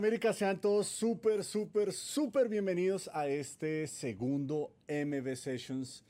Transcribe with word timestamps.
Latinoamérica, 0.00 0.32
sean 0.32 0.58
todos 0.58 0.86
súper, 0.86 1.44
súper, 1.44 1.92
súper 1.92 2.48
bienvenidos 2.48 3.10
a 3.12 3.26
este 3.26 3.86
segundo 3.86 4.72
MV 4.88 5.36
Sessions 5.36 6.02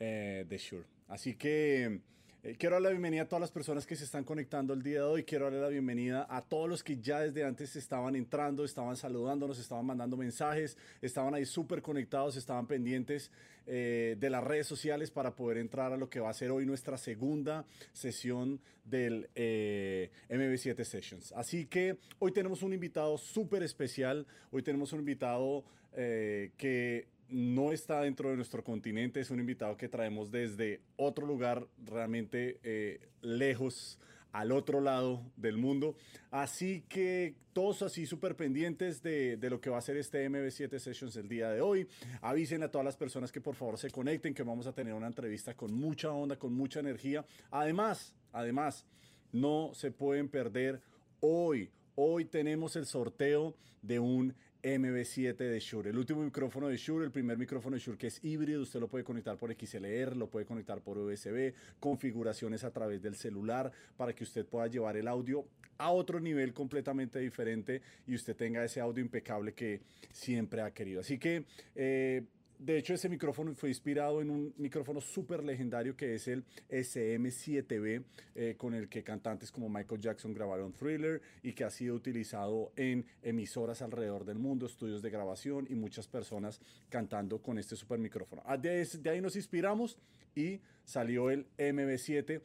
eh, 0.00 0.44
de 0.48 0.58
Shure. 0.58 0.84
Así 1.06 1.34
que 1.34 2.00
eh, 2.46 2.54
quiero 2.56 2.76
darle 2.76 2.90
la 2.90 2.92
bienvenida 2.92 3.22
a 3.22 3.28
todas 3.28 3.40
las 3.40 3.50
personas 3.50 3.86
que 3.86 3.96
se 3.96 4.04
están 4.04 4.22
conectando 4.22 4.72
el 4.72 4.80
día 4.80 5.00
de 5.00 5.04
hoy. 5.04 5.24
Quiero 5.24 5.46
darle 5.46 5.60
la 5.60 5.68
bienvenida 5.68 6.28
a 6.30 6.42
todos 6.42 6.68
los 6.68 6.84
que 6.84 6.98
ya 6.98 7.18
desde 7.18 7.42
antes 7.42 7.74
estaban 7.74 8.14
entrando, 8.14 8.64
estaban 8.64 8.96
saludándonos, 8.96 9.58
estaban 9.58 9.84
mandando 9.84 10.16
mensajes, 10.16 10.78
estaban 11.02 11.34
ahí 11.34 11.44
súper 11.44 11.82
conectados, 11.82 12.36
estaban 12.36 12.68
pendientes 12.68 13.32
eh, 13.66 14.16
de 14.20 14.30
las 14.30 14.44
redes 14.44 14.68
sociales 14.68 15.10
para 15.10 15.34
poder 15.34 15.58
entrar 15.58 15.92
a 15.92 15.96
lo 15.96 16.08
que 16.08 16.20
va 16.20 16.30
a 16.30 16.34
ser 16.34 16.52
hoy 16.52 16.64
nuestra 16.66 16.96
segunda 16.98 17.64
sesión 17.92 18.60
del 18.84 19.28
eh, 19.34 20.12
MB7 20.28 20.84
Sessions. 20.84 21.32
Así 21.32 21.66
que 21.66 21.98
hoy 22.20 22.30
tenemos 22.30 22.62
un 22.62 22.72
invitado 22.72 23.18
súper 23.18 23.64
especial. 23.64 24.24
Hoy 24.52 24.62
tenemos 24.62 24.92
un 24.92 25.00
invitado 25.00 25.64
que 25.96 27.08
no 27.28 27.72
está 27.72 28.00
dentro 28.00 28.30
de 28.30 28.36
nuestro 28.36 28.62
continente, 28.62 29.20
es 29.20 29.30
un 29.30 29.40
invitado 29.40 29.76
que 29.76 29.88
traemos 29.88 30.30
desde 30.30 30.80
otro 30.96 31.26
lugar 31.26 31.66
realmente 31.84 32.58
eh, 32.62 33.00
lejos, 33.20 33.98
al 34.32 34.52
otro 34.52 34.82
lado 34.82 35.22
del 35.36 35.56
mundo. 35.56 35.96
Así 36.30 36.84
que 36.88 37.36
todos 37.54 37.80
así 37.80 38.04
súper 38.04 38.36
pendientes 38.36 39.02
de, 39.02 39.38
de, 39.38 39.48
lo 39.48 39.62
que 39.62 39.70
va 39.70 39.78
a 39.78 39.80
ser 39.80 39.96
este 39.96 40.28
MB7 40.28 40.78
Sessions 40.78 41.16
el 41.16 41.26
día 41.26 41.50
de 41.50 41.62
hoy. 41.62 41.88
Avisen 42.20 42.62
a 42.62 42.70
todas 42.70 42.84
las 42.84 42.98
personas 42.98 43.32
que 43.32 43.40
por 43.40 43.54
favor 43.54 43.78
se 43.78 43.90
conecten, 43.90 44.34
que 44.34 44.42
vamos 44.42 44.66
a 44.66 44.74
tener 44.74 44.92
una 44.92 45.06
entrevista 45.06 45.54
con 45.54 45.72
mucha 45.72 46.12
onda, 46.12 46.38
con 46.38 46.52
mucha 46.52 46.80
energía. 46.80 47.24
Además, 47.50 48.14
además, 48.32 48.84
no 49.32 49.70
se 49.72 49.90
pueden 49.90 50.28
perder 50.28 50.82
hoy. 51.20 51.70
Hoy 51.94 52.26
tenemos 52.26 52.76
el 52.76 52.84
sorteo 52.84 53.56
de 53.80 53.98
un 53.98 54.34
MB7 54.62 55.36
de 55.36 55.60
Shure. 55.60 55.90
El 55.90 55.98
último 55.98 56.22
micrófono 56.22 56.68
de 56.68 56.76
Shure, 56.76 57.04
el 57.04 57.10
primer 57.10 57.38
micrófono 57.38 57.76
de 57.76 57.80
Shure 57.80 57.98
que 57.98 58.08
es 58.08 58.24
híbrido, 58.24 58.62
usted 58.62 58.80
lo 58.80 58.88
puede 58.88 59.04
conectar 59.04 59.36
por 59.36 59.52
XLR, 59.52 60.16
lo 60.16 60.28
puede 60.28 60.46
conectar 60.46 60.80
por 60.80 60.98
USB, 60.98 61.54
configuraciones 61.80 62.64
a 62.64 62.70
través 62.70 63.02
del 63.02 63.14
celular 63.14 63.70
para 63.96 64.14
que 64.14 64.24
usted 64.24 64.46
pueda 64.46 64.66
llevar 64.66 64.96
el 64.96 65.08
audio 65.08 65.46
a 65.78 65.90
otro 65.90 66.20
nivel 66.20 66.52
completamente 66.52 67.18
diferente 67.18 67.82
y 68.06 68.14
usted 68.14 68.34
tenga 68.36 68.64
ese 68.64 68.80
audio 68.80 69.02
impecable 69.02 69.52
que 69.52 69.80
siempre 70.12 70.62
ha 70.62 70.70
querido. 70.70 71.00
Así 71.00 71.18
que 71.18 71.44
eh, 71.74 72.22
de 72.58 72.78
hecho, 72.78 72.94
ese 72.94 73.08
micrófono 73.08 73.54
fue 73.54 73.68
inspirado 73.68 74.20
en 74.22 74.30
un 74.30 74.54
micrófono 74.56 75.00
súper 75.00 75.44
legendario 75.44 75.96
que 75.96 76.14
es 76.14 76.26
el 76.28 76.44
SM7B, 76.70 78.04
eh, 78.34 78.54
con 78.56 78.74
el 78.74 78.88
que 78.88 79.02
cantantes 79.02 79.52
como 79.52 79.68
Michael 79.68 80.00
Jackson 80.00 80.32
grabaron 80.32 80.72
Thriller 80.72 81.20
y 81.42 81.52
que 81.52 81.64
ha 81.64 81.70
sido 81.70 81.94
utilizado 81.94 82.72
en 82.76 83.06
emisoras 83.22 83.82
alrededor 83.82 84.24
del 84.24 84.38
mundo, 84.38 84.66
estudios 84.66 85.02
de 85.02 85.10
grabación 85.10 85.66
y 85.68 85.74
muchas 85.74 86.08
personas 86.08 86.60
cantando 86.88 87.42
con 87.42 87.58
este 87.58 87.76
super 87.76 87.98
micrófono. 87.98 88.42
Ah, 88.46 88.56
de, 88.56 88.86
ahí 89.10 89.20
nos 89.20 89.36
inspiramos 89.36 89.98
y 90.34 90.60
salió 90.84 91.30
el 91.30 91.46
MB7 91.58 92.40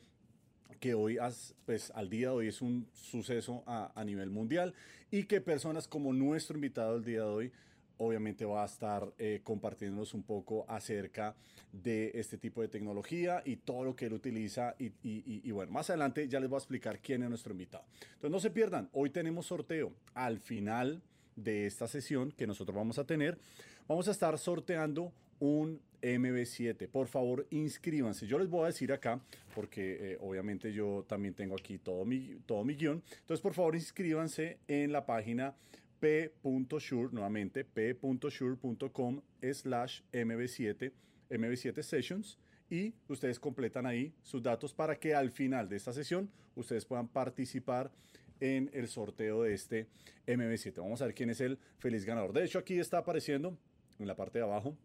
que 0.79 0.93
hoy, 0.95 1.17
pues, 1.65 1.91
al 1.95 2.09
día 2.09 2.29
de 2.29 2.33
hoy 2.33 2.47
es 2.47 2.61
un 2.61 2.87
suceso 2.93 3.63
a, 3.67 4.03
nivel 4.03 4.31
mundial 4.31 4.73
y 5.11 5.25
que 5.25 5.39
personas 5.39 5.87
como 5.87 6.11
nuestro 6.11 6.55
invitado 6.55 6.97
el 6.97 7.03
día 7.03 7.19
de 7.19 7.27
hoy 7.27 7.51
obviamente 8.01 8.45
va 8.45 8.63
a 8.63 8.65
estar 8.65 9.13
eh, 9.19 9.41
compartiéndonos 9.43 10.15
un 10.15 10.23
poco 10.23 10.65
acerca 10.67 11.35
de 11.71 12.11
este 12.15 12.37
tipo 12.37 12.61
de 12.61 12.67
tecnología 12.67 13.43
y 13.45 13.57
todo 13.57 13.85
lo 13.85 13.95
que 13.95 14.07
él 14.07 14.13
utiliza. 14.13 14.75
Y, 14.79 14.91
y, 15.03 15.51
bueno, 15.51 15.71
más 15.71 15.89
adelante 15.91 16.27
ya 16.27 16.39
les 16.39 16.49
voy 16.49 16.57
a 16.57 16.59
explicar 16.59 16.99
quién 16.99 17.21
es 17.21 17.29
nuestro 17.29 17.51
invitado. 17.51 17.83
Entonces 18.15 18.31
no 18.31 18.39
se 18.39 18.49
pierdan, 18.49 18.89
hoy 18.93 19.11
tenemos 19.11 19.45
sorteo 19.45 19.93
al 20.15 20.39
final 20.39 21.01
de 21.35 21.67
esta 21.67 21.87
sesión 21.87 22.31
que 22.31 22.47
nosotros 22.47 22.75
vamos 22.75 22.97
a 22.97 23.05
tener. 23.05 23.37
Vamos 23.87 24.07
a 24.07 24.11
estar 24.11 24.35
sorteando 24.39 25.13
un 25.39 25.79
MB7. 26.01 26.87
Por 26.87 27.07
favor, 27.07 27.45
inscríbanse. 27.51 28.25
Yo 28.25 28.39
les 28.39 28.49
voy 28.49 28.63
a 28.63 28.67
decir 28.67 28.91
acá, 28.91 29.21
porque 29.53 30.13
eh, 30.13 30.17
obviamente 30.21 30.73
yo 30.73 31.05
también 31.07 31.35
tengo 31.35 31.55
aquí 31.55 31.77
todo 31.77 32.03
mi, 32.03 32.39
todo 32.47 32.63
mi 32.63 32.73
guion. 32.73 33.03
Entonces, 33.19 33.41
por 33.41 33.53
favor, 33.53 33.75
inscríbanse 33.75 34.57
en 34.67 34.91
la 34.91 35.05
página 35.05 35.53
p.shure, 36.01 37.09
nuevamente 37.13 37.63
p.shure.com 37.63 39.21
slash 39.53 40.01
mb7, 40.11 40.91
mb7 41.29 41.81
sessions 41.83 42.37
y 42.69 42.95
ustedes 43.07 43.39
completan 43.39 43.85
ahí 43.85 44.13
sus 44.23 44.41
datos 44.41 44.73
para 44.73 44.97
que 44.99 45.13
al 45.13 45.29
final 45.29 45.69
de 45.69 45.75
esta 45.75 45.93
sesión 45.93 46.31
ustedes 46.55 46.85
puedan 46.85 47.07
participar 47.07 47.91
en 48.39 48.71
el 48.73 48.87
sorteo 48.87 49.43
de 49.43 49.53
este 49.53 49.87
MB7. 50.25 50.77
Vamos 50.77 51.01
a 51.01 51.05
ver 51.05 51.13
quién 51.13 51.29
es 51.29 51.39
el 51.41 51.59
feliz 51.77 52.03
ganador. 52.03 52.33
De 52.33 52.43
hecho, 52.43 52.57
aquí 52.57 52.79
está 52.79 52.97
apareciendo 52.97 53.55
en 53.99 54.07
la 54.07 54.15
parte 54.15 54.39
de 54.39 54.45
abajo 54.45 54.75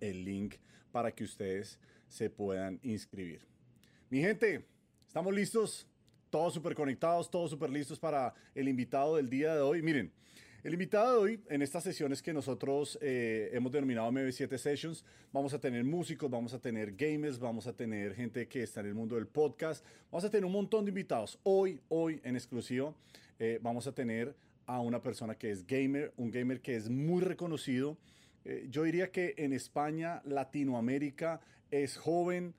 el 0.00 0.24
link 0.24 0.56
para 0.90 1.12
que 1.12 1.22
ustedes 1.22 1.78
se 2.08 2.28
puedan 2.28 2.80
inscribir. 2.82 3.46
Mi 4.10 4.20
gente, 4.20 4.66
¿estamos 5.06 5.32
listos? 5.32 5.86
Todos 6.34 6.52
súper 6.52 6.74
conectados, 6.74 7.30
todos 7.30 7.48
súper 7.48 7.70
listos 7.70 7.96
para 8.00 8.34
el 8.56 8.66
invitado 8.66 9.14
del 9.14 9.30
día 9.30 9.54
de 9.54 9.60
hoy. 9.60 9.82
Miren, 9.82 10.10
el 10.64 10.72
invitado 10.72 11.12
de 11.12 11.18
hoy, 11.18 11.40
en 11.48 11.62
estas 11.62 11.84
sesiones 11.84 12.20
que 12.20 12.32
nosotros 12.32 12.98
eh, 13.00 13.50
hemos 13.52 13.70
denominado 13.70 14.10
MB7 14.10 14.58
Sessions, 14.58 15.04
vamos 15.32 15.54
a 15.54 15.60
tener 15.60 15.84
músicos, 15.84 16.28
vamos 16.28 16.52
a 16.52 16.58
tener 16.58 16.96
gamers, 16.96 17.38
vamos 17.38 17.68
a 17.68 17.72
tener 17.72 18.16
gente 18.16 18.48
que 18.48 18.64
está 18.64 18.80
en 18.80 18.86
el 18.86 18.96
mundo 18.96 19.14
del 19.14 19.28
podcast, 19.28 19.86
vamos 20.10 20.24
a 20.24 20.28
tener 20.28 20.44
un 20.44 20.50
montón 20.50 20.84
de 20.84 20.88
invitados. 20.88 21.38
Hoy, 21.44 21.80
hoy 21.88 22.20
en 22.24 22.34
exclusivo, 22.34 22.96
eh, 23.38 23.60
vamos 23.62 23.86
a 23.86 23.92
tener 23.92 24.34
a 24.66 24.80
una 24.80 25.00
persona 25.00 25.36
que 25.36 25.52
es 25.52 25.64
gamer, 25.64 26.12
un 26.16 26.32
gamer 26.32 26.60
que 26.60 26.74
es 26.74 26.90
muy 26.90 27.22
reconocido. 27.22 27.96
Eh, 28.44 28.66
yo 28.70 28.82
diría 28.82 29.12
que 29.12 29.34
en 29.36 29.52
España, 29.52 30.20
Latinoamérica, 30.24 31.40
es 31.70 31.96
joven 31.96 32.54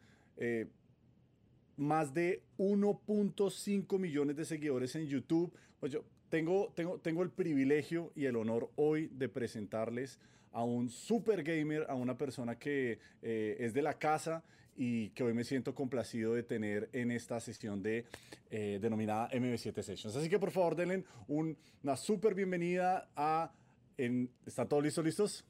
más 1.77 2.13
de 2.13 2.43
1.5 2.57 3.99
millones 3.99 4.35
de 4.35 4.45
seguidores 4.45 4.95
en 4.95 5.07
YouTube. 5.07 5.53
Pues 5.79 5.91
yo, 5.91 6.03
tengo, 6.29 6.71
tengo, 6.75 6.99
tengo 6.99 7.23
el 7.23 7.29
privilegio 7.29 8.11
y 8.15 8.25
el 8.25 8.35
honor 8.35 8.69
hoy 8.75 9.07
de 9.07 9.29
presentarles 9.29 10.19
a 10.51 10.63
un 10.63 10.89
super 10.89 11.43
gamer, 11.43 11.85
a 11.89 11.95
una 11.95 12.17
persona 12.17 12.57
que 12.57 12.99
eh, 13.21 13.57
es 13.59 13.73
de 13.73 13.81
la 13.81 13.93
casa 13.97 14.43
y 14.77 15.09
que 15.09 15.23
hoy 15.23 15.33
me 15.33 15.43
siento 15.43 15.73
complacido 15.73 16.33
de 16.33 16.43
tener 16.43 16.89
en 16.93 17.11
esta 17.11 17.39
sesión 17.39 17.81
de 17.81 18.05
eh, 18.49 18.79
denominada 18.81 19.29
MB7 19.31 19.81
Sessions. 19.81 20.15
Así 20.15 20.29
que 20.29 20.39
por 20.39 20.51
favor 20.51 20.75
denle 20.75 21.03
una 21.27 21.97
super 21.97 22.33
bienvenida 22.33 23.09
a... 23.15 23.51
En, 23.97 24.29
¿Están 24.45 24.67
todos 24.67 24.83
listos? 24.83 25.05
¿Listos? 25.05 25.45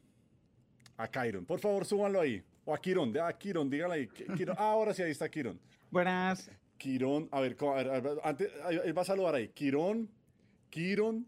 A 0.98 1.08
Kiron. 1.08 1.46
Por 1.46 1.60
favor, 1.60 1.86
súbanlo 1.86 2.22
ahí. 2.22 2.44
O 2.66 2.74
a 2.74 2.78
Kiron. 2.80 3.16
A 3.18 3.32
Kiron, 3.34 3.70
díganle 3.70 3.96
ahí. 3.96 4.10
Ah, 4.58 4.72
ahora 4.72 4.94
sí, 4.94 5.04
ahí 5.04 5.12
está 5.12 5.30
Kiron. 5.30 5.60
Buenas. 5.92 6.52
Kiron, 6.78 7.30
a 7.32 7.40
ver, 7.40 7.56
a 7.62 8.00
ver, 8.00 8.18
antes, 8.24 8.52
él 8.84 8.98
va 8.98 9.04
a 9.04 9.06
saludar 9.06 9.36
ahí. 9.36 9.48
Kiron, 9.50 10.10
Kiron, 10.70 11.26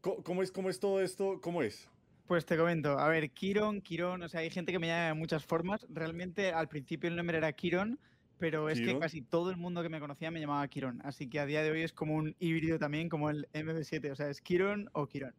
¿cómo 0.00 0.42
es, 0.42 0.52
cómo 0.52 0.70
es 0.70 0.78
todo 0.78 1.00
esto? 1.00 1.40
¿Cómo 1.40 1.62
es? 1.62 1.88
Pues 2.26 2.46
te 2.46 2.56
comento, 2.56 2.96
a 2.96 3.08
ver, 3.08 3.28
Kiron, 3.30 3.80
Kiron, 3.80 4.22
o 4.22 4.28
sea, 4.28 4.40
hay 4.40 4.50
gente 4.50 4.70
que 4.70 4.78
me 4.78 4.86
llama 4.86 5.08
de 5.08 5.14
muchas 5.14 5.44
formas. 5.44 5.84
Realmente 5.88 6.52
al 6.52 6.68
principio 6.68 7.10
el 7.10 7.16
nombre 7.16 7.38
era 7.38 7.52
Kiron, 7.52 7.98
pero 8.38 8.68
es 8.68 8.80
que 8.80 8.96
casi 9.00 9.22
todo 9.22 9.50
el 9.50 9.56
mundo 9.56 9.82
que 9.82 9.88
me 9.88 9.98
conocía 9.98 10.30
me 10.30 10.38
llamaba 10.38 10.66
Kiron. 10.68 11.00
Así 11.04 11.28
que 11.28 11.40
a 11.40 11.46
día 11.46 11.62
de 11.64 11.72
hoy 11.72 11.82
es 11.82 11.92
como 11.92 12.14
un 12.14 12.36
híbrido 12.38 12.78
también, 12.78 13.08
como 13.08 13.30
el 13.30 13.48
MB7, 13.52 14.12
o 14.12 14.14
sea, 14.14 14.30
es 14.30 14.40
Kiron 14.40 14.88
o 14.92 15.08
Kiron. 15.08 15.34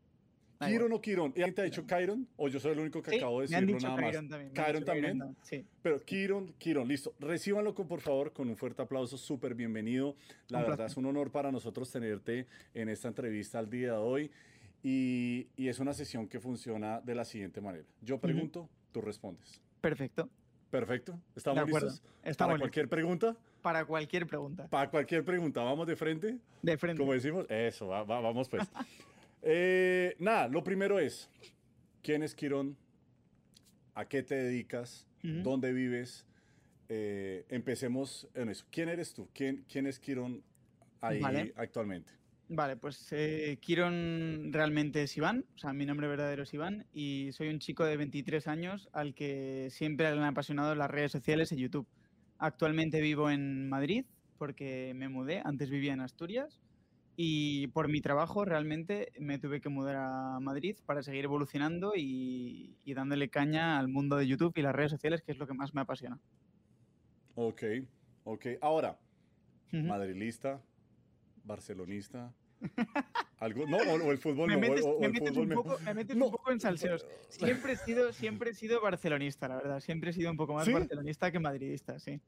¿Kiron 0.68 0.94
o 0.94 1.02
Kiron? 1.02 1.34
¿Y 1.36 1.42
alguien 1.42 1.56
te 1.56 1.62
ha 1.62 1.66
dicho 1.66 1.86
Kiron? 1.86 2.28
¿O 2.38 2.48
yo 2.48 2.60
soy 2.60 2.74
el 2.74 2.80
único 2.80 3.02
que 3.02 3.18
acabo 3.18 3.42
de 3.42 3.48
decirlo 3.48 3.78
nada 3.80 4.02
más? 4.02 4.14
También, 4.14 4.52
Kiron 4.54 4.86
también. 4.86 5.36
Sí. 5.42 5.66
Pero 5.82 6.00
Kiron, 6.00 6.54
Kiron, 6.58 6.88
listo. 6.88 7.14
Recíbanlo 7.20 7.74
con, 7.74 7.88
por 7.88 8.02
favor 8.02 8.34
con 8.34 8.50
un 8.50 8.56
fuerte 8.56 8.82
aplauso, 8.82 9.18
súper 9.18 9.56
bienvenido. 9.56 10.16
La 10.50 10.62
verdad 10.62 10.88
es 10.88 10.98
un 10.98 11.06
honor 11.06 11.32
para 11.32 11.52
nosotros 11.52 11.92
tenerte 11.92 12.48
en 12.74 12.90
esta 12.90 13.08
entrevista 13.08 13.60
al 13.60 13.70
día 13.70 13.94
de 13.94 13.98
hoy. 13.98 14.32
Y, 14.84 15.48
y 15.56 15.68
es 15.68 15.80
una 15.80 15.94
sesión 15.94 16.28
que 16.28 16.40
funciona 16.40 17.02
de 17.02 17.14
la 17.14 17.24
siguiente 17.26 17.62
manera. 17.62 17.86
Yo 18.02 18.20
pregunto, 18.20 18.68
tú 18.92 19.02
respondes. 19.02 19.62
Perfecto. 19.80 20.30
Perfecto. 20.72 21.20
¿Estamos 21.36 21.68
listos? 21.68 22.02
Estamos 22.24 22.54
¿Para 22.54 22.60
cualquier 22.60 22.88
pregunta? 22.88 23.36
Para 23.62 23.86
cualquier 23.86 24.26
pregunta. 24.26 24.68
Para 24.68 24.90
cualquier 24.90 25.24
pregunta. 25.24 25.62
¿Vamos 25.62 25.86
de 25.86 25.96
frente? 25.96 26.38
De 26.62 26.78
frente. 26.78 27.00
Como 27.00 27.14
decimos. 27.14 27.46
Eso, 27.50 27.88
vamos 27.88 28.50
pues. 28.50 28.68
Eh, 29.42 30.16
nada, 30.20 30.48
lo 30.48 30.64
primero 30.64 31.00
es, 31.00 31.30
¿quién 32.02 32.24
es 32.24 32.36
Quirón? 32.36 32.78
¿A 33.96 34.06
qué 34.06 34.24
te 34.24 34.36
dedicas? 34.36 35.08
¿Dónde 35.22 35.72
vives? 35.72 36.26
Eh, 36.90 37.46
empecemos 37.50 38.28
en 38.34 38.50
eso. 38.50 38.66
¿Quién 38.72 38.90
eres 38.90 39.14
tú? 39.14 39.30
¿Quién, 39.34 39.66
quién 39.72 39.86
es 39.88 40.00
Quirón 40.00 40.44
ahí 41.00 41.54
actualmente? 41.56 42.12
Vale, 42.54 42.76
pues 42.76 43.08
eh, 43.12 43.58
Quirón 43.62 44.50
realmente 44.52 45.04
es 45.04 45.16
Iván, 45.16 45.46
o 45.56 45.58
sea, 45.58 45.72
mi 45.72 45.86
nombre 45.86 46.08
verdadero 46.08 46.44
es 46.44 46.54
Iván 46.54 46.86
y 46.94 47.30
soy 47.32 47.48
un 47.48 47.60
chico 47.60 47.86
de 47.86 47.96
23 47.96 48.46
años 48.48 48.90
al 48.92 49.14
que 49.14 49.70
siempre 49.70 50.12
le 50.12 50.18
han 50.18 50.26
apasionado 50.26 50.76
las 50.76 50.92
redes 50.92 51.14
sociales 51.14 51.54
y 51.54 51.56
YouTube. 51.56 51.88
Actualmente 52.40 53.00
vivo 53.00 53.30
en 53.30 53.70
Madrid 53.70 54.04
porque 54.38 54.92
me 54.96 55.08
mudé, 55.08 55.42
antes 55.46 55.70
vivía 55.70 55.94
en 55.94 56.02
Asturias 56.02 56.60
Y 57.16 57.68
por 57.68 57.88
mi 57.90 58.02
trabajo 58.02 58.46
realmente 58.46 59.12
me 59.20 59.38
tuve 59.38 59.62
que 59.62 59.70
mudar 59.70 59.98
a 59.98 60.40
Madrid 60.40 60.78
para 60.86 61.04
seguir 61.04 61.26
evolucionando 61.26 61.94
y, 61.96 62.78
dándole 62.96 63.30
caña 63.30 63.78
al 63.80 63.88
mundo 63.88 64.16
de 64.16 64.28
YouTube 64.28 64.54
y 64.56 64.62
las 64.62 64.76
redes 64.76 64.92
sociales, 64.92 65.22
que 65.22 65.32
es 65.32 65.38
lo 65.38 65.48
que 65.48 65.54
más 65.54 65.74
me 65.74 65.82
apasiona. 65.82 66.20
Ok, 67.36 67.64
ok. 68.24 68.46
Ahora, 68.62 68.98
madrilista, 69.72 70.62
barcelonista. 71.44 72.34
¿Algo? 73.40 73.66
No, 73.66 73.78
o, 73.78 74.12
el 74.12 74.20
fútbol 74.20 74.48
me 74.48 74.58
metes, 74.58 74.86
me 75.00 75.10
metes, 75.10 75.36
un, 75.36 75.50
poco, 75.50 75.80
me 75.84 75.94
metes 75.96 76.16
un 76.16 76.32
poco 76.32 76.52
en 76.52 76.60
salseos. 76.60 77.06
Siempre 77.30 77.74
he, 77.74 77.76
sido, 77.76 78.14
siempre 78.14 78.52
he 78.52 78.54
sido 78.54 78.80
barcelonista, 78.82 79.48
la 79.48 79.56
verdad. 79.56 79.80
Siempre 79.80 80.12
he 80.12 80.14
sido 80.14 80.30
un 80.30 80.38
poco 80.38 80.54
más 80.54 80.72
barcelonista 80.72 81.32
que 81.32 81.40
madridista, 81.40 82.00
sí. 82.00 82.22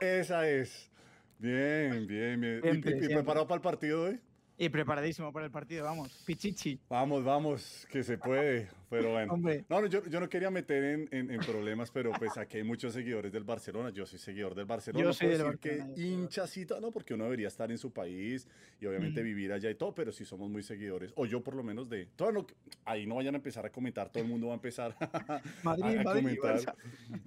Esa 0.00 0.48
es. 0.48 0.90
Bien, 1.38 2.06
bien, 2.06 2.40
bien. 2.40 2.60
¿Y, 2.64 3.08
preparado 3.08 3.46
para 3.46 3.56
el 3.56 3.62
partido 3.62 4.04
hoy? 4.04 4.20
Y 4.56 4.68
preparadísimo 4.68 5.32
para 5.32 5.46
el 5.46 5.50
partido, 5.50 5.84
vamos, 5.84 6.22
pichichi. 6.24 6.78
Vamos, 6.88 7.24
vamos, 7.24 7.88
que 7.90 8.04
se 8.04 8.16
puede, 8.18 8.68
pero 8.88 9.10
bueno. 9.10 9.36
No, 9.68 9.84
yo, 9.86 10.04
yo, 10.06 10.20
no 10.20 10.28
quería 10.28 10.48
meter 10.48 10.84
en, 10.84 11.08
en, 11.10 11.40
problemas, 11.40 11.90
pero 11.90 12.12
pues 12.12 12.38
aquí 12.38 12.58
hay 12.58 12.62
muchos 12.62 12.92
seguidores 12.92 13.32
del 13.32 13.42
Barcelona, 13.42 13.90
yo 13.90 14.06
soy 14.06 14.20
seguidor 14.20 14.54
del 14.54 14.66
Barcelona. 14.66 15.04
Yo 15.04 15.12
soy 15.12 15.30
del 15.30 15.38
decir 15.38 15.58
que 15.58 16.00
hinchacita, 16.00 16.78
no, 16.78 16.92
porque 16.92 17.14
uno 17.14 17.24
debería 17.24 17.48
estar 17.48 17.68
en 17.72 17.78
su 17.78 17.92
país 17.92 18.46
y 18.80 18.86
obviamente 18.86 19.24
vivir 19.24 19.52
allá 19.52 19.68
y 19.70 19.74
todo, 19.74 19.92
pero 19.92 20.12
sí 20.12 20.24
somos 20.24 20.48
muy 20.48 20.62
seguidores, 20.62 21.12
o 21.16 21.26
yo 21.26 21.42
por 21.42 21.56
lo 21.56 21.64
menos 21.64 21.88
de... 21.88 22.06
Todo 22.14 22.30
no, 22.30 22.46
ahí 22.84 23.06
no 23.06 23.16
vayan 23.16 23.34
a 23.34 23.38
empezar 23.38 23.66
a 23.66 23.72
comentar, 23.72 24.08
todo 24.10 24.22
el 24.22 24.28
mundo 24.28 24.46
va 24.46 24.52
a 24.52 24.56
empezar 24.56 24.94
Madrid, 25.64 25.98
a, 25.98 26.04
comentar. 26.04 26.60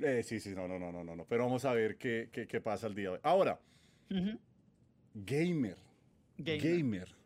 Eh, 0.01 0.24
sí, 0.24 0.39
sí, 0.39 0.56
no, 0.56 0.65
no, 0.65 0.80
no, 0.80 0.94
no, 0.94 1.04
no, 1.04 1.25
pero 1.25 1.44
vamos 1.44 1.65
a 1.65 1.74
ver 1.74 1.98
qué, 1.98 2.30
qué, 2.31 2.48
qué 2.48 2.62
pasa 2.62 2.88
el 2.88 2.95
día 2.95 3.09
de 3.09 3.15
hoy. 3.15 3.19
Ahora, 3.21 3.59
gamer. 5.13 5.77
gamer. 6.38 7.18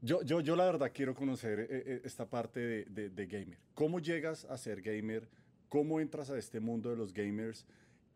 Yo, 0.00 0.22
yo, 0.22 0.40
yo 0.40 0.56
la 0.56 0.64
verdad 0.64 0.90
quiero 0.92 1.14
conocer 1.14 1.60
eh, 1.60 1.66
eh, 1.70 2.02
esta 2.04 2.28
parte 2.28 2.60
de, 2.60 3.08
de, 3.08 3.26
gamer. 3.26 3.58
¿Cómo 3.74 4.00
llegas 4.00 4.44
a 4.46 4.58
ser 4.58 4.82
gamer? 4.82 5.28
¿Cómo 5.68 6.00
entras 6.00 6.28
a 6.30 6.36
este 6.36 6.58
mundo 6.58 6.90
de 6.90 6.96
los 6.96 7.14
gamers? 7.14 7.64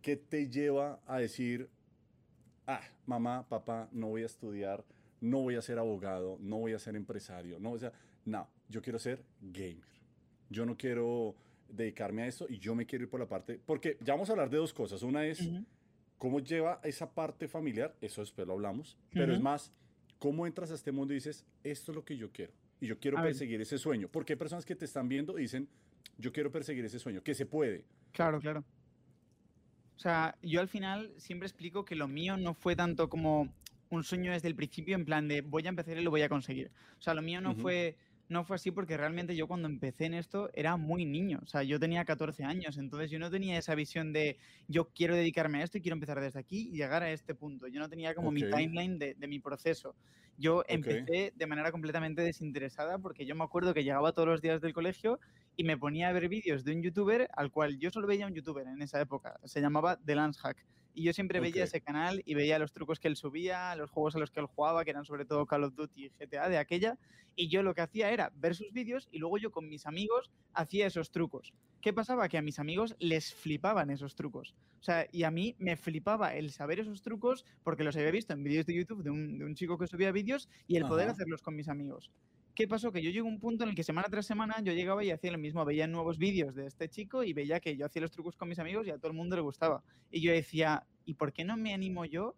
¿Qué 0.03 0.17
te 0.17 0.49
lleva 0.51 1.01
a 1.07 1.19
decir, 1.19 1.69
ah, 2.67 2.81
mamá, 3.07 3.47
papá, 3.49 3.89
no 3.93 4.09
voy 4.09 4.25
a 4.25 4.27
estudiar, 4.27 4.85
no 5.21 5.43
voy 5.43 5.55
a 5.55 5.63
ser 5.63 5.79
abogado, 5.79 6.39
no 6.41 6.59
voy 6.59 6.73
a 6.73 6.79
ser 6.81 6.97
empresario? 6.97 7.61
No, 7.61 7.73
o 7.73 7.79
sea, 7.79 7.93
no, 8.25 8.49
yo 8.69 8.83
quiero 8.83 8.99
ser 8.99 9.23
gamer. 9.41 9.87
Yo 10.51 10.67
no 10.67 10.77
quiero 10.77 11.37
dedicarme 11.69 12.23
a 12.23 12.27
esto 12.27 12.47
y 12.49 12.59
yo 12.59 12.75
me 12.75 12.85
quiero 12.85 13.05
ir 13.05 13.11
por 13.11 13.21
la 13.21 13.29
parte, 13.29 13.61
porque 13.65 13.97
ya 14.01 14.15
vamos 14.15 14.29
a 14.29 14.33
hablar 14.33 14.51
de 14.51 14.57
dos 14.57 14.75
cosas. 14.75 15.03
Una 15.03 15.25
es 15.25 15.49
cómo 16.19 16.41
lleva 16.41 16.81
esa 16.85 17.13
parte 17.13 17.49
familiar, 17.49 17.95
eso 18.01 18.21
después 18.21 18.47
lo 18.47 18.55
hablamos, 18.55 18.97
pero 19.13 19.33
es 19.33 19.41
más 19.41 19.73
¿Cómo 20.19 20.47
entras 20.47 20.71
a 20.71 20.75
este 20.75 20.93
mundo 20.93 21.13
y 21.13 21.17
dices, 21.17 21.45
esto 21.63 21.93
es 21.93 21.97
lo 21.97 22.05
que 22.05 22.17
yo 22.17 22.31
quiero? 22.33 22.53
Y 22.81 22.87
yo 22.87 22.99
quiero 22.99 23.21
perseguir 23.21 23.61
ese 23.61 23.79
sueño. 23.79 24.09
Porque 24.09 24.33
hay 24.33 24.39
personas 24.39 24.65
que 24.65 24.75
te 24.75 24.85
están 24.85 25.09
viendo 25.09 25.39
y 25.39 25.43
dicen, 25.43 25.69
yo 26.19 26.33
quiero 26.33 26.51
perseguir 26.51 26.85
ese 26.85 26.99
sueño, 26.99 27.23
que 27.23 27.35
se 27.35 27.47
puede. 27.47 27.85
Claro, 28.13 28.41
claro. 28.41 28.65
O 29.97 29.99
sea, 29.99 30.37
yo 30.43 30.61
al 30.61 30.69
final 30.69 31.13
siempre 31.17 31.47
explico 31.47 31.85
que 31.85 31.95
lo 31.95 32.09
mío 32.09 32.37
no 32.37 32.55
fue 32.55 32.77
tanto 32.77 33.09
como 33.09 33.53
un 33.89 34.05
sueño 34.05 34.33
desde 34.33 34.49
el 34.49 34.55
principio, 34.55 34.95
en 34.95 35.05
plan 35.05 35.29
de 35.29 35.43
voy 35.43 35.65
a 35.67 35.69
empezar 35.69 35.97
y 35.97 36.03
lo 36.03 36.11
voy 36.11 36.23
a 36.23 36.29
conseguir. 36.29 36.71
O 36.99 37.03
sea, 37.03 37.15
lo 37.15 37.23
mío 37.23 37.41
no 37.41 37.55
fue 37.55 37.97
no 38.29 38.45
fue 38.45 38.57
así 38.57 38.71
porque 38.71 38.97
realmente 38.97 39.37
yo 39.37 39.47
cuando 39.47 39.69
empecé 39.69 40.07
en 40.07 40.15
esto 40.15 40.51
era 40.53 40.77
muy 40.77 41.05
niño, 41.05 41.41
o 41.43 41.47
sea, 41.47 41.63
yo 41.63 41.79
tenía 41.79 42.05
14 42.05 42.45
años, 42.45 42.77
entonces 42.79 43.11
yo 43.11 43.19
no 43.19 43.31
tenía 43.31 43.59
esa 43.59 43.75
visión 43.75 44.13
de 44.13 44.39
yo 44.69 44.89
quiero 44.89 45.15
dedicarme 45.15 45.61
a 45.61 45.65
esto 45.65 45.79
y 45.79 45.81
quiero 45.81 45.95
empezar 45.95 46.21
desde 46.21 46.41
aquí 46.41 46.69
y 46.73 46.77
llegar 46.77 47.03
a 47.03 47.11
este 47.11 47.35
punto. 47.35 47.69
Yo 47.69 47.81
no 47.81 47.89
tenía 47.89 48.15
como 48.15 48.33
mi 48.33 48.43
timeline 48.43 48.99
de, 48.99 49.15
mi 49.27 49.39
proceso. 49.39 49.95
Yo 50.39 50.65
empecé 50.69 51.33
de 51.35 51.47
manera 51.47 51.73
completamente 51.73 52.23
desinteresada 52.23 52.99
porque 52.99 53.25
yo 53.25 53.35
me 53.35 53.45
acuerdo 53.45 53.73
que 53.73 53.85
llegaba 53.85 54.13
todos 54.13 54.29
los 54.29 54.43
días 54.43 54.61
del 54.61 54.75
colegio 54.75 55.19
y 55.57 55.65
me 55.65 55.79
ponía 55.79 56.09
a 56.09 56.13
ver 56.13 56.29
vídeos 56.29 56.65
de 56.65 56.73
un 56.73 56.83
youtuber 56.83 57.29
al 57.33 57.51
cual 57.51 57.79
yo 57.79 57.91
solo 57.91 58.07
veía 58.07 58.27
un 58.27 58.35
youtuber 58.35 58.67
en 58.67 58.83
esa 58.83 59.01
época, 59.01 59.39
se 59.45 59.61
llamaba 59.61 59.99
The 60.05 60.15
Lance 60.15 60.41
Hack. 60.41 60.59
Y 60.97 61.03
yo 61.03 61.13
siempre 61.13 61.41
veía 61.41 61.65
ese 61.65 61.83
canal 61.83 62.23
y 62.25 62.33
veía 62.33 62.59
los 62.59 62.73
trucos 62.73 62.99
que 62.99 63.07
él 63.07 63.17
subía, 63.17 63.77
los 63.77 63.91
juegos 63.91 64.17
a 64.17 64.19
los 64.19 64.31
que 64.31 64.41
él 64.41 64.47
jugaba, 64.47 64.83
que 64.83 64.93
eran 64.93 65.05
sobre 65.05 65.27
todo 65.27 65.45
Call 65.45 65.65
of 65.65 65.75
Duty 65.75 66.07
y 66.07 66.09
GTA 66.09 66.49
de 66.49 66.57
aquella. 66.57 66.99
Y 67.37 67.49
yo 67.49 67.63
lo 67.63 67.75
que 67.75 67.83
hacía 67.83 68.11
era 68.11 68.33
ver 68.35 68.55
sus 68.55 68.73
vídeos 68.73 69.07
y 69.13 69.19
luego 69.19 69.37
yo 69.37 69.51
con 69.51 69.69
mis 69.69 69.85
amigos 69.85 70.31
hacía 70.55 70.87
esos 70.87 71.11
trucos. 71.11 71.53
¿Qué 71.83 71.93
pasaba? 71.93 72.31
Que 72.31 72.39
a 72.39 72.43
mis 72.43 72.59
amigos 72.59 72.97
les 72.99 73.35
flipaban 73.35 73.91
esos 73.91 74.15
trucos. 74.15 74.55
O 74.81 74.83
sea, 74.83 75.07
y 75.13 75.25
a 75.25 75.31
mí 75.31 75.55
me 75.59 75.77
flipaba 75.77 76.35
el 76.35 76.51
saber 76.51 76.81
esos 76.81 77.03
trucos 77.03 77.45
porque 77.63 77.85
los 77.85 77.95
había 77.95 78.11
visto 78.11 78.33
en 78.33 78.43
vídeos 78.43 78.65
de 78.65 78.75
YouTube 78.75 79.03
de 79.03 79.11
un, 79.11 79.55
chico 79.55 79.77
que 79.77 79.87
subía 79.87 80.13
vídeos 80.13 80.49
y 80.67 80.77
el 80.77 80.87
poder 80.87 81.11
hacerlos 81.11 81.43
con 81.43 81.55
mis 81.55 81.69
amigos. 81.69 82.11
¿Qué 82.57 82.67
pasó? 82.67 82.91
Que 82.91 83.03
yo 83.03 83.11
llegué 83.11 83.21
a 83.21 83.25
un 83.25 83.39
punto 83.39 83.65
en 83.65 83.71
el 83.71 83.77
que 83.77 83.83
semana 83.83 84.09
tras 84.09 84.25
semana 84.25 84.63
yo 84.63 84.73
llegaba 84.73 85.05
y 85.05 85.11
hacía 85.11 85.31
lo 85.31 85.37
mismo, 85.37 85.63
veía 85.67 85.87
nuevos 85.87 86.17
vídeos 86.17 86.55
de 86.55 86.67
este 86.67 86.89
chico 86.89 87.23
y 87.23 87.35
veía 87.35 87.61
que 87.61 87.77
yo 87.77 87.85
hacía 87.85 88.01
los 88.01 88.11
trucos 88.11 88.35
con 88.35 88.49
mis 88.49 88.59
amigos 88.59 88.87
y 88.87 88.91
a 88.91 88.97
todo 88.97 89.09
el 89.09 89.17
mundo 89.17 89.37
le 89.37 89.43
gustaba. 89.43 89.83
Y 90.11 90.23
yo 90.23 90.33
decía, 90.33 90.86
¿y 91.07 91.15
por 91.15 91.33
qué 91.33 91.45
no 91.45 91.57
me 91.57 91.73
animo 91.73 92.05
yo 92.05 92.35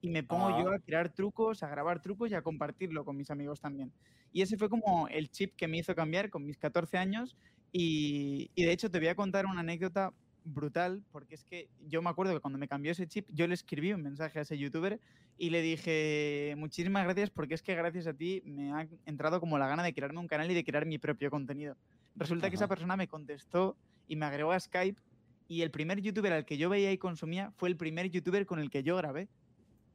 y 0.00 0.08
me 0.08 0.22
pongo 0.22 0.50
yo 0.62 0.70
ah. 0.70 0.76
a 0.76 0.78
crear 0.78 1.12
trucos, 1.12 1.62
a 1.62 1.68
grabar 1.68 2.00
trucos 2.00 2.30
y 2.30 2.34
a 2.34 2.42
compartirlo 2.42 3.04
con 3.04 3.16
mis 3.16 3.30
amigos 3.30 3.60
también? 3.60 3.92
Y 4.32 4.40
ese 4.40 4.56
fue 4.56 4.70
como 4.70 5.08
el 5.08 5.30
chip 5.30 5.54
que 5.56 5.68
me 5.68 5.78
hizo 5.78 5.94
cambiar 5.94 6.30
con 6.30 6.46
mis 6.46 6.56
14 6.56 6.96
años 6.96 7.36
y, 7.72 8.50
y 8.54 8.64
de 8.64 8.72
hecho 8.72 8.90
te 8.90 8.98
voy 8.98 9.08
a 9.08 9.14
contar 9.14 9.44
una 9.44 9.60
anécdota 9.60 10.14
brutal, 10.46 11.02
porque 11.10 11.34
es 11.34 11.44
que 11.44 11.68
yo 11.88 12.00
me 12.00 12.10
acuerdo 12.10 12.32
que 12.32 12.40
cuando 12.40 12.58
me 12.58 12.68
cambió 12.68 12.92
ese 12.92 13.06
chip, 13.06 13.28
yo 13.32 13.46
le 13.46 13.54
escribí 13.54 13.92
un 13.92 14.02
mensaje 14.02 14.38
a 14.38 14.42
ese 14.42 14.56
youtuber 14.56 15.00
y 15.36 15.50
le 15.50 15.60
dije, 15.60 16.54
muchísimas 16.56 17.04
gracias 17.04 17.30
porque 17.30 17.54
es 17.54 17.62
que 17.62 17.74
gracias 17.74 18.06
a 18.06 18.14
ti 18.14 18.42
me 18.44 18.72
ha 18.72 18.86
entrado 19.04 19.40
como 19.40 19.58
la 19.58 19.68
gana 19.68 19.82
de 19.82 19.92
crearme 19.92 20.20
un 20.20 20.28
canal 20.28 20.50
y 20.50 20.54
de 20.54 20.64
crear 20.64 20.86
mi 20.86 20.98
propio 20.98 21.30
contenido. 21.30 21.76
Resulta 22.14 22.48
que 22.48 22.56
esa 22.56 22.68
persona 22.68 22.96
me 22.96 23.08
contestó 23.08 23.76
y 24.08 24.16
me 24.16 24.24
agregó 24.26 24.52
a 24.52 24.60
Skype 24.60 25.00
y 25.48 25.62
el 25.62 25.70
primer 25.70 26.00
youtuber 26.00 26.32
al 26.32 26.44
que 26.44 26.56
yo 26.56 26.68
veía 26.68 26.92
y 26.92 26.98
consumía 26.98 27.52
fue 27.56 27.68
el 27.68 27.76
primer 27.76 28.10
youtuber 28.10 28.46
con 28.46 28.58
el 28.58 28.70
que 28.70 28.82
yo 28.82 28.96
grabé, 28.96 29.28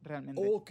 realmente. 0.02 0.42
Ok. 0.52 0.70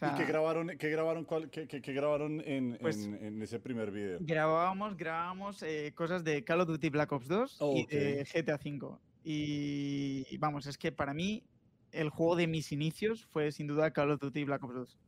¿Y 0.00 0.14
qué 0.16 0.24
grabaron, 0.24 0.68
qué 0.78 0.88
grabaron, 0.88 1.24
cuál, 1.24 1.50
qué, 1.50 1.68
qué, 1.68 1.92
grabaron 1.92 2.42
en, 2.44 2.78
pues 2.80 3.04
en, 3.04 3.40
ese 3.40 3.60
primer 3.60 3.90
video? 3.92 4.18
Grabábamos, 4.20 4.96
grabábamos 4.96 5.62
eh, 5.62 5.92
cosas 5.94 6.24
de 6.24 6.42
Call 6.42 6.62
of 6.62 6.68
Duty 6.68 6.88
Black 6.88 7.12
Ops 7.12 7.28
2 7.28 7.58
y 7.76 7.86
de 7.86 8.24
GTA 8.24 8.56
V. 8.56 8.98
Y 9.22 10.36
vamos, 10.38 10.66
es 10.66 10.76
que 10.76 10.90
para 10.90 11.14
mí 11.14 11.44
el 11.92 12.08
juego 12.08 12.34
de 12.34 12.46
mis 12.46 12.72
inicios 12.72 13.26
fue 13.26 13.52
sin 13.52 13.66
duda 13.66 13.92
Call 13.92 14.10
of 14.10 14.20
Duty 14.20 14.44
Black 14.44 14.64
Ops 14.64 14.74
2. 14.74 14.88
O 14.88 14.98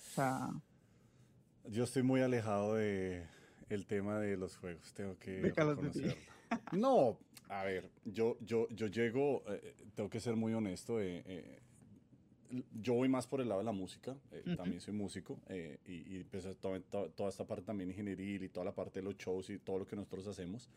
sea... 0.00 0.50
Yo 1.66 1.84
estoy 1.84 2.02
muy 2.02 2.20
alejado 2.20 2.74
de 2.74 3.26
el 3.68 3.86
tema 3.86 4.18
de 4.18 4.36
los 4.36 4.56
juegos, 4.56 4.92
tengo 4.94 5.16
que 5.18 5.42
de 5.42 5.52
Call 5.52 5.70
of 5.70 5.82
Duty. 5.82 6.08
No, 6.72 7.18
a 7.48 7.64
ver, 7.64 7.90
yo, 8.04 8.36
yo, 8.40 8.68
yo 8.70 8.86
llego, 8.86 9.42
eh, 9.48 9.74
tengo 9.94 10.08
que 10.08 10.20
ser 10.20 10.36
muy 10.36 10.54
honesto, 10.54 11.00
eh, 11.00 11.22
eh 11.26 11.58
yo 12.80 12.94
voy 12.94 13.08
más 13.08 13.26
por 13.26 13.40
el 13.40 13.48
lado 13.48 13.60
de 13.60 13.64
la 13.64 13.72
música, 13.72 14.16
eh, 14.32 14.54
también 14.56 14.80
soy 14.80 14.94
músico 14.94 15.40
eh, 15.48 15.78
y, 15.86 16.18
y 16.18 16.24
pues, 16.24 16.46
toda, 16.60 16.80
toda, 16.80 17.28
esta 17.28 17.44
parte 17.46 17.64
también 17.64 17.90
ingenieril 17.90 18.44
y 18.44 18.48
toda 18.48 18.64
la 18.64 18.74
parte 18.74 19.00
de 19.00 19.04
los 19.04 19.16
shows 19.16 19.50
y 19.50 19.58
todo 19.58 19.78
lo 19.78 19.86
que 19.86 19.96
nosotros 19.96 20.26
hacemos. 20.26 20.68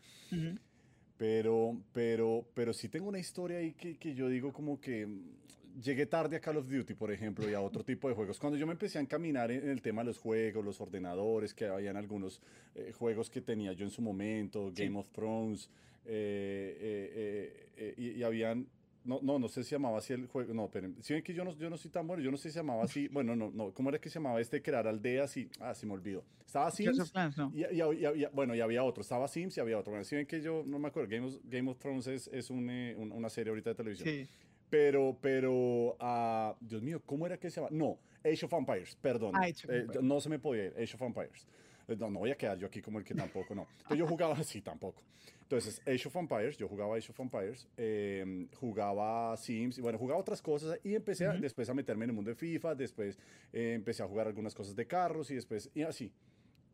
Pero, 1.16 1.76
pero, 1.92 2.46
pero 2.54 2.72
sí 2.72 2.88
tengo 2.88 3.08
una 3.08 3.18
historia 3.18 3.58
ahí 3.58 3.72
que, 3.72 3.96
que, 3.96 4.14
yo 4.14 4.28
digo 4.28 4.52
como 4.52 4.80
que 4.80 5.04
mm, 5.04 5.80
llegué 5.82 6.06
tarde 6.06 6.36
a 6.36 6.40
Call 6.40 6.58
of 6.58 6.68
Duty, 6.68 6.94
por 6.94 7.10
ejemplo, 7.10 7.50
y 7.50 7.54
a 7.54 7.60
otro 7.60 7.84
tipo 7.84 8.08
de 8.08 8.14
juegos. 8.14 8.38
Cuando 8.38 8.56
yo 8.56 8.66
me 8.66 8.72
empecé 8.72 8.98
a 8.98 9.00
encaminar 9.00 9.50
en, 9.50 9.68
el 9.68 9.82
tema 9.82 10.02
de 10.02 10.06
los 10.06 10.18
juegos, 10.18 10.64
los 10.64 10.80
ordenadores, 10.80 11.54
que 11.54 11.66
habían 11.66 11.96
algunos 11.96 12.40
eh, 12.76 12.92
juegos 12.96 13.30
que 13.30 13.40
tenía 13.40 13.72
yo 13.72 13.84
en 13.84 13.90
su 13.90 14.00
momento, 14.00 14.72
Game 14.72 14.96
of 14.96 15.10
Thrones, 15.10 15.68
y, 16.06 17.96
y, 17.96 18.22
habían 18.22 18.68
no, 19.08 19.20
no, 19.22 19.38
no 19.38 19.48
sé 19.48 19.64
si 19.64 19.70
llamaba 19.70 19.98
así 19.98 20.12
el 20.12 20.26
juego. 20.26 20.52
No, 20.52 20.68
pero 20.70 20.90
si 21.00 21.14
ven 21.14 21.22
que 21.22 21.32
yo 21.32 21.42
no, 21.42 21.56
yo 21.56 21.70
no 21.70 21.78
soy 21.78 21.90
tan 21.90 22.06
bueno, 22.06 22.22
yo 22.22 22.30
no 22.30 22.36
sé 22.36 22.50
si 22.50 22.52
se 22.52 22.58
llamaba 22.58 22.84
así. 22.84 23.08
Bueno, 23.08 23.34
no, 23.34 23.50
no. 23.50 23.72
¿Cómo 23.72 23.88
era 23.88 23.98
que 23.98 24.10
se 24.10 24.18
llamaba 24.18 24.38
este 24.38 24.60
crear 24.60 24.86
aldeas 24.86 25.34
y. 25.38 25.48
Ah, 25.60 25.74
sí 25.74 25.86
me 25.86 25.94
olvido. 25.94 26.22
Estaba 26.44 26.70
Sims. 26.70 27.10
y, 27.54 27.62
y, 27.62 28.26
bueno, 28.34 28.54
y 28.54 28.60
había 28.60 28.84
otro. 28.84 29.00
Estaba 29.00 29.26
Sims 29.26 29.56
y 29.56 29.60
había 29.60 29.78
otro. 29.78 29.92
Bueno, 29.92 30.04
si 30.04 30.14
ven 30.14 30.26
que 30.26 30.42
yo 30.42 30.62
no 30.66 30.78
me 30.78 30.88
acuerdo. 30.88 31.08
Game 31.08 31.26
of, 31.26 31.36
Game 31.44 31.70
of 31.70 31.78
Thrones 31.78 32.06
es, 32.06 32.28
es 32.28 32.50
eh, 32.50 32.96
una 32.98 33.30
serie 33.30 33.50
ahorita 33.50 33.70
de 33.70 33.76
televisión. 33.76 34.08
Sí. 34.08 34.28
Pero, 34.68 35.16
pero, 35.22 35.96
uh, 35.98 36.54
Dios 36.60 36.82
mío, 36.82 37.00
¿cómo 37.06 37.26
era 37.26 37.38
que 37.38 37.48
se 37.48 37.62
llamaba? 37.62 37.74
No, 37.74 37.98
Age 38.22 38.44
of 38.44 38.52
Empires, 38.52 38.94
perdón. 39.00 39.32
Ah, 39.34 39.48
eh, 39.48 39.86
no 40.02 40.20
se 40.20 40.28
me 40.28 40.38
podía 40.38 40.66
ir, 40.66 40.74
Age 40.76 40.96
of 40.96 41.02
Empires. 41.02 41.46
Eh, 41.88 41.96
no, 41.98 42.10
no 42.10 42.18
voy 42.18 42.30
a 42.30 42.36
quedar 42.36 42.58
yo 42.58 42.66
aquí 42.66 42.82
como 42.82 42.98
el 42.98 43.04
que 43.04 43.14
tampoco, 43.14 43.54
no. 43.54 43.66
Entonces 43.78 43.98
yo 43.98 44.06
jugaba 44.06 44.34
así, 44.34 44.60
tampoco. 44.60 45.02
Entonces, 45.50 45.80
Age 45.86 46.08
of 46.08 46.16
Empires, 46.16 46.58
yo 46.58 46.68
jugaba 46.68 46.94
Age 46.94 47.10
of 47.10 47.18
Empires, 47.20 47.66
eh, 47.78 48.46
jugaba 48.60 49.34
Sims, 49.38 49.78
y 49.78 49.80
bueno, 49.80 49.96
jugaba 49.96 50.20
otras 50.20 50.42
cosas 50.42 50.78
y 50.84 50.94
empecé 50.94 51.26
después 51.40 51.70
a 51.70 51.72
meterme 51.72 52.04
en 52.04 52.10
el 52.10 52.16
mundo 52.16 52.28
de 52.28 52.34
FIFA, 52.34 52.74
después 52.74 53.18
eh, 53.54 53.72
empecé 53.74 54.02
a 54.02 54.06
jugar 54.06 54.26
algunas 54.26 54.54
cosas 54.54 54.76
de 54.76 54.86
carros 54.86 55.30
y 55.30 55.36
después, 55.36 55.70
y 55.74 55.84
así. 55.84 56.12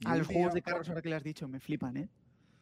a 0.04 0.16
los 0.16 0.26
juegos 0.26 0.54
de 0.54 0.62
carros, 0.62 0.88
ahora 0.88 1.02
que 1.02 1.08
le 1.08 1.14
has 1.14 1.22
dicho, 1.22 1.46
me 1.46 1.60
flipan, 1.60 1.96
¿eh? 1.98 2.08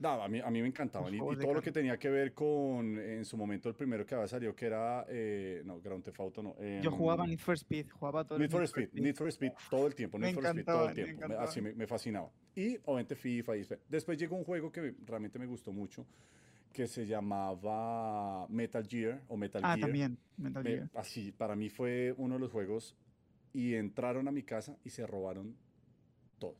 No, 0.02 0.20
a 0.20 0.28
mí, 0.28 0.40
a 0.40 0.50
mí 0.50 0.60
me 0.60 0.66
encantaban. 0.66 1.14
Y, 1.14 1.18
todo 1.18 1.54
lo 1.54 1.62
que 1.62 1.70
tenía 1.70 1.96
que 1.96 2.10
ver 2.10 2.34
con, 2.34 2.98
en 2.98 3.24
su 3.24 3.36
momento, 3.36 3.68
el 3.68 3.76
primero 3.76 4.04
que 4.04 4.16
había 4.16 4.26
salido, 4.26 4.52
que 4.52 4.66
era, 4.66 5.06
eh, 5.08 5.62
no, 5.64 5.80
Grand 5.80 6.02
Theft 6.02 6.18
Auto, 6.18 6.42
no. 6.42 6.56
Yo 6.80 6.90
jugaba 6.90 7.24
Need 7.24 7.38
for 7.38 7.54
Speed, 7.54 7.90
jugaba 7.90 8.24
todo 8.24 8.36
Need 8.36 8.50
for 8.50 8.64
Speed, 8.64 8.88
Need 8.94 9.14
for 9.14 9.28
Speed, 9.28 9.52
todo 9.70 9.86
el 9.86 9.94
tiempo, 9.94 10.18
Need 10.18 10.34
for 10.34 10.44
Speed, 10.44 10.64
todo 10.64 10.88
el 10.88 10.94
tiempo. 10.94 11.26
así 11.38 11.60
me, 11.60 11.86
fascinaba. 11.86 12.32
Y, 12.56 12.76
obviamente, 12.84 13.14
FIFA. 13.14 13.56
Y, 13.56 13.66
después 13.88 14.18
llegó 14.18 14.34
un 14.34 14.44
juego 14.44 14.72
que 14.72 14.96
realmente 15.06 15.38
me 15.38 15.46
gustó 15.46 15.72
mucho, 15.72 16.04
que 16.72 16.88
se 16.88 17.06
llamaba 17.06 18.48
Metal 18.48 18.84
Gear, 18.84 19.22
o 19.28 19.36
Metal 19.36 19.62
ah, 19.64 19.74
Gear. 19.76 19.80
también, 19.80 20.18
Metal 20.36 20.64
Gear. 20.64 20.90
así, 20.94 21.30
para 21.30 21.54
mí 21.54 21.70
fue 21.70 22.12
uno 22.18 22.34
de 22.34 22.40
los 22.40 22.50
juegos, 22.50 22.96
y 23.52 23.74
entraron 23.74 24.26
a 24.26 24.32
mi 24.32 24.42
casa 24.42 24.76
y 24.82 24.90
se 24.90 25.06
robaron 25.06 25.54
todo. 26.40 26.56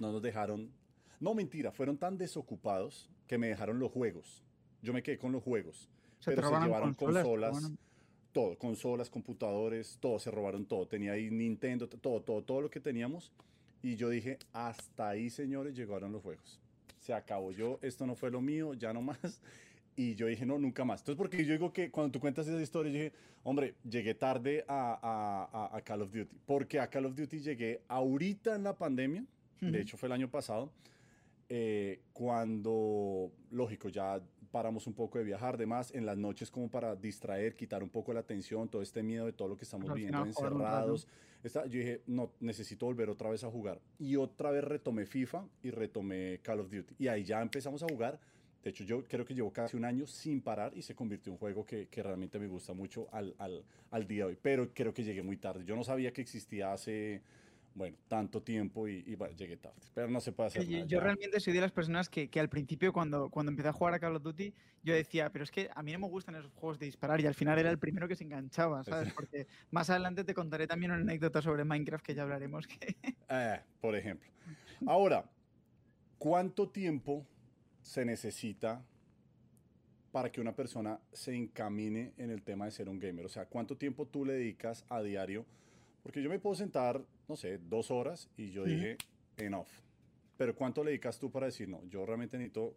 No 0.00 0.10
nos 0.10 0.22
dejaron 0.22 0.72
no, 1.20 1.34
mentira, 1.34 1.72
fueron 1.72 1.96
tan 1.96 2.18
desocupados 2.18 3.10
que 3.26 3.38
me 3.38 3.48
dejaron 3.48 3.78
los 3.78 3.90
juegos. 3.90 4.42
Yo 4.82 4.92
me 4.92 5.02
quedé 5.02 5.18
con 5.18 5.32
los 5.32 5.42
juegos. 5.42 5.88
pero 6.24 6.48
se 6.48 6.60
llevaron 6.60 6.94
consolas, 6.94 7.72
todo, 8.32 8.58
consolas, 8.58 9.10
computadores, 9.10 9.98
todo, 10.00 10.18
se 10.18 10.30
robaron 10.30 10.66
todo. 10.66 10.86
Tenía 10.86 11.12
ahí 11.12 11.30
Nintendo, 11.30 11.88
todo, 11.88 12.20
todo, 12.20 12.42
todo 12.42 12.60
lo 12.60 12.70
que 12.70 12.80
teníamos. 12.80 13.32
Y 13.82 13.96
yo 13.96 14.10
dije, 14.10 14.38
hasta 14.52 15.08
ahí, 15.08 15.30
señores, 15.30 15.74
llegaron 15.74 16.12
los 16.12 16.22
juegos. 16.22 16.60
Se 16.98 17.14
acabó 17.14 17.52
yo, 17.52 17.78
esto 17.82 18.06
no 18.06 18.14
fue 18.14 18.30
lo 18.30 18.40
mío, 18.40 18.74
ya 18.74 18.92
no 18.92 19.02
más. 19.02 19.18
Y 19.98 20.14
yo 20.14 20.26
dije, 20.26 20.44
no, 20.44 20.58
nunca 20.58 20.84
más. 20.84 21.00
Entonces, 21.00 21.16
porque 21.16 21.42
yo 21.42 21.52
digo 21.52 21.72
que 21.72 21.90
cuando 21.90 22.12
tú 22.12 22.20
cuentas 22.20 22.46
esa 22.46 22.60
historia, 22.60 22.92
yo 22.92 22.98
dije, 22.98 23.12
hombre, 23.44 23.76
llegué 23.82 24.14
tarde 24.14 24.62
a, 24.68 25.48
a, 25.50 25.74
a 25.74 25.80
Call 25.80 26.02
of 26.02 26.12
Duty. 26.12 26.36
Porque 26.44 26.78
a 26.78 26.90
Call 26.90 27.06
of 27.06 27.16
Duty 27.16 27.38
llegué 27.40 27.80
ahorita 27.88 28.56
en 28.56 28.64
la 28.64 28.76
pandemia, 28.76 29.24
de 29.58 29.80
hecho 29.80 29.96
fue 29.96 30.08
el 30.08 30.12
año 30.12 30.30
pasado, 30.30 30.70
eh, 31.48 32.02
cuando, 32.12 33.32
lógico, 33.50 33.88
ya 33.88 34.20
paramos 34.50 34.86
un 34.86 34.94
poco 34.94 35.18
de 35.18 35.24
viajar, 35.24 35.56
demás, 35.56 35.92
en 35.94 36.06
las 36.06 36.16
noches 36.16 36.50
como 36.50 36.70
para 36.70 36.96
distraer, 36.96 37.54
quitar 37.54 37.82
un 37.82 37.90
poco 37.90 38.12
la 38.12 38.20
atención, 38.20 38.68
todo 38.68 38.82
este 38.82 39.02
miedo 39.02 39.26
de 39.26 39.32
todo 39.32 39.48
lo 39.48 39.56
que 39.56 39.64
estamos 39.64 39.92
viviendo 39.92 40.24
encerrados. 40.24 41.06
yo 41.44 41.60
dije, 41.66 42.02
no, 42.06 42.32
necesito 42.40 42.86
volver 42.86 43.10
otra 43.10 43.30
vez 43.30 43.44
a 43.44 43.50
jugar. 43.50 43.80
Y 43.98 44.16
otra 44.16 44.50
vez 44.50 44.64
retomé 44.64 45.06
FIFA 45.06 45.46
y 45.62 45.70
retomé 45.70 46.40
Call 46.42 46.60
of 46.60 46.70
Duty. 46.70 46.94
Y 46.98 47.08
ahí 47.08 47.22
ya 47.22 47.42
empezamos 47.42 47.82
a 47.82 47.86
jugar. 47.86 48.18
De 48.64 48.70
hecho, 48.70 48.82
yo 48.82 49.04
creo 49.04 49.24
que 49.24 49.34
llevo 49.34 49.52
casi 49.52 49.76
un 49.76 49.84
año 49.84 50.06
sin 50.06 50.40
parar 50.40 50.72
y 50.74 50.82
se 50.82 50.94
convirtió 50.96 51.30
en 51.30 51.34
un 51.34 51.38
juego 51.38 51.64
que, 51.64 51.86
que 51.88 52.02
realmente 52.02 52.38
me 52.40 52.48
gusta 52.48 52.72
mucho 52.72 53.08
al, 53.12 53.34
al, 53.38 53.62
al 53.90 54.06
día 54.08 54.24
de 54.24 54.30
hoy. 54.30 54.38
Pero 54.40 54.72
creo 54.74 54.92
que 54.92 55.04
llegué 55.04 55.22
muy 55.22 55.36
tarde. 55.36 55.64
Yo 55.64 55.76
no 55.76 55.84
sabía 55.84 56.12
que 56.12 56.22
existía 56.22 56.72
hace 56.72 57.22
bueno, 57.76 57.98
tanto 58.08 58.42
tiempo 58.42 58.88
y, 58.88 59.04
llegué 59.36 59.58
tarde. 59.58 59.76
Pero 59.92 60.08
no 60.08 60.18
se 60.20 60.32
puede 60.32 60.46
hacer 60.46 60.66
nada. 60.66 60.86
Yo, 60.86 60.98
realmente 60.98 61.38
soy 61.40 61.52
de 61.52 61.60
las 61.60 61.72
personas 61.72 62.08
que, 62.08 62.30
al 62.40 62.48
principio, 62.48 62.90
cuando, 62.90 63.28
cuando 63.28 63.52
empecé 63.52 63.68
a 63.68 63.72
jugar 63.74 63.92
a 63.92 63.98
Call 63.98 64.16
of 64.16 64.22
Duty, 64.22 64.54
yo 64.82 64.94
decía, 64.94 65.30
pero 65.30 65.44
es 65.44 65.50
que 65.50 65.68
a 65.74 65.82
mí 65.82 65.92
no 65.92 65.98
me 65.98 66.08
gustan 66.08 66.36
esos 66.36 66.50
juegos 66.54 66.78
de 66.78 66.86
disparar 66.86 67.20
y 67.20 67.26
al 67.26 67.34
final 67.34 67.58
era 67.58 67.70
el 67.70 67.78
primero 67.78 68.08
que 68.08 68.16
se 68.16 68.24
enganchaba, 68.24 68.82
¿sabes? 68.82 69.12
Porque 69.12 69.46
más 69.70 69.90
adelante 69.90 70.24
te 70.24 70.32
contaré 70.32 70.66
también 70.66 70.90
una 70.90 71.02
anécdota 71.02 71.42
sobre 71.42 71.64
Minecraft 71.64 72.02
que 72.02 72.14
ya 72.14 72.22
hablaremos. 72.22 72.66
Que... 72.66 72.96
Eh, 73.28 73.60
por 73.80 73.94
ejemplo. 73.94 74.30
Ahora, 74.86 75.28
¿cuánto 76.16 76.70
tiempo 76.70 77.26
se 77.82 78.04
necesita 78.04 78.82
para 80.12 80.32
que 80.32 80.40
una 80.40 80.54
persona 80.54 80.98
se 81.12 81.34
encamine 81.34 82.14
en 82.16 82.30
el 82.30 82.42
tema 82.42 82.64
de 82.64 82.70
ser 82.70 82.88
un 82.88 82.98
gamer? 82.98 83.26
O 83.26 83.28
sea, 83.28 83.44
¿cuánto 83.44 83.76
tiempo 83.76 84.06
tú 84.06 84.24
le 84.24 84.34
dedicas 84.34 84.86
a 84.88 85.02
diario? 85.02 85.44
Porque 86.02 86.22
yo 86.22 86.30
me 86.30 86.38
puedo 86.38 86.54
sentar, 86.54 87.04
no 87.28 87.36
sé, 87.36 87.58
dos 87.58 87.90
horas 87.90 88.28
y 88.36 88.50
yo 88.50 88.64
dije, 88.64 88.96
enough. 89.36 89.68
Pero 90.36 90.54
¿cuánto 90.54 90.84
le 90.84 90.90
dedicas 90.90 91.18
tú 91.18 91.30
para 91.30 91.46
decir, 91.46 91.68
no, 91.68 91.82
yo 91.86 92.04
realmente 92.04 92.36
necesito 92.36 92.76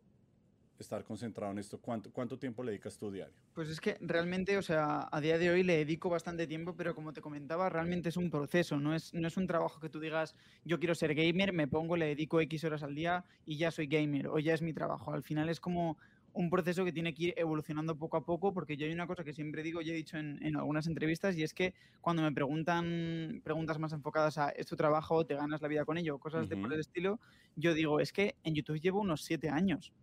estar 0.79 1.03
concentrado 1.03 1.51
en 1.51 1.60
esto? 1.60 1.79
¿Cuánto, 1.79 2.12
¿Cuánto 2.12 2.39
tiempo 2.39 2.63
le 2.63 2.72
dedicas 2.72 2.98
tú 2.98 3.12
diario? 3.12 3.36
Pues 3.53 3.70
es 3.70 3.82
que 3.82 3.98
realmente, 4.00 4.58
o 4.58 4.62
sea, 4.62 5.10
a 5.12 5.22
día 5.22 5.38
de 5.38 5.50
hoy 5.50 5.63
le 5.63 5.77
dedico 5.77 6.10
bastante 6.10 6.48
tiempo, 6.48 6.75
pero 6.75 6.96
como 6.96 7.12
te 7.12 7.22
comentaba, 7.22 7.70
realmente 7.70 8.10
es 8.10 8.18
un 8.18 8.29
proceso, 8.29 8.79
no 8.79 8.96
es, 8.96 9.13
no 9.13 9.27
es 9.27 9.36
un 9.38 9.46
trabajo 9.46 9.79
que 9.79 9.89
tú 9.89 10.00
digas, 10.00 10.36
yo 10.63 10.79
quiero 10.79 10.96
ser 10.96 11.13
gamer, 11.13 11.53
me 11.53 11.68
pongo, 11.68 11.98
le 11.98 12.08
dedico 12.08 12.39
X 12.41 12.63
horas 12.63 12.84
al 12.84 12.96
día 12.96 13.25
y 13.46 13.58
ya 13.58 13.72
soy 13.72 13.88
gamer 13.88 14.27
o 14.27 14.39
ya 14.39 14.53
es 14.53 14.62
mi 14.62 14.74
trabajo. 14.74 15.12
Al 15.12 15.24
final 15.24 15.50
es 15.50 15.60
como 15.60 15.98
un 16.34 16.50
proceso 16.50 16.86
que 16.86 16.92
tiene 16.92 17.14
que 17.14 17.24
ir 17.24 17.34
evolucionando 17.38 17.98
poco 17.98 18.18
a 18.18 18.26
poco, 18.26 18.54
porque 18.54 18.78
yo 18.78 18.86
hay 18.86 18.92
una 18.92 19.08
cosa 19.08 19.24
que 19.24 19.34
siempre 19.34 19.64
digo, 19.64 19.82
y 19.82 19.90
he 19.90 19.94
dicho 19.94 20.18
en, 20.18 20.56
algunas 20.56 20.88
entrevistas, 20.88 21.36
y 21.36 21.44
es 21.44 21.54
que 21.54 21.74
cuando 22.02 22.22
me 22.22 22.32
preguntan 22.32 23.42
preguntas 23.44 23.80
más 23.80 23.94
enfocadas 23.94 24.38
a 24.38 24.50
¿es 24.50 24.68
tu 24.68 24.76
trabajo? 24.76 25.26
¿Te 25.26 25.36
ganas 25.36 25.62
la 25.62 25.68
vida 25.68 25.86
con 25.86 25.98
ello? 25.98 26.18
Cosas 26.18 26.50
de 26.50 26.58
por 26.58 26.74
el 26.74 26.80
estilo, 26.80 27.20
yo 27.56 27.74
digo, 27.74 28.00
es 28.00 28.12
que 28.12 28.36
en 28.44 28.56
YouTube 28.56 28.80
llevo 28.80 29.00
unos 29.02 29.24
siete 29.24 29.50
años, 29.50 29.94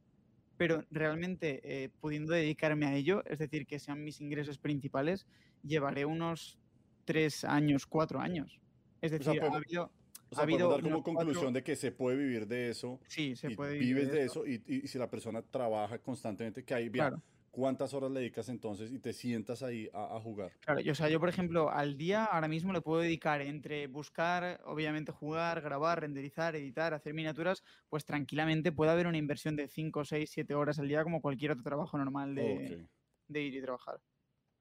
pero 0.57 0.85
realmente 0.91 1.61
eh, 1.63 1.91
pudiendo 2.01 2.33
dedicarme 2.33 2.87
a 2.87 2.95
ello, 2.95 3.25
es 3.27 3.39
decir, 3.39 3.67
que 3.67 3.79
sean 3.79 4.03
mis 4.03 4.21
ingresos 4.21 4.59
principales, 4.59 5.27
llevaré 5.63 6.05
unos 6.05 6.59
tres 7.05 7.45
años, 7.45 7.87
cuatro 7.87 8.21
años. 8.21 8.61
Es 9.01 9.13
decir, 9.13 9.41
ha 9.43 9.55
habido 9.55 9.91
o 10.31 10.35
sea, 10.35 10.45
ha 10.45 10.69
dar 10.69 10.83
como 10.83 11.03
conclusión 11.03 11.53
de 11.53 11.63
que 11.63 11.77
se 11.77 11.93
puede 11.93 12.17
vivir 12.17 12.47
de 12.47 12.71
eso. 12.71 13.01
Sí, 13.07 13.37
se 13.37 13.51
puede 13.51 13.75
vivir 13.75 13.95
Vives 13.95 14.13
de 14.13 14.25
eso, 14.25 14.47
y, 14.47 14.63
y, 14.67 14.89
si 14.89 14.99
la 14.99 15.09
persona 15.09 15.43
trabaja 15.43 15.99
constantemente, 15.99 16.65
que 16.65 16.75
hay, 16.75 16.89
bien, 16.89 17.23
¿cuántas 17.51 17.95
horas 17.95 18.11
le 18.11 18.21
dedicas 18.21 18.49
entonces 18.49 18.91
y 18.93 18.99
te 18.99 19.13
sientas 19.13 19.63
ahí 19.63 19.89
a, 19.95 20.19
jugar? 20.21 20.53
Claro, 20.61 20.81
yo, 20.81 20.93
o 20.93 20.95
sea, 20.95 21.09
yo 21.09 21.21
por 21.21 21.29
ejemplo, 21.29 21.71
al 21.71 21.97
día 21.97 22.25
ahora 22.25 22.49
mismo 22.49 22.73
le 22.73 22.81
puedo 22.81 23.01
dedicar 23.01 23.41
entre 23.41 23.87
buscar, 23.87 24.61
obviamente 24.65 25.13
jugar, 25.13 25.61
grabar, 25.61 26.01
renderizar, 26.01 26.57
editar, 26.57 26.93
hacer 26.93 27.15
miniaturas, 27.15 27.63
pues 27.89 28.05
tranquilamente 28.05 28.73
puede 28.73 28.91
haber 28.91 29.07
una 29.07 29.19
inversión 29.19 29.57
de 29.57 29.69
5, 29.69 30.05
6, 30.05 30.31
7 30.31 30.55
horas 30.55 30.79
al 30.79 30.89
día 30.89 31.03
como 31.03 31.21
cualquier 31.21 31.53
otro 31.53 31.63
trabajo 31.65 31.97
normal 31.97 32.35
de, 32.35 32.87
de 33.29 33.43
ir 33.43 33.55
y 33.55 33.63
trabajar. 33.63 34.01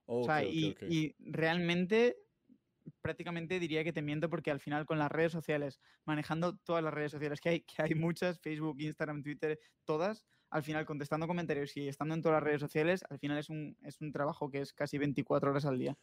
o 0.05 0.23
sea, 0.23 0.43
y, 0.43 0.75
y 0.87 1.15
realmente 1.19 2.24
prácticamente 3.01 3.59
diría 3.59 3.83
que 3.83 3.93
te 3.93 4.01
miento 4.01 4.29
porque 4.29 4.51
al 4.51 4.59
final 4.59 4.85
con 4.85 4.99
las 4.99 5.11
redes 5.11 5.31
sociales, 5.31 5.79
manejando 6.05 6.57
todas 6.57 6.83
las 6.83 6.93
redes 6.93 7.11
sociales 7.11 7.39
que 7.39 7.49
hay, 7.49 7.61
que 7.61 7.81
hay 7.81 7.95
muchas, 7.95 8.39
Facebook, 8.39 8.79
Instagram, 8.79 9.23
Twitter, 9.23 9.59
todas, 9.85 10.25
al 10.49 10.63
final 10.63 10.85
contestando 10.85 11.27
comentarios 11.27 11.75
y 11.77 11.87
estando 11.87 12.13
en 12.13 12.21
todas 12.21 12.37
las 12.37 12.43
redes 12.43 12.61
sociales, 12.61 13.03
al 13.09 13.19
final 13.19 13.37
es 13.37 13.49
un, 13.49 13.77
es 13.83 13.99
un 14.01 14.11
trabajo 14.11 14.49
que 14.49 14.61
es 14.61 14.73
casi 14.73 14.97
24 14.97 15.49
horas 15.49 15.65
al 15.65 15.79
día. 15.79 15.97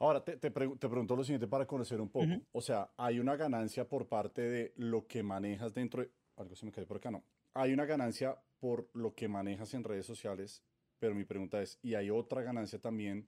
Ahora, 0.00 0.22
te, 0.22 0.36
te, 0.36 0.50
pregunto 0.50 1.16
lo 1.16 1.24
siguiente 1.24 1.48
para 1.48 1.66
conocer 1.66 2.00
un 2.00 2.08
poco. 2.08 2.26
O 2.52 2.60
sea, 2.60 2.90
hay 2.96 3.18
una 3.18 3.34
ganancia 3.34 3.88
por 3.88 4.06
parte 4.06 4.42
de 4.42 4.72
lo 4.76 5.08
que 5.08 5.24
manejas 5.24 5.74
dentro 5.74 6.02
de... 6.02 6.10
Algo 6.36 6.54
se 6.54 6.66
me 6.66 6.70
cae 6.70 6.86
por 6.86 6.98
acá, 6.98 7.10
no. 7.10 7.24
Hay 7.54 7.72
una 7.72 7.84
ganancia 7.84 8.38
por 8.60 8.88
lo 8.92 9.14
que 9.14 9.26
manejas 9.26 9.74
en 9.74 9.82
redes 9.82 10.06
sociales, 10.06 10.62
pero 11.00 11.16
mi 11.16 11.24
pregunta 11.24 11.60
es, 11.60 11.80
¿y 11.82 11.94
hay 11.94 12.10
otra 12.10 12.42
ganancia 12.42 12.78
también 12.78 13.26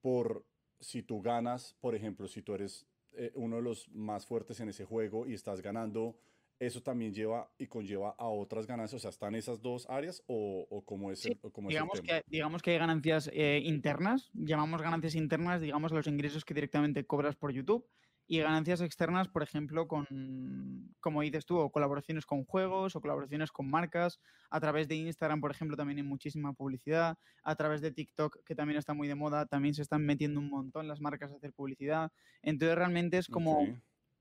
por 0.00 0.46
si 0.80 1.02
tú 1.02 1.20
ganas, 1.22 1.76
por 1.80 1.94
ejemplo, 1.94 2.28
si 2.28 2.42
tú 2.42 2.54
eres 2.54 2.86
eh, 3.12 3.32
uno 3.34 3.56
de 3.56 3.62
los 3.62 3.88
más 3.90 4.26
fuertes 4.26 4.60
en 4.60 4.68
ese 4.68 4.84
juego 4.84 5.26
y 5.26 5.34
estás 5.34 5.62
ganando, 5.62 6.18
eso 6.58 6.82
también 6.82 7.12
lleva 7.12 7.50
y 7.58 7.66
conlleva 7.66 8.14
a 8.18 8.28
otras 8.28 8.66
ganancias. 8.66 9.00
O 9.00 9.02
sea, 9.02 9.10
¿están 9.10 9.34
esas 9.34 9.60
dos 9.60 9.88
áreas 9.88 10.22
o, 10.26 10.66
o 10.70 10.84
cómo 10.84 11.10
es, 11.10 11.24
el, 11.26 11.38
digamos 11.68 12.00
Que, 12.00 12.22
digamos 12.26 12.62
que 12.62 12.70
hay 12.72 12.78
ganancias 12.78 13.30
eh, 13.32 13.60
internas, 13.64 14.30
llamamos 14.32 14.80
ganancias 14.82 15.14
internas, 15.14 15.60
digamos, 15.60 15.92
los 15.92 16.06
ingresos 16.06 16.44
que 16.44 16.54
directamente 16.54 17.06
cobras 17.06 17.36
por 17.36 17.52
YouTube 17.52 17.86
y 18.28 18.40
ganancias 18.40 18.80
externas, 18.80 19.28
por 19.28 19.42
ejemplo, 19.42 19.86
con, 19.86 20.94
como 21.00 21.22
dices 21.22 21.46
tú, 21.46 21.58
o 21.58 21.70
colaboraciones 21.70 22.26
con 22.26 22.44
juegos 22.44 22.96
o 22.96 23.00
colaboraciones 23.00 23.52
con 23.52 23.70
marcas. 23.70 24.20
A 24.50 24.58
través 24.58 24.88
de 24.88 24.96
Instagram, 24.96 25.40
por 25.40 25.52
ejemplo, 25.52 25.76
también 25.76 25.98
hay 25.98 26.04
muchísima 26.04 26.52
publicidad. 26.52 27.16
A 27.42 27.54
través 27.54 27.80
de 27.80 27.92
TikTok, 27.92 28.42
que 28.44 28.54
también 28.54 28.78
está 28.78 28.94
muy 28.94 29.06
de 29.06 29.14
moda, 29.14 29.46
también 29.46 29.74
se 29.74 29.82
están 29.82 30.04
metiendo 30.04 30.40
un 30.40 30.50
montón 30.50 30.88
las 30.88 31.00
marcas 31.00 31.32
a 31.32 31.36
hacer 31.36 31.52
publicidad. 31.52 32.10
Entonces, 32.42 32.76
realmente 32.76 33.18
es 33.18 33.28
como, 33.28 33.64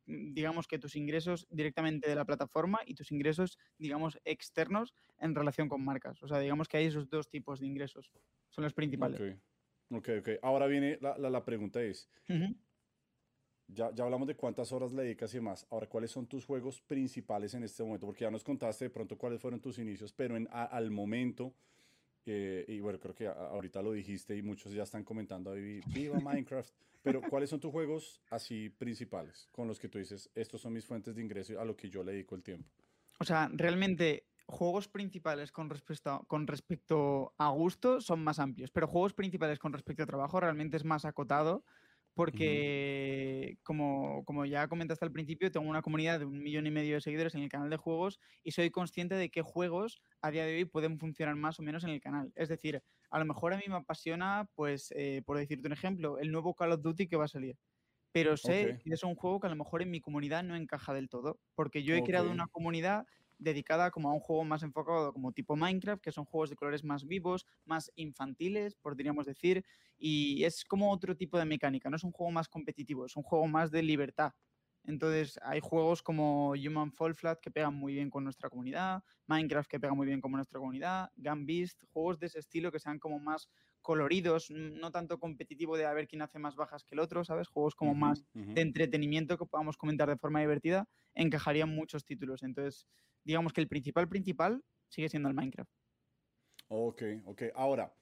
digamos, 0.06 0.68
que 0.68 0.78
tus 0.78 0.96
ingresos 0.96 1.48
directamente 1.50 2.08
de 2.08 2.16
la 2.16 2.26
plataforma 2.26 2.82
y 2.86 2.94
tus 2.94 3.12
ingresos, 3.12 3.58
digamos, 3.80 4.20
externos 4.24 4.94
en 5.18 5.34
relación 5.34 5.68
con 5.68 5.84
marcas. 5.84 6.22
O 6.22 6.28
sea, 6.28 6.40
digamos 6.40 6.68
que 6.68 6.78
hay 6.78 6.86
esos 6.86 7.10
dos 7.10 7.28
tipos 7.30 7.60
de 7.60 7.66
ingresos. 7.66 8.12
Son 8.50 8.64
los 8.64 8.74
principales. 8.74 9.20
Ok, 9.90 10.10
ok. 10.20 10.30
Ahora 10.42 10.68
viene 10.68 10.98
la, 11.02 11.18
la, 11.18 11.46
pregunta 11.46 11.82
es, 11.82 12.10
ya, 13.68 13.92
ya 13.94 14.04
hablamos 14.04 14.28
de 14.28 14.36
cuántas 14.36 14.72
horas 14.72 14.94
le 14.94 15.04
dedicas 15.04 15.34
y 15.34 15.40
más. 15.40 15.66
Ahora, 15.70 15.88
¿cuáles 15.88 16.12
son 16.12 16.28
tus 16.28 16.46
juegos 16.46 16.82
principales 16.82 17.54
en 17.54 17.64
este 17.64 17.84
momento? 17.84 18.06
Porque 18.06 18.22
ya 18.22 18.32
nos 18.32 18.44
contaste 18.44 18.86
de 18.86 18.90
pronto 18.90 19.18
cuáles 19.18 19.42
fueron 19.42 19.60
tus 19.60 19.80
inicios, 19.80 20.14
pero 20.14 20.38
en, 20.38 20.48
al 20.52 20.92
momento, 20.92 21.54
eh, 22.26 22.66
y 22.68 22.80
bueno, 22.80 23.00
creo 23.00 23.16
que 23.16 23.28
ahorita 23.28 23.82
lo 23.82 23.92
dijiste 23.92 24.36
y 24.36 24.42
muchos 24.42 24.74
ya 24.74 24.84
están 24.84 25.04
comentando, 25.04 25.54
viva 25.54 26.20
Minecraft, 26.20 26.74
pero 27.02 27.22
¿cuáles 27.22 27.50
son 27.50 27.60
tus 27.60 27.72
juegos 27.72 28.22
así 28.30 28.70
principales 28.70 29.48
con 29.52 29.68
los 29.68 29.80
que 29.80 29.90
tú 29.90 30.00
dices, 30.00 30.30
estos 30.36 30.62
son 30.62 30.74
mis 30.74 30.86
fuentes 30.86 31.16
de 31.16 31.22
ingreso 31.22 31.60
a 31.60 31.66
lo 31.66 31.76
que 31.76 31.90
yo 31.90 32.04
le 32.04 32.14
dedico 32.14 32.36
el 32.36 32.44
tiempo? 32.44 32.70
O 33.20 33.24
sea, 33.24 33.50
realmente 33.54 34.26
juegos 34.48 34.88
principales 34.88 35.52
con 35.52 35.70
respecto, 35.70 36.12
a, 36.12 36.24
con 36.26 36.48
respecto 36.48 37.34
a 37.38 37.50
gusto 37.50 38.02
son 38.02 38.24
más 38.24 38.40
amplios, 38.40 38.72
pero 38.72 38.88
juegos 38.88 39.14
principales 39.14 39.60
con 39.60 39.74
respecto 39.74 40.04
a 40.04 40.06
trabajo 40.06 40.40
realmente 40.40 40.78
es 40.78 40.84
más 40.84 41.06
acotado 41.06 41.64
porque 42.16 43.60
como, 43.64 44.24
como 44.26 44.46
ya 44.46 44.68
comentaste 44.68 45.06
al 45.06 45.12
principio, 45.12 45.52
tengo 45.52 45.70
una 45.70 45.82
comunidad 45.82 46.20
de 46.20 46.26
un 46.26 46.42
millón 46.42 46.66
y 46.66 46.72
medio 46.72 46.96
de 46.96 47.02
seguidores 47.02 47.36
en 47.36 47.44
el 47.44 47.50
canal 47.50 47.70
de 47.70 47.78
juegos 47.78 48.20
y 48.42 48.52
soy 48.52 48.72
consciente 48.72 49.16
de 49.16 49.30
qué 49.30 49.42
juegos 49.42 50.02
a 50.22 50.32
día 50.32 50.46
de 50.46 50.56
hoy 50.56 50.66
pueden 50.66 50.98
funcionar 50.98 51.36
más 51.36 51.60
o 51.60 51.64
menos 51.64 51.84
en 51.84 51.92
el 51.92 52.02
canal. 52.02 52.32
Es 52.36 52.50
decir, 52.50 52.82
a 53.12 53.20
lo 53.20 53.26
mejor 53.26 53.54
a 53.54 53.58
mí 53.58 53.64
me 53.68 53.76
apasiona, 53.76 54.50
pues, 54.56 54.92
eh, 54.96 55.22
por 55.26 55.38
decirte 55.38 55.68
un 55.68 55.74
ejemplo, 55.74 56.18
el 56.18 56.32
nuevo 56.32 56.56
Call 56.56 56.72
of 56.72 56.82
Duty 56.82 57.08
que 57.08 57.18
va 57.18 57.26
a 57.26 57.28
salir. 57.28 57.58
Pero 58.14 58.38
sé 58.38 58.78
que 58.82 58.94
es 58.94 59.04
un 59.04 59.16
juego 59.16 59.42
que 59.42 59.48
a 59.48 59.50
lo 59.50 59.58
mejor 59.58 59.82
en 59.82 59.92
mi 59.92 60.00
comunidad 60.00 60.44
no 60.44 60.56
encaja 60.56 60.94
del 60.94 61.10
todo, 61.10 61.40
porque 61.54 61.84
yo 61.84 61.96
he 61.96 62.04
creado 62.04 62.32
una 62.32 62.48
comunidad 62.48 63.06
dedicada 63.38 63.92
como 63.92 64.10
a 64.10 64.14
un 64.14 64.20
juego 64.20 64.44
más 64.44 64.64
enfocado 64.64 65.14
como 65.14 65.32
tipo 65.32 65.56
Minecraft, 65.56 66.02
que 66.02 66.12
son 66.12 66.26
juegos 66.26 66.50
de 66.50 66.56
colores 66.56 66.84
más 66.84 67.06
vivos, 67.06 67.46
más 67.66 67.92
infantiles, 67.96 68.76
podríamos 68.76 69.26
decir, 69.26 69.64
y 69.98 70.44
es 70.44 70.64
como 70.66 70.92
otro 70.92 71.16
tipo 71.16 71.38
de 71.38 71.46
mecánica, 71.46 71.90
no 71.90 71.96
es 71.96 72.04
un 72.04 72.12
juego 72.12 72.32
más 72.32 72.48
competitivo, 72.48 73.06
es 73.06 73.16
un 73.16 73.24
juego 73.24 73.48
más 73.48 73.72
de 73.72 73.84
libertad. 73.84 74.34
Entonces 74.88 75.40
hay 75.42 75.60
juegos 75.62 76.04
como 76.04 76.52
Human 76.52 76.92
Fall 76.92 77.16
Flat 77.16 77.40
que 77.40 77.50
pegan 77.50 77.74
muy 77.74 77.94
bien 77.94 78.10
con 78.10 78.24
nuestra 78.24 78.50
comunidad, 78.50 79.04
Minecraft 79.26 79.70
que 79.70 79.80
pega 79.80 79.94
muy 79.94 80.06
bien 80.06 80.22
con 80.22 80.32
nuestra 80.32 80.60
comunidad, 80.60 81.10
Gun 81.16 81.46
Beast, 81.46 81.84
juegos 81.92 82.20
de 82.20 82.28
ese 82.28 82.40
estilo 82.40 82.72
que 82.72 82.80
sean 82.80 83.00
como 83.00 83.20
más 83.20 83.50
coloridos, 83.86 84.50
no 84.50 84.92
tanto 84.92 85.20
competitivo 85.20 85.78
de 85.78 85.86
a 85.86 85.94
ver 85.94 86.08
quién 86.08 86.24
hace 86.24 86.40
más 86.40 86.56
bajas 86.56 86.84
que 86.84 86.96
el 86.96 87.00
otro, 87.00 87.24
¿sabes? 87.24 87.48
Juegos 87.48 87.76
como 87.76 87.94
más 87.94 88.26
de 88.34 88.62
entretenimiento 88.62 89.38
que 89.38 89.46
podamos 89.46 89.78
comentar 89.78 90.10
de 90.10 90.18
forma 90.18 90.40
divertida, 90.40 90.90
encajarían 91.14 91.70
muchos 91.70 92.04
títulos. 92.04 92.42
Entonces, 92.42 92.88
digamos 93.24 93.54
que 93.54 93.62
el 93.62 93.68
principal 93.68 94.10
principal 94.10 94.64
sigue 94.90 95.08
siendo 95.08 95.30
el 95.30 95.36
Minecraft. 95.36 95.70
Ok, 96.68 97.04
ok. 97.26 97.44
Ahora, 97.54 97.96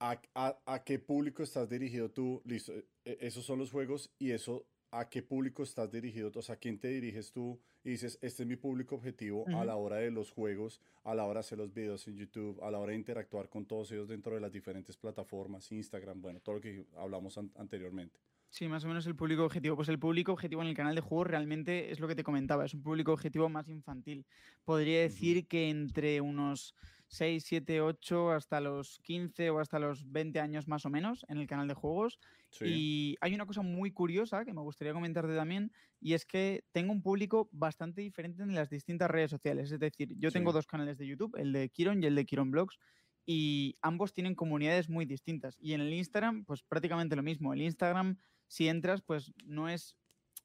¿a, 0.00 0.82
qué 0.86 0.98
público 0.98 1.42
estás 1.42 1.68
dirigido 1.68 2.10
tú? 2.10 2.40
Listo, 2.46 2.72
e, 2.72 3.18
esos 3.20 3.44
son 3.44 3.58
los 3.58 3.70
juegos 3.70 4.10
y 4.18 4.30
eso, 4.30 4.66
¿a 4.90 5.08
qué 5.08 5.22
público 5.22 5.62
estás 5.62 5.90
dirigido? 5.90 6.30
O 6.34 6.42
sea, 6.42 6.56
¿a 6.56 6.58
quién 6.58 6.78
te 6.78 6.88
diriges 6.88 7.32
tú 7.32 7.60
y 7.84 7.90
dices, 7.90 8.18
este 8.22 8.42
es 8.42 8.48
mi 8.48 8.56
público 8.56 8.94
objetivo 8.94 9.46
a 9.48 9.64
la 9.64 9.76
hora 9.76 9.96
de 9.96 10.10
los 10.10 10.30
juegos, 10.30 10.80
a 11.04 11.14
la 11.14 11.24
hora 11.24 11.34
de 11.34 11.40
hacer 11.40 11.58
los 11.58 11.72
videos 11.72 12.06
en 12.08 12.16
YouTube, 12.16 12.62
a 12.62 12.70
la 12.70 12.78
hora 12.78 12.92
de 12.92 12.98
interactuar 12.98 13.48
con 13.48 13.66
todos 13.66 13.90
ellos 13.92 14.08
dentro 14.08 14.34
de 14.34 14.40
las 14.40 14.52
diferentes 14.52 14.96
plataformas, 14.96 15.70
Instagram, 15.72 16.20
bueno, 16.20 16.40
todo 16.40 16.56
lo 16.56 16.60
que 16.60 16.84
hablamos 16.96 17.38
anteriormente? 17.38 18.20
Sí, 18.50 18.66
más 18.66 18.84
o 18.84 18.88
menos 18.88 19.06
el 19.06 19.14
público 19.14 19.44
objetivo. 19.44 19.76
Pues 19.76 19.88
el 19.88 19.98
público 19.98 20.32
objetivo 20.32 20.60
en 20.62 20.68
el 20.68 20.74
canal 20.74 20.96
de 20.96 21.00
juegos 21.00 21.28
realmente 21.28 21.92
es 21.92 22.00
lo 22.00 22.08
que 22.08 22.16
te 22.16 22.24
comentaba, 22.24 22.64
es 22.64 22.74
un 22.74 22.82
público 22.82 23.12
objetivo 23.12 23.48
más 23.48 23.68
infantil. 23.68 24.26
Podría 24.64 25.02
decir 25.02 25.46
que 25.46 25.70
entre 25.70 26.20
unos 26.20 26.74
6, 27.10 27.42
7, 27.44 27.80
8 27.80 28.30
hasta 28.30 28.60
los 28.60 29.00
15 29.00 29.50
o 29.50 29.58
hasta 29.58 29.80
los 29.80 30.10
20 30.10 30.38
años 30.38 30.68
más 30.68 30.86
o 30.86 30.90
menos 30.90 31.26
en 31.28 31.38
el 31.38 31.48
canal 31.48 31.66
de 31.66 31.74
juegos. 31.74 32.20
Y 32.60 33.16
hay 33.20 33.34
una 33.34 33.46
cosa 33.46 33.62
muy 33.62 33.90
curiosa 33.90 34.44
que 34.44 34.52
me 34.52 34.60
gustaría 34.60 34.92
comentarte 34.92 35.34
también, 35.34 35.72
y 36.00 36.14
es 36.14 36.24
que 36.24 36.64
tengo 36.72 36.92
un 36.92 37.02
público 37.02 37.48
bastante 37.52 38.00
diferente 38.00 38.42
en 38.42 38.54
las 38.54 38.70
distintas 38.70 39.10
redes 39.10 39.30
sociales. 39.30 39.72
Es 39.72 39.80
decir, 39.80 40.14
yo 40.18 40.30
tengo 40.30 40.52
dos 40.52 40.66
canales 40.66 40.98
de 40.98 41.06
YouTube, 41.06 41.36
el 41.36 41.52
de 41.52 41.68
Kiron 41.68 42.02
y 42.02 42.06
el 42.06 42.14
de 42.14 42.24
Kiron 42.24 42.52
Blogs, 42.52 42.78
y 43.26 43.76
ambos 43.82 44.12
tienen 44.12 44.34
comunidades 44.34 44.88
muy 44.88 45.04
distintas. 45.04 45.56
Y 45.60 45.72
en 45.72 45.80
el 45.80 45.92
Instagram, 45.92 46.44
pues 46.44 46.62
prácticamente 46.62 47.16
lo 47.16 47.22
mismo. 47.22 47.52
El 47.52 47.62
Instagram 47.62 48.16
si 48.46 48.68
entras, 48.68 49.02
pues 49.02 49.32
no 49.44 49.68
es, 49.68 49.96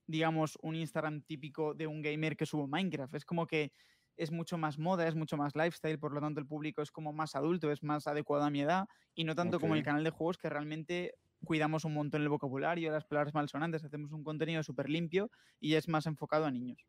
digamos, 0.08 0.58
un 0.62 0.76
Instagram 0.76 1.22
típico 1.22 1.74
de 1.74 1.88
un 1.88 2.02
gamer 2.02 2.36
que 2.36 2.46
subo 2.46 2.68
Minecraft. 2.68 3.16
Es 3.16 3.26
como 3.26 3.48
que 3.48 3.72
es 4.18 4.32
mucho 4.32 4.58
más 4.58 4.78
moda, 4.78 5.08
es 5.08 5.16
mucho 5.16 5.38
más 5.38 5.56
lifestyle, 5.56 6.00
por 6.00 6.14
lo 6.14 6.22
tanto 6.22 6.40
el 6.40 6.48
público 6.48 6.82
es 6.82 6.92
como 6.92 7.14
más 7.14 7.36
adulto, 7.36 7.72
es 7.72 7.84
más 7.84 8.08
adecuado 8.08 8.44
a 8.44 8.50
mi 8.50 8.62
edad 8.62 8.88
y 9.14 9.24
no 9.24 9.36
tanto 9.36 9.60
como 9.60 9.76
el 9.76 9.84
canal 9.84 10.04
de 10.04 10.10
juegos 10.10 10.38
que 10.38 10.50
realmente 10.50 11.16
cuidamos 11.44 11.86
un 11.86 11.94
montón 11.94 12.22
el 12.22 12.30
vocabulario, 12.30 12.92
las 12.92 13.06
palabras 13.06 13.34
malsonantes, 13.34 13.84
hacemos 13.84 14.12
un 14.12 14.24
contenido 14.24 14.64
súper 14.64 14.90
limpio 14.90 15.30
y 15.60 15.76
es 15.76 15.88
más 15.88 16.06
enfocado 16.06 16.46
a 16.46 16.52
niños. 16.52 16.86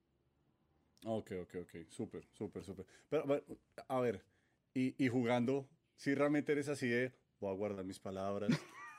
Ok, 1.04 1.33
ok, 1.42 1.54
ok, 1.62 1.88
súper, 1.88 2.26
súper, 2.33 2.64
súper. 2.64 2.87
Pero, 3.09 3.42
a 3.88 4.00
ver, 4.00 4.25
y, 4.75 4.95
y 5.02 5.09
jugando, 5.09 5.68
si 5.95 6.14
realmente 6.14 6.52
eres 6.52 6.68
así 6.68 6.88
de, 6.88 7.12
voy 7.38 7.52
a 7.52 7.56
guardar 7.56 7.85
mis 7.85 8.00
palabras, 8.00 8.50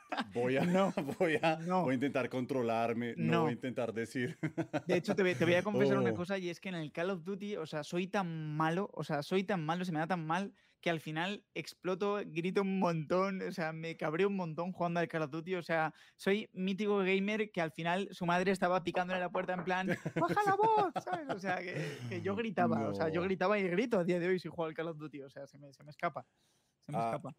voy 0.33 0.57
a, 0.57 0.65
no, 0.65 0.93
voy 1.19 1.39
a, 1.41 1.55
voy 1.55 1.91
a 1.91 1.93
intentar 1.93 2.29
controlarme, 2.29 3.13
no. 3.17 3.41
voy 3.41 3.51
a 3.51 3.53
intentar 3.53 3.93
decir. 3.93 4.37
De 4.87 4.95
hecho, 4.95 5.15
te, 5.15 5.23
voy 5.23 5.53
a 5.53 5.63
confesar 5.63 5.97
una 5.97 6.11
oh. 6.11 6.15
cosa 6.15 6.37
y 6.37 6.49
es 6.49 6.59
que 6.59 6.69
en 6.69 6.75
el 6.75 6.91
Call 6.91 7.09
of 7.09 7.23
Duty, 7.23 7.57
o 7.57 7.65
sea, 7.65 7.83
soy 7.83 8.07
tan 8.07 8.55
malo, 8.55 8.89
o 8.93 9.03
sea, 9.03 9.23
soy 9.23 9.43
tan 9.43 9.65
malo, 9.65 9.85
se 9.85 9.91
me 9.91 9.99
da 9.99 10.07
tan 10.07 10.25
mal 10.25 10.53
que 10.79 10.89
al 10.89 10.99
final 10.99 11.43
exploto, 11.55 12.19
grito 12.25 12.61
un 12.61 12.79
montón, 12.79 13.41
o 13.41 13.51
sea, 13.51 13.73
me 13.73 13.97
cabreo 13.97 14.27
un 14.27 14.35
montón 14.35 14.71
jugando 14.71 14.99
al 14.99 15.07
Call 15.07 15.23
of 15.23 15.31
Duty, 15.31 15.55
o 15.55 15.63
sea, 15.63 15.93
soy 16.15 16.49
mítico 16.53 16.99
gamer 16.99 17.51
que 17.51 17.61
al 17.61 17.71
final 17.71 18.07
su 18.11 18.25
madre 18.25 18.51
estaba 18.51 18.83
picándole 18.83 19.19
la 19.19 19.29
puerta 19.29 19.53
en 19.53 19.63
plan, 19.63 19.87
¡baja 20.15 20.41
la 20.45 20.55
voz! 20.55 20.93
¿sabes? 21.03 21.29
O 21.29 21.39
sea, 21.39 21.57
que, 21.57 22.21
yo 22.21 22.35
gritaba, 22.35 22.89
o 22.89 22.93
sea, 22.93 23.09
yo 23.09 23.21
gritaba 23.23 23.57
y 23.57 23.67
grito 23.67 23.99
a 23.99 24.03
día 24.03 24.19
de 24.19 24.27
hoy 24.27 24.39
si 24.39 24.49
juego 24.49 24.65
al 24.65 24.73
Call 24.73 24.89
of 24.89 24.97
Duty, 24.97 25.23
o 25.23 25.29
sea, 25.29 25.47
se 25.47 25.57
me, 25.57 25.73
se 25.73 25.83
me 25.83 25.89
escapa, 25.89 26.25
se 26.85 26.91
me 26.91 26.97
ah, 26.97 27.05
escapa. 27.05 27.35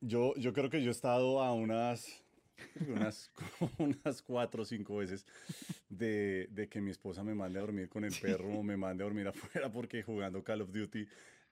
Yo, 0.00 0.34
yo 0.36 0.52
creo 0.52 0.70
que 0.70 0.82
yo 0.82 0.90
he 0.90 0.92
estado 0.92 1.42
a 1.42 1.52
unas, 1.52 2.22
unas, 2.86 3.30
unas 3.78 4.22
cuatro 4.22 4.62
o 4.62 4.64
cinco 4.64 4.96
veces 4.96 5.26
de, 5.88 6.48
de, 6.50 6.68
que 6.68 6.80
mi 6.80 6.90
esposa 6.90 7.24
me 7.24 7.34
mande 7.34 7.58
a 7.58 7.62
dormir 7.62 7.88
con 7.88 8.04
el 8.04 8.14
perro 8.14 8.58
o 8.58 8.62
me 8.62 8.76
mande 8.76 9.02
a 9.02 9.06
dormir 9.06 9.26
afuera 9.28 9.70
porque 9.70 10.02
jugando 10.02 10.44
Call 10.44 10.62
of 10.62 10.70
Duty 10.70 11.06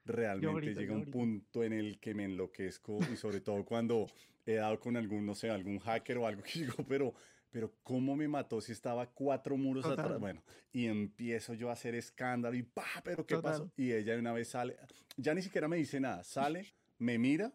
realmente 0.05 0.73
llega 0.73 0.93
un 0.93 1.05
punto 1.05 1.63
en 1.63 1.73
el 1.73 1.99
que 1.99 2.13
me 2.13 2.23
enloquezco 2.23 2.99
y 3.11 3.17
sobre 3.17 3.41
todo 3.41 3.65
cuando 3.65 4.07
he 4.45 4.55
dado 4.55 4.79
con 4.79 4.95
algún, 4.95 5.25
no 5.25 5.35
sé, 5.35 5.49
algún 5.49 5.79
hacker 5.79 6.17
o 6.17 6.27
algo 6.27 6.41
que 6.53 6.59
digo, 6.59 6.85
pero, 6.87 7.13
pero 7.51 7.73
¿cómo 7.83 8.15
me 8.15 8.29
mató 8.29 8.61
si 8.61 8.71
estaba 8.71 9.07
cuatro 9.07 9.57
muros 9.57 9.85
atrás? 9.85 10.19
Bueno, 10.19 10.41
y 10.71 10.85
empiezo 10.85 11.53
yo 11.53 11.69
a 11.69 11.73
hacer 11.73 11.95
escándalo 11.95 12.55
y 12.55 12.63
pa, 12.63 12.85
pero 13.03 13.25
¿qué 13.25 13.37
pasó? 13.39 13.69
Y 13.75 13.91
ella 13.91 14.13
de 14.13 14.19
una 14.19 14.31
vez 14.31 14.47
sale, 14.47 14.77
ya 15.17 15.33
ni 15.33 15.41
siquiera 15.41 15.67
me 15.67 15.75
dice 15.75 15.99
nada, 15.99 16.23
sale, 16.23 16.65
me 16.97 17.17
mira 17.17 17.51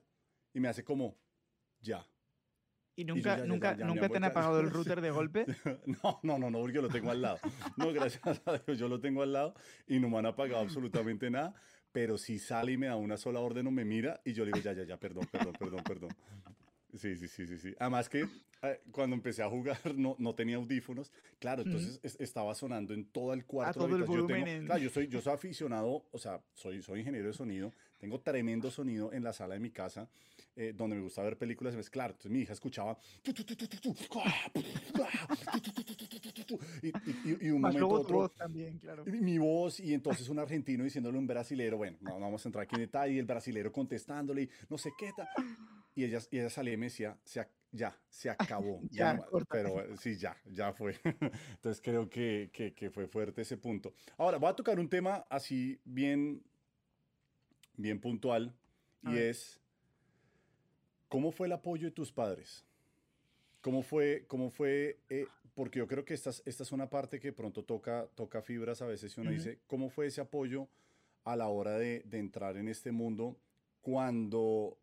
y 0.54 0.60
me 0.60 0.68
hace 0.68 0.84
como, 0.84 1.16
ya. 1.80 2.06
¿Y 2.94 3.04
nunca, 3.04 3.38
nunca, 3.38 3.74
nunca 3.76 4.08
te 4.08 4.16
han 4.18 4.24
apagado 4.24 4.60
el 4.60 4.70
router 4.70 5.00
de 5.00 5.10
golpe? 5.10 5.46
no, 5.86 6.20
no, 6.22 6.38
no, 6.38 6.50
no, 6.50 6.60
porque 6.60 6.82
lo 6.82 6.88
tengo 6.88 7.10
al 7.10 7.22
lado. 7.22 7.38
No, 7.76 7.92
gracias 7.92 8.42
a 8.44 8.58
Dios, 8.58 8.78
yo 8.78 8.88
lo 8.88 9.00
tengo 9.00 9.22
al 9.22 9.32
lado 9.32 9.54
y 9.86 9.98
no 9.98 10.10
me 10.10 10.18
han 10.18 10.26
apagado 10.26 10.60
absolutamente 10.60 11.30
nada. 11.30 11.54
Pero 11.90 12.16
si 12.16 12.38
sale 12.38 12.72
y 12.72 12.76
me 12.78 12.86
da 12.86 12.96
una 12.96 13.16
sola 13.16 13.40
orden 13.40 13.66
o 13.66 13.70
me 13.70 13.84
mira 13.84 14.20
y 14.24 14.32
yo 14.32 14.44
le 14.44 14.52
digo, 14.52 14.64
ya, 14.64 14.72
ya, 14.72 14.84
ya, 14.84 14.98
perdón, 14.98 15.28
perdón, 15.30 15.54
perdón, 15.58 15.84
perdón. 15.84 16.10
Sí, 16.94 17.16
sí, 17.16 17.28
sí, 17.28 17.46
sí, 17.46 17.58
sí. 17.58 17.74
Además 17.78 18.08
que 18.08 18.26
eh, 18.62 18.80
cuando 18.90 19.16
empecé 19.16 19.42
a 19.42 19.48
jugar 19.48 19.78
no, 19.94 20.14
no 20.18 20.34
tenía 20.34 20.56
audífonos. 20.56 21.10
Claro, 21.38 21.62
entonces 21.62 22.00
estaba 22.20 22.54
sonando 22.54 22.94
en 22.94 23.06
todo 23.06 23.32
el 23.32 23.44
cuarto. 23.44 23.80
todo 23.80 23.96
el 23.96 24.06
yo, 24.06 24.26
claro, 24.26 24.78
yo, 24.78 24.90
soy, 24.90 25.08
yo 25.08 25.20
soy 25.20 25.32
aficionado, 25.32 26.04
o 26.10 26.18
sea, 26.18 26.40
soy, 26.52 26.82
soy 26.82 27.00
ingeniero 27.00 27.28
de 27.28 27.32
sonido. 27.32 27.72
Tengo 28.02 28.20
tremendo 28.20 28.68
sonido 28.68 29.12
en 29.12 29.22
la 29.22 29.32
sala 29.32 29.54
de 29.54 29.60
mi 29.60 29.70
casa, 29.70 30.08
eh, 30.56 30.72
donde 30.76 30.96
me 30.96 31.02
gusta 31.02 31.22
ver 31.22 31.38
películas. 31.38 31.72
Es 31.76 31.88
claro, 31.88 32.14
entonces 32.14 32.32
mi 32.32 32.40
hija 32.40 32.52
escuchaba. 32.52 32.98
Y, 37.24 37.50
un 37.50 37.60
momento 37.60 37.88
otro. 37.88 38.28
también, 38.30 38.76
claro. 38.78 39.04
Mi 39.06 39.38
voz, 39.38 39.78
y 39.78 39.94
entonces 39.94 40.28
un 40.28 40.40
argentino 40.40 40.82
diciéndole 40.82 41.16
a 41.16 41.20
un 41.20 41.28
brasilero, 41.28 41.76
bueno, 41.76 41.96
no, 42.00 42.18
vamos 42.18 42.44
a 42.44 42.48
entrar 42.48 42.64
aquí 42.64 42.74
en 42.74 42.80
detalle, 42.80 43.14
y 43.14 43.18
el 43.20 43.24
brasilero 43.24 43.70
contestándole, 43.70 44.48
no 44.68 44.76
sé 44.76 44.90
qué 44.98 45.12
tal. 45.16 45.28
Y 45.94 46.02
ella, 46.02 46.18
y 46.28 46.40
ella 46.40 46.50
salía 46.50 46.74
y 46.74 46.78
me 46.78 46.86
decía, 46.86 47.16
se, 47.22 47.46
ya, 47.70 47.96
se 48.08 48.30
acabó. 48.30 48.80
ya, 48.90 49.24
pero 49.48 49.80
eh, 49.80 49.96
sí, 49.96 50.16
ya, 50.16 50.36
ya 50.50 50.72
fue. 50.72 50.98
Entonces 51.04 51.80
creo 51.80 52.10
que, 52.10 52.50
que, 52.52 52.74
que, 52.74 52.90
fue 52.90 53.06
fuerte 53.06 53.42
ese 53.42 53.58
punto. 53.58 53.94
Ahora, 54.18 54.38
voy 54.38 54.50
a 54.50 54.54
tocar 54.54 54.80
un 54.80 54.88
tema 54.88 55.24
así 55.30 55.78
bien, 55.84 56.42
bien 57.76 58.00
puntual 58.00 58.54
y 59.04 59.16
es, 59.16 59.60
¿cómo 61.08 61.32
fue 61.32 61.46
el 61.46 61.52
apoyo 61.52 61.86
de 61.86 61.90
tus 61.90 62.12
padres? 62.12 62.64
¿Cómo 63.60 63.82
fue, 63.82 64.24
cómo 64.28 64.50
fue 64.50 64.98
eh, 65.08 65.26
porque 65.54 65.78
yo 65.78 65.86
creo 65.86 66.04
que 66.04 66.14
esta, 66.14 66.30
esta 66.30 66.62
es 66.62 66.72
una 66.72 66.88
parte 66.88 67.20
que 67.20 67.32
pronto 67.32 67.64
toca, 67.64 68.08
toca 68.14 68.42
fibras 68.42 68.80
a 68.82 68.86
veces 68.86 69.16
y 69.16 69.20
uno 69.20 69.30
dice, 69.30 69.58
¿cómo 69.66 69.90
fue 69.90 70.06
ese 70.06 70.20
apoyo 70.20 70.68
a 71.24 71.36
la 71.36 71.48
hora 71.48 71.78
de, 71.78 72.00
de 72.06 72.18
entrar 72.18 72.56
en 72.56 72.68
este 72.68 72.90
mundo 72.90 73.36
cuando 73.80 74.78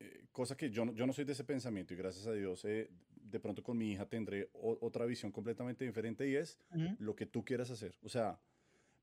eh, 0.00 0.26
cosa 0.32 0.56
que 0.56 0.70
yo 0.70 0.84
no, 0.84 0.92
yo 0.92 1.06
no 1.06 1.12
soy 1.12 1.24
de 1.24 1.32
ese 1.32 1.44
pensamiento 1.44 1.92
y 1.92 1.96
gracias 1.96 2.26
a 2.26 2.32
Dios 2.32 2.64
eh, 2.64 2.88
de 3.30 3.40
pronto 3.40 3.62
con 3.62 3.76
mi 3.76 3.92
hija 3.92 4.06
tendré 4.06 4.48
otra 4.54 5.04
visión 5.04 5.30
completamente 5.30 5.84
diferente 5.84 6.28
y 6.28 6.36
es 6.36 6.58
lo 6.98 7.14
que 7.14 7.26
tú 7.26 7.44
quieras 7.44 7.70
hacer. 7.70 7.94
O 8.02 8.08
sea, 8.08 8.40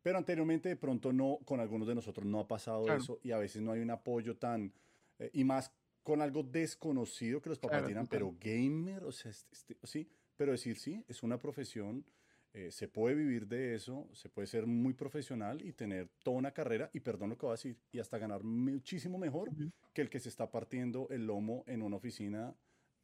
pero 0.06 0.20
anteriormente 0.20 0.70
de 0.70 0.76
pronto 0.76 1.12
no, 1.12 1.40
con 1.46 1.60
algunos 1.60 1.88
de 1.88 1.96
nosotros 1.96 2.28
no 2.28 2.40
ha 2.40 2.48
pasado 2.48 2.94
eso 2.94 3.20
y 3.24 3.32
a 3.32 3.40
veces 3.40 3.64
no 3.64 3.72
hay 3.72 3.82
un 3.82 3.90
apoyo 3.90 4.38
tan, 4.38 4.72
eh, 5.18 5.32
y 5.34 5.44
más 5.44 5.72
con 6.04 6.22
algo 6.22 6.44
desconocido 6.44 7.42
que 7.42 7.50
los 7.50 7.58
papás 7.58 7.88
dirán, 7.88 8.06
pero 8.06 8.36
gamer, 8.40 9.04
o 9.04 9.12
sea, 9.12 9.32
este, 9.32 9.48
este, 9.52 9.76
sí, 9.82 10.08
pero 10.38 10.52
decir 10.52 10.78
sí, 10.78 11.04
es 11.08 11.24
una 11.24 11.40
profesión 11.40 12.06
eh, 12.54 12.72
se 12.72 12.88
puede 12.88 13.16
vivir 13.16 13.48
de 13.48 13.74
eso, 13.74 14.08
se 14.14 14.30
puede 14.30 14.46
ser 14.46 14.68
muy 14.68 14.94
profesional 14.94 15.66
y 15.66 15.74
tener 15.74 16.08
toda 16.22 16.38
una 16.38 16.52
carrera, 16.52 16.92
y 16.94 17.00
perdón 17.00 17.32
lo 17.32 17.38
que 17.40 17.48
voy 17.48 17.54
a 17.54 17.58
decir, 17.58 17.76
y 17.92 17.98
hasta 17.98 18.20
ganar 18.20 18.44
muchísimo 18.44 19.18
mejor 19.18 19.50
que 19.92 20.04
el 20.04 20.12
que 20.12 20.20
se 20.20 20.30
está 20.30 20.52
partiendo 20.52 21.08
el 21.10 21.26
lomo 21.26 21.64
en 21.66 21.82
una 21.82 21.96
oficina 21.96 22.56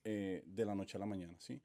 eh, 0.04 0.44
de 0.46 0.66
la 0.66 0.76
noche 0.76 0.98
a 0.98 1.00
la 1.00 1.08
mañana, 1.08 1.34
¿sí? 1.40 1.60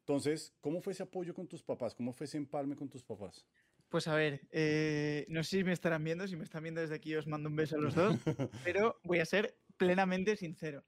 Entonces, 0.00 0.52
¿cómo 0.60 0.80
fue 0.80 0.92
ese 0.92 1.04
apoyo 1.04 1.32
con 1.32 1.46
tus 1.46 1.62
papás? 1.62 1.94
¿Cómo 1.94 2.12
fue 2.12 2.24
ese 2.24 2.36
empalme 2.36 2.74
con 2.74 2.88
tus 2.88 3.04
papás? 3.04 3.46
Pues 3.90 4.06
a 4.06 4.14
ver, 4.14 4.46
eh, 4.52 5.26
no 5.28 5.42
sé 5.42 5.58
si 5.58 5.64
me 5.64 5.72
estarán 5.72 6.04
viendo, 6.04 6.26
si 6.28 6.36
me 6.36 6.44
están 6.44 6.62
viendo 6.62 6.80
desde 6.80 6.94
aquí 6.94 7.14
os 7.16 7.26
mando 7.26 7.48
un 7.48 7.56
beso 7.56 7.76
a 7.76 7.80
los 7.80 7.96
dos, 7.96 8.14
pero 8.64 9.00
voy 9.02 9.18
a 9.18 9.24
ser 9.26 9.58
plenamente 9.76 10.36
sincero. 10.36 10.84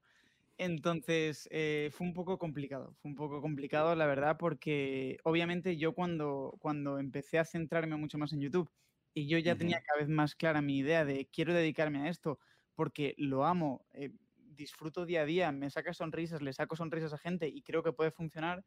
Entonces, 0.57 1.49
eh, 1.51 1.89
fue 1.91 2.07
un 2.07 2.13
poco 2.13 2.37
complicado, 2.37 2.93
fue 3.01 3.11
un 3.11 3.15
poco 3.15 3.41
complicado, 3.41 3.93
la 3.95 4.05
verdad, 4.05 4.37
porque 4.37 5.17
obviamente 5.23 5.75
yo 5.75 5.93
cuando, 5.93 6.55
cuando 6.59 6.97
empecé 6.97 7.39
a 7.39 7.45
centrarme 7.45 7.97
mucho 7.97 8.17
más 8.17 8.31
en 8.31 8.39
YouTube 8.39 8.71
y 9.13 9.27
yo 9.27 9.37
ya 9.37 9.57
tenía 9.57 9.81
cada 9.81 9.99
vez 9.99 10.09
más 10.09 10.35
clara 10.35 10.61
mi 10.61 10.77
idea 10.77 11.03
de 11.03 11.27
quiero 11.29 11.53
dedicarme 11.53 12.03
a 12.03 12.09
esto 12.09 12.39
porque 12.73 13.15
lo 13.17 13.45
amo, 13.45 13.85
eh, 13.91 14.11
disfruto 14.37 15.05
día 15.05 15.23
a 15.23 15.25
día, 15.25 15.51
me 15.51 15.69
saca 15.69 15.93
sonrisas, 15.93 16.41
le 16.41 16.53
saco 16.53 16.77
sonrisas 16.77 17.13
a 17.13 17.17
gente 17.17 17.49
y 17.49 17.63
creo 17.63 17.83
que 17.83 17.91
puede 17.91 18.11
funcionar, 18.11 18.63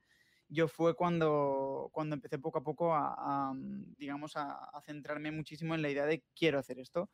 yo 0.48 0.68
fue 0.68 0.94
cuando, 0.94 1.90
cuando 1.92 2.14
empecé 2.14 2.38
poco 2.38 2.59
a 2.59 2.62
poco 2.62 2.94
a, 2.94 3.52
mm, 3.54 3.94
digamos, 3.96 4.32
a, 4.37 4.70
centrarme 4.85 5.30
muchísimo 5.30 5.74
en 5.74 5.82
la 5.82 5.90
idea 5.90 6.06
de 6.06 6.22
quiero 6.35 6.59
hacer 6.59 6.78
esto. 6.78 7.11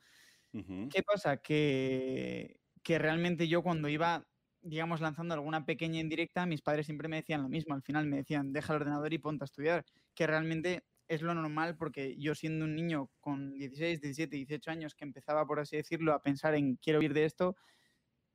¿Qué 0.91 1.03
pasa? 1.03 1.39
Que, 1.39 2.61
que 2.83 2.99
realmente 2.99 3.49
yo 3.49 3.63
cuando 3.63 3.89
iba, 3.89 4.27
digamos, 4.61 5.01
lanzando 5.01 5.33
alguna 5.33 5.65
pequeña 5.65 5.99
indirecta, 5.99 6.45
mis 6.45 6.61
padres 6.61 6.85
siempre 6.85 7.09
me 7.09 7.17
decían 7.17 7.43
lo 7.43 7.49
mismo. 7.49 7.75
Al 7.75 7.83
final 7.83 8.07
me 8.07 8.19
decían, 8.19 8.53
deja 8.53 8.75
el 8.75 8.83
ordenador 8.83 9.15
y 9.15 9.19
ponte 9.19 9.45
a 9.45 9.47
estudiar. 9.47 9.87
Que 10.15 10.27
realmente 10.27 10.85
es 11.09 11.23
lo 11.23 11.35
normal 11.35 11.77
porque 11.77 12.17
yo 12.19 12.35
siendo 12.35 12.65
un 12.67 12.75
niño 12.75 13.11
con 13.21 13.55
16, 13.55 14.01
17, 14.01 14.37
18 14.37 14.71
años 14.71 14.95
que 14.95 15.05
empezaba, 15.05 15.47
por 15.47 15.61
así 15.61 15.77
decirlo, 15.77 16.13
a 16.13 16.23
pensar 16.23 16.55
en 16.55 16.77
quiero 16.77 17.03
ir 17.03 17.15
de 17.15 17.25
esto, 17.25 17.57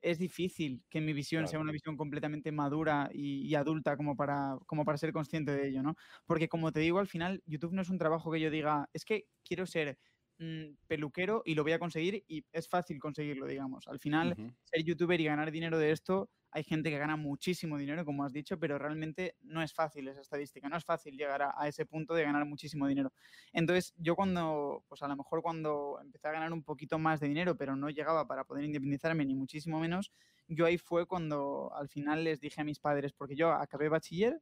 es 0.02 0.20
difícil 0.20 0.84
que 0.90 1.02
mi 1.02 1.14
visión 1.14 1.48
sea 1.48 1.60
una 1.60 1.72
visión 1.72 1.98
completamente 1.98 2.52
madura 2.52 3.10
y, 3.14 3.54
adulta 3.56 3.98
como 3.98 4.16
para, 4.16 4.58
como 4.66 4.86
para 4.86 4.98
ser 4.98 5.12
consciente 5.14 5.52
de 5.52 5.68
ello, 5.68 5.84
¿no? 5.84 5.96
Porque 6.26 6.48
como 6.48 6.72
te 6.72 6.80
digo, 6.80 7.00
al 7.00 7.08
final 7.08 7.42
YouTube 7.46 7.74
no 7.74 7.82
es 7.82 7.90
un 7.90 7.98
trabajo 7.98 8.32
que 8.32 8.40
yo 8.40 8.52
diga, 8.52 8.90
es 8.94 9.06
que 9.06 9.26
quiero 9.44 9.66
ser 9.66 9.98
Mm, 10.40 10.76
peluquero 10.86 11.42
y 11.46 11.56
lo 11.56 11.64
voy 11.64 11.72
a 11.72 11.80
conseguir 11.80 12.24
y 12.28 12.46
es 12.52 12.70
fácil 12.70 13.00
conseguirlo, 13.00 13.48
digamos. 13.48 13.88
Al 13.88 14.00
final, 14.00 14.36
ser 14.64 14.84
youtuber 14.84 15.20
y 15.20 15.26
ganar 15.26 15.52
dinero 15.52 15.80
de 15.80 15.92
esto, 15.92 16.30
hay 16.58 16.64
gente 16.64 16.90
que 16.90 16.98
gana 16.98 17.16
muchísimo 17.16 17.78
dinero, 17.78 18.04
como 18.04 18.24
has 18.24 18.34
dicho, 18.34 18.58
pero 18.60 18.80
realmente 18.80 19.36
no 19.42 19.62
es 19.62 19.72
fácil 19.76 20.08
esa 20.08 20.22
estadística, 20.22 20.68
no 20.68 20.76
es 20.76 20.84
fácil 20.84 21.16
llegar 21.16 21.44
a, 21.44 21.68
ese 21.68 21.86
punto 21.86 22.16
de 22.16 22.24
ganar 22.24 22.46
muchísimo 22.46 22.88
dinero. 22.88 23.14
Entonces, 23.54 23.94
yo 23.96 24.16
cuando, 24.16 24.84
pues 24.88 25.04
a 25.04 25.08
lo 25.08 25.16
mejor 25.16 25.44
cuando 25.44 26.00
empecé 26.02 26.28
a 26.28 26.32
ganar 26.32 26.52
un 26.52 26.64
poquito 26.64 26.98
más 26.98 27.20
de 27.20 27.28
dinero, 27.28 27.56
pero 27.56 27.76
no 27.76 27.92
llegaba 27.92 28.28
para 28.28 28.44
poder 28.44 28.64
independizarme 28.64 29.24
ni 29.24 29.36
muchísimo 29.36 29.80
menos, 29.80 30.12
yo 30.48 30.66
ahí 30.66 30.80
fue 30.80 31.06
cuando 31.06 31.72
al 31.76 31.90
final 31.90 32.24
les 32.24 32.42
dije 32.42 32.60
a 32.62 32.64
mis 32.64 32.80
padres, 32.80 33.14
porque 33.14 33.36
yo 33.36 33.52
acabé 33.52 33.88
bachiller, 33.88 34.42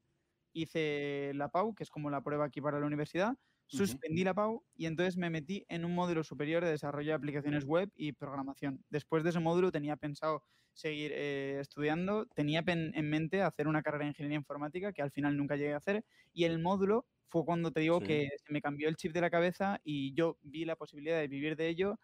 hice 0.54 1.34
la 1.36 1.50
PAU, 1.50 1.76
que 1.76 1.84
es 1.84 1.90
como 1.90 2.10
la 2.10 2.22
prueba 2.22 2.46
aquí 2.46 2.62
para 2.62 2.80
la 2.80 2.86
universidad, 2.86 3.36
suspendí 3.68 4.24
la 4.24 4.34
PAU 4.34 4.64
y 4.76 4.86
entonces 4.86 5.18
me 5.18 5.30
metí 5.30 5.66
en 5.70 5.86
un 5.86 5.96
módulo 5.96 6.24
superior 6.24 6.64
de 6.64 6.72
desarrollo 6.72 7.10
de 7.10 7.16
aplicaciones 7.16 7.66
web 7.66 7.92
y 7.96 8.14
programación. 8.14 8.84
Después 8.90 9.24
de 9.24 9.32
ese 9.32 9.40
módulo 9.40 9.72
tenía 9.72 9.98
pensado 9.98 10.44
seguir 10.74 11.12
eh, 11.14 11.58
estudiando, 11.60 12.26
tenía 12.28 12.64
en 12.68 13.10
mente 13.10 13.42
hacer 13.42 13.68
una 13.68 13.82
carrera 13.82 14.04
de 14.04 14.10
ingeniería 14.10 14.38
informática 14.38 14.92
que 14.92 15.02
al 15.02 15.12
final 15.12 15.38
nunca 15.38 15.56
llegué 15.56 15.74
a 15.74 15.78
hacer 15.78 16.06
y 16.34 16.44
el 16.44 16.60
módulo 16.60 17.08
fue 17.28 17.46
cuando 17.46 17.72
te 17.72 17.80
digo 17.80 18.02
que 18.02 18.30
se 18.38 18.54
me 18.54 18.62
cambió 18.62 18.88
el 18.88 18.96
chip 18.96 19.14
de 19.14 19.22
la 19.22 19.30
cabeza 19.30 19.80
y 19.84 20.14
yo 20.14 20.38
vi 20.42 20.66
la 20.66 20.76
posibilidad 20.76 21.20
de 21.20 21.28
vivir 21.28 21.56
de 21.56 21.70
ello 21.70 22.00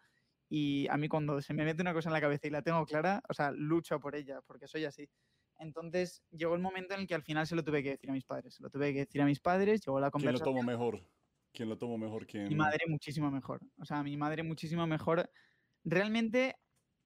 y 0.48 0.86
a 0.88 0.96
mí 0.96 1.08
cuando 1.08 1.40
se 1.40 1.54
me 1.54 1.64
mete 1.64 1.82
una 1.82 1.94
cosa 1.94 2.08
en 2.08 2.14
la 2.14 2.20
cabeza 2.20 2.46
y 2.46 2.50
la 2.50 2.62
tengo 2.62 2.84
clara, 2.84 3.22
o 3.28 3.34
sea, 3.34 3.52
lucho 3.52 4.00
por 4.00 4.16
ella 4.16 4.40
porque 4.46 4.66
soy 4.66 4.84
así. 4.84 5.08
Entonces 5.58 6.22
llegó 6.30 6.54
el 6.54 6.60
momento 6.60 6.94
en 6.94 7.00
el 7.00 7.06
que 7.06 7.14
al 7.14 7.22
final 7.22 7.46
se 7.46 7.54
lo 7.54 7.62
tuve 7.62 7.82
que 7.82 7.90
decir 7.90 8.10
a 8.10 8.12
mis 8.12 8.24
padres. 8.24 8.54
Se 8.54 8.62
lo 8.62 8.68
tuve 8.68 8.92
que 8.92 9.00
decir 9.00 9.22
a 9.22 9.26
mis 9.26 9.40
padres, 9.40 9.84
llegó 9.86 10.00
la 10.00 10.10
conversación. 10.10 10.54
¿Quién 10.54 10.54
lo 10.54 10.60
tomó 10.60 10.62
mejor? 10.62 11.06
¿Quién 11.52 11.68
lo 11.68 11.78
tomó 11.78 11.98
mejor? 11.98 12.26
¿Quién? 12.26 12.48
Mi 12.48 12.54
madre 12.54 12.84
muchísimo 12.88 13.30
mejor. 13.30 13.60
O 13.78 13.84
sea, 13.84 14.02
mi 14.02 14.16
madre 14.16 14.42
muchísimo 14.42 14.86
mejor. 14.86 15.30
Realmente 15.84 16.56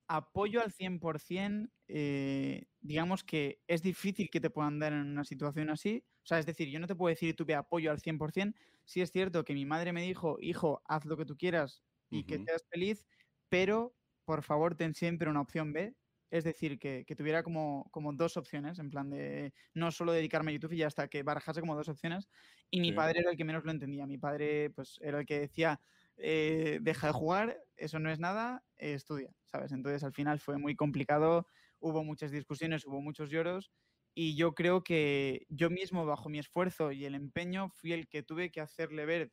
apoyo 0.09 0.61
al 0.61 0.73
100%, 0.73 1.71
eh, 1.89 2.67
digamos 2.81 3.25
que 3.25 3.61
es 3.67 3.83
difícil 3.83 4.29
que 4.31 4.41
te 4.41 4.51
puedan 4.51 4.79
dar 4.79 4.93
en 4.93 5.01
una 5.01 5.25
situación 5.25 5.71
así. 5.71 6.05
O 6.23 6.27
sea, 6.27 6.39
es 6.39 6.47
decir, 6.47 6.69
yo 6.69 6.81
no 6.81 6.87
te 6.87 6.95
puedo 6.95 7.13
decir 7.13 7.35
tuve 7.35 7.55
apoyo 7.55 7.91
al 7.91 8.01
100%. 8.01 8.55
Sí 8.85 9.01
es 9.01 9.11
cierto 9.11 9.45
que 9.45 9.55
mi 9.55 9.65
madre 9.65 9.93
me 9.93 10.03
dijo, 10.03 10.37
hijo, 10.41 10.83
haz 10.87 11.05
lo 11.05 11.17
que 11.17 11.25
tú 11.25 11.37
quieras 11.37 11.83
y 12.09 12.25
que 12.25 12.39
seas 12.39 12.65
feliz, 12.71 13.05
pero 13.49 13.97
por 14.25 14.43
favor 14.45 14.77
ten 14.77 14.95
siempre 14.95 15.29
una 15.29 15.41
opción 15.41 15.73
B. 15.73 15.95
Es 16.31 16.45
decir, 16.45 16.79
que, 16.79 17.05
tuviera 17.17 17.43
como, 17.43 17.89
como, 17.93 18.13
dos 18.13 18.37
opciones, 18.37 18.79
en 18.81 18.91
plan 18.91 19.11
de 19.11 19.53
no 19.75 19.93
solo 19.93 20.13
dedicarme 20.13 20.51
a 20.51 20.55
YouTube 20.55 20.73
y 20.73 20.79
ya 20.79 20.89
hasta 20.89 21.09
que 21.09 21.23
barajase 21.23 21.61
como 21.61 21.77
dos 21.77 21.89
opciones. 21.89 22.29
Y 22.71 22.81
mi 22.81 22.93
padre 22.93 23.21
era 23.21 23.31
el 23.31 23.37
que 23.37 23.45
menos 23.45 23.65
lo 23.65 23.71
entendía. 23.71 24.07
Mi 24.07 24.19
padre, 24.19 24.71
pues, 24.71 24.99
era 25.03 25.21
el 25.21 25.27
que 25.27 25.41
decía, 25.41 25.81
eh, 26.17 26.79
deja 26.83 27.09
de 27.09 27.13
jugar, 27.13 27.59
eso 27.77 27.99
no 27.99 28.11
es 28.11 28.19
nada, 28.19 28.65
estudia, 28.77 29.35
¿sabes? 29.45 29.73
Entonces, 29.73 30.03
al 30.05 30.13
final 30.13 30.41
fue 30.41 30.59
muy 30.59 30.75
complicado, 30.77 31.47
hubo 31.79 32.05
muchas 32.05 32.31
discusiones, 32.31 32.85
hubo 32.87 33.01
muchos 33.01 33.31
lloros. 33.31 33.71
Y 34.15 34.35
yo 34.37 34.55
creo 34.55 34.83
que 34.83 35.47
yo 35.49 35.71
mismo, 35.71 36.07
bajo 36.07 36.29
mi 36.29 36.39
esfuerzo 36.39 36.91
y 36.91 37.05
el 37.05 37.15
empeño, 37.15 37.69
fui 37.71 37.93
el 37.93 38.09
que 38.09 38.23
tuve 38.23 38.51
que 38.51 38.61
hacerle 38.63 39.05
ver, 39.07 39.33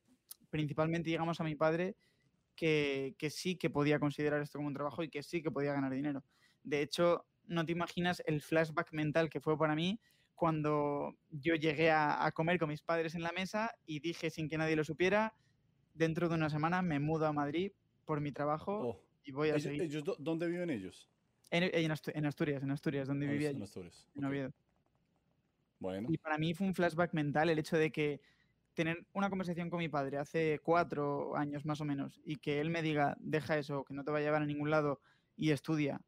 principalmente, 0.50 1.10
digamos, 1.10 1.39
a 1.39 1.43
mi 1.46 1.56
padre, 1.56 1.96
que, 2.56 3.15
que 3.17 3.30
sí 3.30 3.58
que 3.58 3.69
podía 3.69 4.00
considerar 4.00 4.41
esto 4.41 4.60
como 4.60 4.67
un 4.67 4.74
trabajo 4.74 5.04
y 5.04 5.10
que 5.10 5.24
sí 5.24 5.41
que 5.41 5.52
podía 5.52 5.74
ganar 5.74 5.91
dinero. 5.91 6.24
De 6.63 6.82
hecho, 6.82 7.26
no 7.46 7.65
te 7.65 7.72
imaginas 7.72 8.22
el 8.26 8.41
flashback 8.41 8.93
mental 8.93 9.30
que 9.30 9.41
fue 9.41 9.58
para 9.58 9.76
mí 9.76 10.00
cuando 10.36 11.15
yo 11.30 11.56
llegué 11.56 11.91
a, 11.91 12.32
comer 12.34 12.60
con 12.60 12.69
mis 12.69 12.82
padres 12.82 13.15
en 13.15 13.22
la 13.22 13.32
mesa 13.32 13.72
y 13.86 14.00
dije 14.00 14.30
sin 14.30 14.50
que 14.50 14.58
nadie 14.58 14.76
lo 14.76 14.84
supiera, 14.84 15.34
dentro 15.93 16.30
de 16.30 16.36
una 16.36 16.50
semana 16.50 16.82
me 16.82 17.00
mudo 17.00 17.26
a 17.28 17.34
Madrid 17.34 17.72
por 18.06 18.19
mi 18.22 18.32
trabajo 18.32 18.80
oh. 18.82 19.02
y 19.24 19.32
voy 19.32 19.50
a 19.50 19.60
seguir. 19.60 20.04
¿Dónde 20.19 20.48
viven 20.48 20.69
ellos? 20.69 21.10
En, 21.52 21.91
Asturias, 21.91 22.63
en 22.63 22.72
Asturias, 22.72 23.08
donde 23.08 23.28
vivía 23.28 23.52
En 23.52 23.62
Asturias. 23.62 24.10
En 24.15 24.26
Oviedo. 24.26 24.52
Bueno. 25.80 26.08
Y 26.10 26.17
para 26.17 26.38
mí 26.38 26.54
fue 26.54 26.65
un 26.65 26.74
flashback 26.74 27.13
mental 27.13 27.50
el 27.50 27.60
hecho 27.60 27.78
de 27.78 27.91
que 27.91 28.22
tener 28.74 29.06
una 29.13 29.30
conversación 29.30 29.69
con 29.69 29.80
mi 29.80 29.89
padre 29.89 30.17
hace 30.17 30.60
cuatro 30.63 31.36
años 31.36 31.63
más 31.65 31.80
o 31.80 31.86
menos 31.86 32.19
y 32.26 32.38
que 32.38 32.60
él 32.60 32.72
me 32.72 32.82
diga, 32.82 33.15
deja 33.19 33.58
eso, 33.58 33.84
que 33.84 33.93
no 33.93 34.04
te 34.04 34.12
va 34.12 34.17
a 34.17 34.22
llevar 34.22 34.41
a 34.41 34.46
ningún 34.46 34.72
lado 34.72 35.00
y 35.38 35.52
estudia 35.52 36.02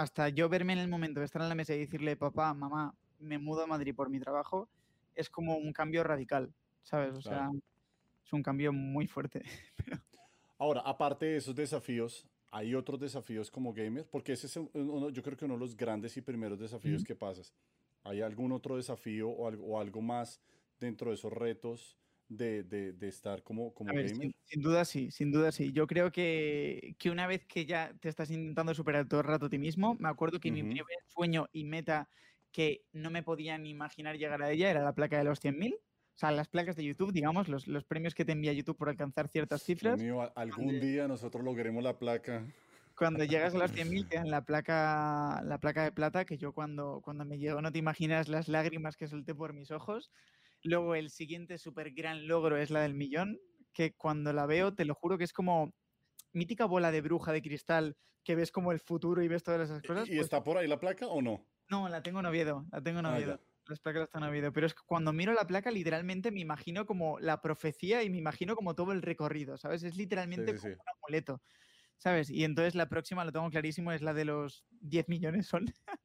hasta 0.00 0.30
yo 0.30 0.48
verme 0.48 0.72
en 0.72 0.78
el 0.78 0.88
momento 0.88 1.20
de 1.20 1.26
estar 1.26 1.42
en 1.42 1.48
la 1.48 1.54
mesa 1.54 1.74
y 1.74 1.80
decirle, 1.80 2.16
papá, 2.16 2.54
mamá, 2.54 2.94
me 3.20 3.38
mudo 3.38 3.62
a 3.62 3.66
Madrid 3.66 3.94
por 3.94 4.10
mi 4.10 4.18
trabajo, 4.18 4.68
es 5.14 5.30
como 5.30 5.56
un 5.56 5.72
cambio 5.72 6.02
radical, 6.02 6.52
¿sabes? 6.82 7.14
O 7.14 7.22
sea, 7.22 7.50
es 8.24 8.32
un 8.32 8.42
cambio 8.42 8.72
muy 8.72 9.06
fuerte. 9.06 9.42
Ahora, 10.58 10.80
aparte 10.82 11.26
de 11.26 11.36
esos 11.36 11.54
desafíos, 11.54 12.26
¿hay 12.50 12.74
otros 12.74 13.00
desafíos 13.00 13.50
como 13.50 13.72
gamer? 13.72 14.06
Porque 14.10 14.32
ese 14.32 14.46
es 14.46 14.56
uno, 14.56 15.10
yo 15.10 15.22
creo 15.22 15.36
que 15.36 15.44
uno 15.44 15.54
de 15.54 15.60
los 15.60 15.76
grandes 15.76 16.16
y 16.16 16.20
primeros 16.20 16.58
desafíos 16.58 17.02
que 17.04 17.14
pasas. 17.14 17.54
¿Hay 18.04 18.20
algún 18.20 18.52
otro 18.52 18.76
desafío 18.76 19.28
o 19.28 19.48
algo, 19.48 19.64
o 19.66 19.80
algo 19.80 20.00
más 20.00 20.40
dentro 20.78 21.10
de 21.10 21.16
esos 21.16 21.32
retos 21.32 21.98
de, 22.28 22.62
de, 22.62 22.92
de 22.92 23.08
estar 23.08 23.42
como, 23.42 23.72
como 23.74 23.92
gamer? 23.92 24.10
Sin, 24.44 24.62
duda 24.62 24.84
sí, 24.84 25.10
sin 25.10 25.32
duda 25.32 25.52
sí. 25.52 25.72
Yo 25.72 25.86
creo 25.86 26.12
que, 26.12 26.94
que, 26.98 27.10
una 27.10 27.26
vez 27.26 27.44
que 27.46 27.66
ya 27.66 27.94
te 28.00 28.08
estás 28.08 28.30
intentando 28.30 28.74
superar 28.74 29.06
todo 29.08 29.20
el 29.20 29.26
rato 29.26 29.46
a 29.46 29.50
ti 29.50 29.58
mismo, 29.58 29.96
me 29.98 30.08
acuerdo 30.08 30.40
que 30.40 30.50
mi 30.50 30.62
primer 30.62 30.98
sueño 31.06 31.48
y 31.52 31.64
meta 31.64 32.08
que 32.52 32.84
no 32.92 33.10
me 33.10 33.22
podía 33.22 33.58
ni 33.58 33.70
imaginar 33.70 34.16
llegar 34.16 34.42
a 34.42 34.50
ella 34.50 34.70
era 34.70 34.82
la 34.82 34.94
placa 34.94 35.18
de 35.18 35.24
los 35.24 35.42
100.000. 35.42 35.74
O 35.74 36.18
sea, 36.20 36.30
las 36.32 36.48
placas 36.48 36.76
de 36.76 36.84
YouTube, 36.84 37.12
digamos, 37.12 37.48
los, 37.48 37.66
los, 37.66 37.84
premios 37.84 38.14
que 38.14 38.24
te 38.24 38.32
envía 38.32 38.52
YouTube 38.52 38.76
por 38.76 38.88
alcanzar 38.88 39.28
ciertas 39.28 39.62
cifras. 39.62 39.98
Mío, 39.98 40.30
algún 40.34 40.78
día 40.80 41.08
nosotros 41.08 41.42
logremos 41.42 41.82
la 41.82 41.98
placa. 41.98 42.46
Cuando 42.94 43.24
llegas 43.24 43.54
a 43.54 43.58
las 43.58 43.72
100.000 43.74 44.08
te 44.08 44.16
dan 44.16 44.30
la 44.30 44.44
placa, 44.44 45.40
la 45.44 45.58
placa 45.58 45.84
de 45.84 45.92
plata, 45.92 46.24
que 46.26 46.36
yo 46.36 46.52
cuando, 46.52 47.00
cuando 47.02 47.24
me 47.24 47.38
llegó 47.38 47.62
no 47.62 47.72
te 47.72 47.78
imaginas 47.78 48.28
las 48.28 48.48
lágrimas 48.48 48.96
que 48.96 49.08
solté 49.08 49.34
por 49.34 49.54
mis 49.54 49.70
ojos. 49.70 50.10
Luego 50.62 50.94
el 50.94 51.08
siguiente 51.08 51.56
súper 51.56 51.92
gran 51.92 52.26
logro 52.26 52.58
es 52.58 52.70
la 52.70 52.82
del 52.82 52.92
millón, 52.92 53.40
que 53.72 53.94
cuando 53.94 54.34
la 54.34 54.44
veo 54.44 54.74
te 54.74 54.84
lo 54.84 54.94
juro 54.94 55.16
que 55.16 55.24
es 55.24 55.32
como 55.32 55.72
mítica 56.32 56.66
bola 56.66 56.90
de 56.90 57.00
bruja 57.00 57.32
de 57.32 57.40
cristal 57.40 57.96
que 58.24 58.34
ves 58.34 58.52
como 58.52 58.72
el 58.72 58.80
futuro 58.80 59.22
y 59.22 59.28
ves 59.28 59.42
todas 59.42 59.70
esas 59.70 59.82
cosas. 59.82 60.06
¿Y 60.06 60.16
pues 60.16 60.24
está 60.24 60.44
por 60.44 60.58
ahí 60.58 60.68
la 60.68 60.78
placa 60.78 61.06
o 61.06 61.22
no? 61.22 61.46
No, 61.70 61.88
la 61.88 62.02
tengo 62.02 62.20
en 62.20 62.26
Oviedo, 62.26 62.66
la 62.72 62.82
tengo 62.82 62.98
en 62.98 63.06
ah, 63.06 63.14
Oviedo. 63.14 63.40
Las 63.66 63.78
placas 63.78 64.02
están 64.02 64.24
en 64.24 64.30
Oviedo, 64.30 64.52
pero 64.52 64.66
es 64.66 64.74
que 64.74 64.82
cuando 64.84 65.12
miro 65.12 65.32
la 65.32 65.46
placa 65.46 65.70
literalmente 65.70 66.32
me 66.32 66.40
imagino 66.40 66.84
como 66.84 67.20
la 67.20 67.40
profecía 67.40 68.02
y 68.02 68.10
me 68.10 68.18
imagino 68.18 68.56
como 68.56 68.74
todo 68.74 68.90
el 68.90 69.00
recorrido, 69.00 69.56
¿sabes? 69.56 69.84
Es 69.84 69.96
literalmente 69.96 70.56
como 70.56 70.72
un 70.72 70.80
amuleto, 70.98 71.40
¿sabes? 71.96 72.28
Y 72.28 72.42
entonces 72.42 72.74
la 72.74 72.88
próxima, 72.88 73.24
lo 73.24 73.30
tengo 73.30 73.48
clarísimo, 73.48 73.92
es 73.92 74.02
la 74.02 74.12
de 74.12 74.24
los 74.24 74.64
10 74.80 75.08
millones 75.08 75.46
son. 75.46 75.72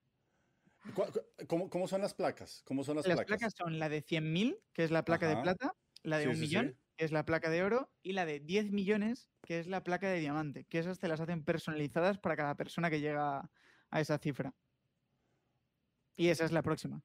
¿Cómo, 1.47 1.69
¿Cómo, 1.69 1.87
son 1.87 2.01
las 2.01 2.13
placas? 2.13 2.61
¿Cómo 2.63 2.83
son 2.83 2.97
las, 2.97 3.07
las 3.07 3.25
placas? 3.25 3.55
son 3.57 3.79
la 3.79 3.89
de 3.89 4.03
100.000, 4.03 4.59
que 4.71 4.83
es 4.83 4.91
la 4.91 5.03
placa 5.03 5.27
de 5.27 5.37
plata, 5.37 5.75
la 6.03 6.19
de 6.19 6.27
un 6.27 6.39
millón, 6.39 6.77
que 6.95 7.05
es 7.05 7.11
la 7.11 7.25
placa 7.25 7.49
de 7.49 7.63
oro, 7.63 7.91
y 8.03 8.13
la 8.13 8.27
de 8.27 8.39
10 8.39 8.71
millones, 8.71 9.31
que 9.41 9.57
es 9.59 9.65
la 9.65 9.83
placa 9.83 10.07
de 10.07 10.19
diamante, 10.19 10.65
que 10.65 10.77
esas 10.77 10.99
te 10.99 11.07
las 11.07 11.19
hacen 11.19 11.43
personalizadas 11.43 12.19
para 12.19 12.35
cada 12.35 12.55
persona 12.55 12.91
que 12.91 12.99
llega 12.99 13.49
a 13.89 13.99
esa 13.99 14.19
cifra. 14.19 14.53
Y 16.15 16.29
esa 16.29 16.45
es 16.45 16.51
la 16.51 16.61
próxima. 16.61 17.01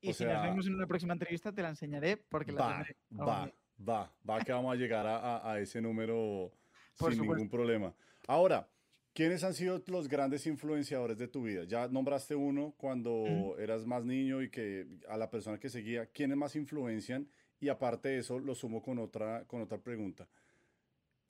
Y 0.00 0.12
si 0.12 0.24
nos 0.24 0.42
vemos 0.42 0.66
en 0.66 0.74
una 0.74 0.86
próxima 0.86 1.12
entrevista, 1.12 1.52
te 1.52 1.62
la 1.62 1.70
enseñaré 1.70 2.16
porque 2.16 2.52
la 2.52 2.84
va, 3.10 3.26
Va, 3.26 3.52
va, 3.88 4.12
va, 4.28 4.40
que 4.40 4.52
vamos 4.52 4.72
a 4.72 4.76
llegar 4.76 5.06
a, 5.06 5.58
ese 5.58 5.80
número 5.80 6.52
sin 6.94 7.20
ningún 7.20 7.48
problema. 7.48 7.94
Ahora, 8.26 8.68
¿quiénes 9.12 9.42
han 9.44 9.54
sido 9.54 9.82
los 9.86 10.08
grandes 10.08 10.46
influenciadores 10.46 11.18
de 11.18 11.28
tu 11.28 11.42
vida? 11.44 11.64
Ya 11.64 11.88
nombraste 11.88 12.34
uno 12.34 12.74
cuando 12.76 13.56
eras 13.58 13.86
más 13.86 14.04
niño 14.04 14.42
y 14.42 14.50
que 14.50 14.86
a 15.08 15.16
la 15.16 15.30
persona 15.30 15.58
que 15.58 15.68
seguía, 15.68 16.06
¿quiénes 16.06 16.36
más 16.36 16.54
influencian? 16.56 17.28
Y 17.58 17.68
aparte 17.68 18.10
de 18.10 18.18
eso, 18.18 18.38
lo 18.38 18.54
sumo 18.54 18.82
con 18.82 18.98
otra, 18.98 19.44
con 19.46 19.62
otra 19.62 19.78
pregunta. 19.78 20.28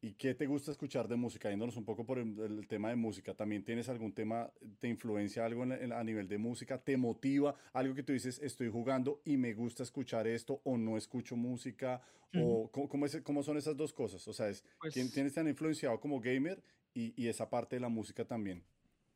¿Y 0.03 0.13
qué 0.13 0.35
te 0.35 0.47
gusta 0.47 0.71
escuchar 0.71 1.09
de 1.09 1.17
música? 1.17 1.49
Yéndonos 1.49 1.77
un 1.77 1.85
poco 1.85 2.05
por 2.05 2.19
el, 2.19 2.67
tema 2.69 2.91
de 2.91 2.97
música, 2.97 3.35
¿también 3.35 3.65
tienes 3.65 3.89
algún 3.89 4.13
tema, 4.13 4.51
te 4.79 4.89
influencia 4.89 5.45
algo 5.45 5.63
a 5.63 6.05
nivel 6.05 6.29
de 6.29 6.39
música? 6.39 6.79
¿Te 6.79 6.97
motiva 6.97 7.55
algo 7.73 7.95
que 7.95 8.03
tú 8.03 8.13
dices, 8.13 8.39
estoy 8.43 8.69
jugando 8.69 9.21
y 9.25 9.37
me 9.37 9.55
gusta 9.55 9.83
escuchar 9.83 10.27
esto 10.27 10.61
o 10.65 10.77
no 10.77 10.97
escucho 10.97 11.35
música? 11.35 12.03
¿O 12.39 12.71
¿cómo, 12.71 13.07
es, 13.07 13.21
cómo, 13.23 13.43
son 13.43 13.57
esas 13.57 13.77
dos 13.77 13.95
cosas? 13.95 14.27
O 14.29 14.33
sea, 14.33 14.49
es, 14.49 14.63
pues 14.79 14.93
¿quién 14.93 15.11
tienes 15.11 15.33
tan 15.33 15.49
influenciado 15.49 15.99
como 15.99 16.21
gamer 16.21 16.63
y, 16.93 17.15
y, 17.17 17.29
esa 17.29 17.49
parte 17.49 17.77
de 17.77 17.81
la 17.81 17.89
música 17.89 18.27
también? 18.27 18.63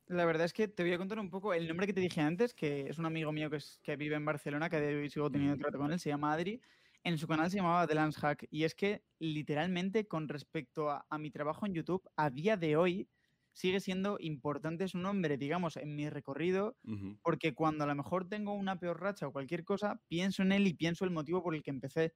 La 0.07 0.25
verdad 0.25 0.45
es 0.45 0.53
que 0.53 0.67
te 0.67 0.81
voy 0.81 0.93
a 0.93 0.97
contar 0.97 1.19
un 1.19 1.29
poco 1.29 1.53
el 1.53 1.67
nombre 1.67 1.85
que 1.85 1.93
te 1.93 2.01
dije 2.01 2.19
antes, 2.19 2.55
que 2.55 2.89
es 2.89 2.97
un 2.97 3.05
amigo 3.05 3.31
mío 3.31 3.49
que, 3.51 3.57
es, 3.57 3.79
que 3.83 3.95
vive 3.95 4.15
en 4.15 4.25
Barcelona, 4.25 4.69
que 4.69 5.09
sigo 5.09 5.29
teniendo 5.29 5.57
trato 5.57 5.77
con 5.77 5.91
él, 5.91 5.99
se 5.99 6.09
llama 6.09 6.33
Adri 6.33 6.59
en 7.03 7.17
su 7.17 7.27
canal 7.27 7.49
se 7.49 7.57
llamaba 7.57 7.87
The 7.87 7.95
Lance 7.95 8.19
Hack. 8.19 8.47
Y 8.51 8.63
es 8.63 8.75
que, 8.75 9.03
literalmente, 9.19 10.07
con 10.07 10.27
respecto 10.27 10.89
a, 10.89 11.05
mi 11.17 11.31
trabajo 11.31 11.65
en 11.65 11.73
YouTube, 11.73 12.03
a 12.15 12.29
día 12.29 12.57
de 12.57 12.75
hoy 12.75 13.09
sigue 13.53 13.79
siendo 13.79 14.17
importante 14.19 14.87
su 14.87 14.97
nombre, 14.97 15.37
digamos, 15.37 15.75
en 15.77 15.95
mi 15.95 16.09
recorrido, 16.09 16.77
porque 17.21 17.53
cuando 17.53 17.83
a 17.83 17.87
lo 17.87 17.95
mejor 17.95 18.29
tengo 18.29 18.53
una 18.53 18.79
peor 18.79 19.01
racha 19.01 19.27
o 19.27 19.33
cualquier 19.33 19.65
cosa, 19.65 19.99
pienso 20.07 20.41
en 20.41 20.53
él 20.53 20.67
y 20.67 20.73
pienso 20.73 21.03
el 21.03 21.11
motivo 21.11 21.43
por 21.43 21.55
el 21.55 21.63
que 21.63 21.71
empecé. 21.71 22.13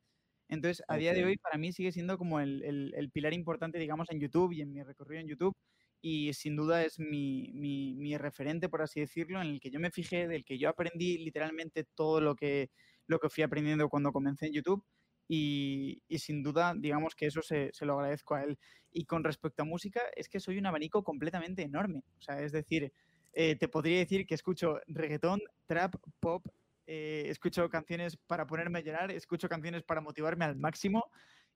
Entonces, 0.48 0.84
a 0.88 0.96
día 0.96 1.14
de 1.14 1.26
hoy, 1.26 1.38
para 1.38 1.58
mí 1.58 1.74
sigue 1.74 1.92
siendo 1.92 2.18
como 2.18 2.40
el, 2.40 2.64
el, 2.64 3.12
pilar 3.12 3.34
importante, 3.34 3.80
digamos, 3.80 4.10
en 4.12 4.20
YouTube 4.20 4.54
y 4.54 4.62
en 4.62 4.72
mi 4.72 4.84
recorrido 4.84 5.22
en 5.22 5.28
YouTube. 5.28 5.56
Y 6.02 6.32
sin 6.34 6.56
duda 6.56 6.84
es 6.84 7.00
mi, 7.00 7.50
mi, 7.54 7.96
mi 7.96 8.16
referente, 8.16 8.70
por 8.70 8.84
así 8.84 9.00
decirlo, 9.00 9.42
en 9.42 9.48
el 9.48 9.60
que 9.60 9.72
yo 9.72 9.80
me 9.80 9.90
fijé, 9.90 10.28
del 10.28 10.46
que 10.46 10.60
yo 10.60 10.70
aprendí 10.70 11.18
literalmente 11.18 11.84
todo 11.96 12.22
lo 12.22 12.36
que 12.36 12.70
lo 13.08 13.20
que 13.20 13.30
fui 13.30 13.44
aprendiendo 13.44 13.90
cuando 13.90 14.12
comencé 14.12 14.48
en 14.48 14.54
YouTube. 14.54 14.84
Y, 15.28 16.04
sin 16.20 16.44
duda, 16.44 16.74
digamos 16.76 17.16
que 17.16 17.26
eso 17.26 17.42
se, 17.42 17.72
lo 17.82 18.00
agradezco 18.00 18.36
a 18.36 18.44
él. 18.44 18.58
Y 18.92 19.06
con 19.06 19.24
respecto 19.24 19.64
a 19.64 19.66
música, 19.66 20.02
es 20.16 20.30
que 20.30 20.40
soy 20.40 20.58
un 20.58 20.66
abanico 20.66 21.04
completamente 21.04 21.64
enorme. 21.64 22.04
O 22.20 22.22
sea, 22.22 22.42
es 22.42 22.52
decir, 22.52 22.94
eh, 23.34 23.56
te 23.56 23.68
podría 23.68 24.00
decir 24.00 24.26
que 24.26 24.36
escucho 24.36 24.80
reggaetón, 24.88 25.42
trap, 25.66 25.96
pop, 26.20 26.46
eh, 26.88 27.26
escucho 27.28 27.68
canciones 27.70 28.18
para 28.18 28.46
ponerme 28.46 28.80
a 28.80 28.84
llorar, 28.84 29.12
escucho 29.12 29.50
canciones 29.50 29.84
para 29.84 30.02
motivarme 30.02 30.46
al 30.46 30.56
máximo. 30.56 31.10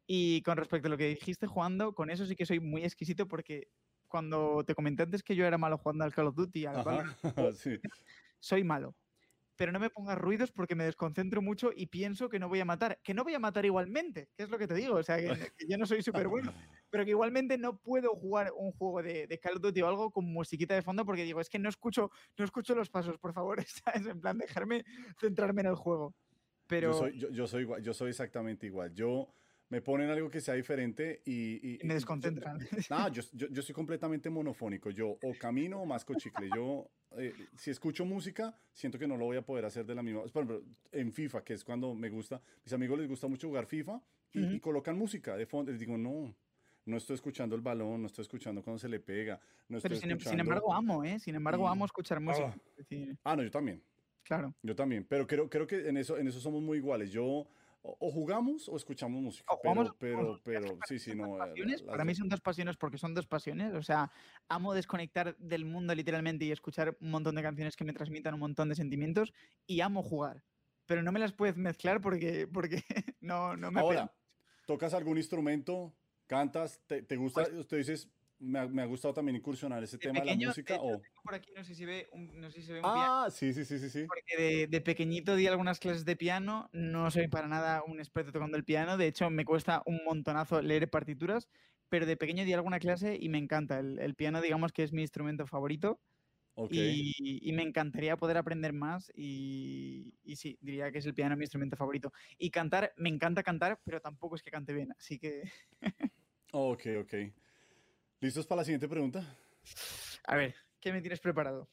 Y 0.07 0.41
con 0.41 0.57
respecto 0.57 0.87
a 0.87 0.91
lo 0.91 0.97
que 0.97 1.07
dijiste 1.07 1.45
jugando, 1.45 1.93
con 1.93 2.09
eso 2.09 2.25
sí 2.25 2.35
que 2.35 2.47
soy 2.47 2.59
muy 2.59 2.83
exquisito 2.83 3.27
porque 3.27 3.67
cuando 4.07 4.63
te 4.65 4.73
comenté 4.73 5.03
antes 5.03 5.21
que 5.21 5.35
yo 5.35 5.45
era 5.45 5.59
malo 5.59 5.77
jugando 5.77 6.03
al 6.03 6.13
Call 6.13 6.27
of 6.27 6.35
Duty, 6.35 6.65
soy 8.39 8.63
malo 8.63 8.95
pero 9.59 9.73
no 9.73 9.79
me 9.81 9.89
pongas 9.89 10.17
ruidos 10.17 10.53
porque 10.53 10.73
me 10.73 10.85
desconcentro 10.85 11.41
mucho 11.41 11.71
y 11.75 11.87
pienso 11.87 12.29
que 12.29 12.39
no 12.39 12.47
voy 12.47 12.61
a 12.61 12.65
matar. 12.65 12.97
Que 13.03 13.13
no 13.13 13.25
voy 13.25 13.33
a 13.33 13.39
matar 13.39 13.65
igualmente, 13.65 14.29
que 14.37 14.43
es 14.43 14.49
lo 14.49 14.57
que 14.57 14.67
te 14.67 14.73
digo. 14.73 14.95
O 14.95 15.03
sea, 15.03 15.17
que, 15.17 15.67
yo 15.67 15.77
no 15.77 15.85
soy 15.85 16.01
súper 16.01 16.29
bueno, 16.29 16.53
pero 16.89 17.03
que 17.03 17.09
igualmente 17.09 17.57
no 17.57 17.77
puedo 17.77 18.15
jugar 18.15 18.53
un 18.55 18.71
juego 18.71 19.03
de, 19.03 19.27
de, 19.27 19.37
Call 19.37 19.57
of 19.57 19.61
Duty 19.61 19.81
o 19.81 19.89
algo 19.89 20.11
con 20.11 20.23
musiquita 20.31 20.75
de 20.75 20.81
fondo 20.81 21.05
porque 21.05 21.25
digo, 21.25 21.41
es 21.41 21.49
que 21.49 21.59
no 21.59 21.67
escucho, 21.67 22.09
no 22.37 22.45
escucho 22.45 22.73
los 22.73 22.89
pasos, 22.89 23.17
por 23.17 23.33
favor, 23.33 23.61
¿sabes? 23.67 24.07
En 24.07 24.21
plan, 24.21 24.37
dejarme 24.37 24.85
centrarme 25.19 25.59
en 25.59 25.67
el 25.67 25.75
juego. 25.75 26.15
Pero... 26.65 26.91
Yo 26.91 26.97
soy, 26.97 27.19
yo, 27.19 27.47
soy 27.47 27.61
igual, 27.63 27.83
yo 27.83 27.93
soy 27.93 28.11
exactamente 28.11 28.65
igual. 28.65 28.93
Yo 28.93 29.27
me 29.69 29.81
ponen 29.81 30.09
algo 30.09 30.29
que 30.29 30.41
sea 30.41 30.55
diferente 30.55 31.21
y... 31.25 31.75
y, 31.75 31.79
me 31.83 31.93
desconcentran. 31.93 32.59
No, 32.89 33.07
yo, 33.09 33.21
yo, 33.33 33.47
yo, 33.49 33.61
soy 33.61 33.73
completamente 33.73 34.29
monofónico. 34.29 34.89
Yo 34.89 35.09
o 35.09 35.33
camino 35.39 35.81
o 35.81 35.85
masco 35.85 36.15
chicle. 36.15 36.49
Yo, 36.55 36.89
eh, 37.17 37.33
si 37.55 37.69
escucho 37.69 38.03
música, 38.03 38.57
siento 38.73 38.97
que 38.97 39.07
no 39.07 39.15
lo 39.15 39.25
voy 39.25 39.37
a 39.37 39.43
poder 39.43 39.65
hacer 39.65 39.85
de 39.85 39.93
la 39.93 40.01
misma... 40.01 40.23
Por 40.23 40.43
ejemplo, 40.43 40.63
en 40.91 41.11
FIFA, 41.11 41.43
que 41.43 41.53
es 41.53 41.63
cuando 41.63 41.93
me 41.93 42.09
gusta, 42.09 42.41
mis 42.63 42.73
amigos 42.73 42.99
les 42.99 43.07
gusta 43.07 43.27
mucho 43.27 43.47
jugar 43.47 43.67
FIFA 43.67 44.01
y, 44.33 44.59
colocan 44.59 44.97
música 44.97 45.37
de 45.37 45.45
fondo. 45.45 45.71
Les 45.71 45.79
digo, 45.79 45.97
no, 45.97 46.35
no 46.85 46.97
estoy 46.97 47.13
escuchando 47.13 47.55
el 47.55 47.61
balón, 47.61 48.01
no 48.01 48.07
estoy 48.07 48.23
escuchando 48.23 48.63
cuando 48.63 48.79
se 48.79 48.89
le 48.89 48.99
pega. 48.99 49.39
No 49.67 49.77
estoy 49.77 49.89
Pero 49.89 50.01
sin, 50.01 50.11
escuchando... 50.11 50.31
sin, 50.31 50.39
embargo 50.39 50.73
amo, 50.73 51.03
¿eh? 51.03 51.19
Sin 51.19 51.35
embargo 51.35 51.67
amo 51.67 51.85
escuchar 51.85 52.19
música. 52.19 52.55
Ah. 52.55 53.15
ah, 53.23 53.35
no, 53.35 53.43
yo 53.43 53.51
también. 53.51 53.83
Claro. 54.23 54.53
Yo 54.61 54.75
también, 54.75 55.05
pero 55.09 55.25
creo, 55.25 55.49
creo 55.49 55.65
que 55.65 55.89
en 55.89 55.97
eso, 55.97 56.17
en 56.17 56.27
eso 56.27 56.39
somos 56.39 56.61
muy 56.61 56.77
iguales. 56.77 57.11
Yo 57.11 57.47
o, 57.81 58.11
jugamos 58.11 58.67
o 58.67 58.75
escuchamos 58.75 59.21
música. 59.21 59.53
pero, 59.63 59.95
pero, 59.97 60.39
pero, 60.43 60.77
sí, 60.87 60.99
sí, 60.99 61.15
no. 61.15 61.43
Eh, 61.45 61.83
para 61.85 62.03
mí 62.03 62.13
son 62.13 62.27
dos 62.27 62.41
pasiones 62.41 62.77
porque 62.77 62.97
son 62.97 63.13
dos 63.13 63.25
pasiones. 63.25 63.73
O 63.73 63.81
sea, 63.81 64.11
amo 64.47 64.73
desconectar 64.73 65.37
del 65.37 65.65
mundo 65.65 65.95
literalmente 65.95 66.45
y 66.45 66.51
escuchar 66.51 66.97
un 66.99 67.11
montón 67.11 67.35
de 67.35 67.41
canciones 67.41 67.75
que 67.75 67.85
me 67.85 67.93
transmitan 67.93 68.33
un 68.33 68.41
montón 68.41 68.69
de 68.69 68.75
sentimientos 68.75 69.33
y 69.65 69.81
amo 69.81 70.03
jugar. 70.03 70.43
Pero 70.85 71.03
no 71.03 71.11
me 71.11 71.19
las 71.19 71.33
puedes 71.33 71.55
mezclar 71.55 72.01
porque, 72.01 72.47
porque 72.47 72.83
no, 73.21 73.55
no 73.55 73.71
me. 73.71 73.79
Ahora, 73.79 74.13
¿tocas 74.65 74.93
algún 74.93 75.17
instrumento? 75.17 75.93
¿Cantas? 76.27 76.81
¿Te, 76.85 77.01
te 77.01 77.15
gusta? 77.15 77.43
Pues 77.43 77.55
Usted 77.55 77.77
dices, 77.77 78.09
me 78.39 78.59
ha, 78.59 78.67
me 78.67 78.81
ha, 78.81 78.85
gustado 78.85 79.13
también 79.13 79.35
incursionar 79.35 79.83
ese 79.83 79.97
tema 79.97 80.19
de 80.19 80.25
la 80.25 80.35
música. 80.35 80.77
o... 80.79 81.01
Por 81.23 81.35
aquí 81.35 81.51
no 81.55 81.63
sé 81.63 81.75
si 81.75 81.85
ve 81.85 82.07
un, 82.13 82.39
no 82.39 82.49
sé 82.49 82.61
si 82.61 82.71
ve 82.71 82.79
un 82.79 82.85
ah, 82.85 83.27
sí, 83.29 83.53
sí, 83.53 83.65
sí, 83.65 83.79
sí, 83.79 83.89
sí. 83.89 84.05
Porque 84.07 84.41
de, 84.41 84.67
de, 84.67 84.81
pequeñito 84.81 85.35
di 85.35 85.47
algunas 85.47 85.79
clases 85.79 86.05
de 86.05 86.15
piano, 86.15 86.69
no 86.71 87.11
soy 87.11 87.27
para 87.27 87.47
nada 87.47 87.83
un 87.85 87.99
experto 87.99 88.31
tocando 88.31 88.57
el 88.57 88.63
piano, 88.63 88.97
de 88.97 89.07
hecho 89.07 89.29
me 89.29 89.45
cuesta 89.45 89.83
un 89.85 89.99
montonazo 90.05 90.61
leer 90.61 90.89
partituras, 90.89 91.49
pero 91.89 92.05
de 92.05 92.17
pequeño 92.17 92.45
di 92.45 92.53
alguna 92.53 92.79
clase 92.79 93.17
y 93.19 93.29
me 93.29 93.37
encanta. 93.37 93.79
El, 93.79 93.99
el 93.99 94.15
piano, 94.15 94.41
digamos 94.41 94.71
que 94.71 94.83
es 94.83 94.93
mi 94.93 95.01
instrumento 95.01 95.45
favorito. 95.45 95.99
Okay. 96.55 97.13
Y, 97.17 97.49
y, 97.49 97.53
me 97.53 97.63
encantaría 97.63 98.17
poder 98.17 98.35
aprender 98.35 98.73
más 98.73 99.09
y, 99.15 100.13
y, 100.25 100.35
sí, 100.35 100.57
diría 100.59 100.91
que 100.91 100.97
es 100.97 101.05
el 101.05 101.13
piano 101.13 101.37
mi 101.37 101.43
instrumento 101.43 101.77
favorito. 101.77 102.11
Y 102.37 102.49
cantar, 102.49 102.93
me 102.97 103.07
encanta 103.07 103.43
cantar, 103.43 103.79
pero 103.85 104.01
tampoco 104.01 104.35
es 104.35 104.43
que 104.43 104.51
cante 104.51 104.73
bien, 104.73 104.91
así 104.91 105.19
que... 105.19 105.43
ok, 106.51 106.85
ok. 106.99 107.13
¿Listos 108.21 108.45
para 108.45 108.59
la 108.59 108.65
siguiente 108.65 108.89
pregunta? 108.89 109.23
A 110.25 110.35
ver, 110.35 110.53
¿qué 110.81 110.91
me 110.91 110.99
tienes 110.99 111.21
preparado? 111.21 111.69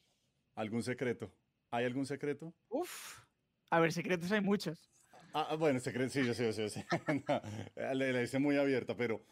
¿Algún 0.55 0.81
secreto? 0.81 1.29
¿Hay 1.71 1.83
algún 1.83 2.05
secreto? 2.05 2.53
Uf. 2.69 3.19
A 3.69 3.81
ver, 3.81 3.91
secretos 3.91 4.31
hay 4.31 4.39
muchos. 4.39 4.89
Ah, 5.33 5.47
ah 5.49 5.55
bueno, 5.55 5.81
secretos, 5.81 6.13
sí, 6.13 6.25
yo 6.25 6.33
sé, 6.33 6.45
yo 6.53 6.69
sé. 6.69 6.85
le, 7.75 8.13
le 8.13 8.23
hice 8.23 8.39
muy 8.39 8.55
abierta, 8.55 8.95
pero 8.95 9.25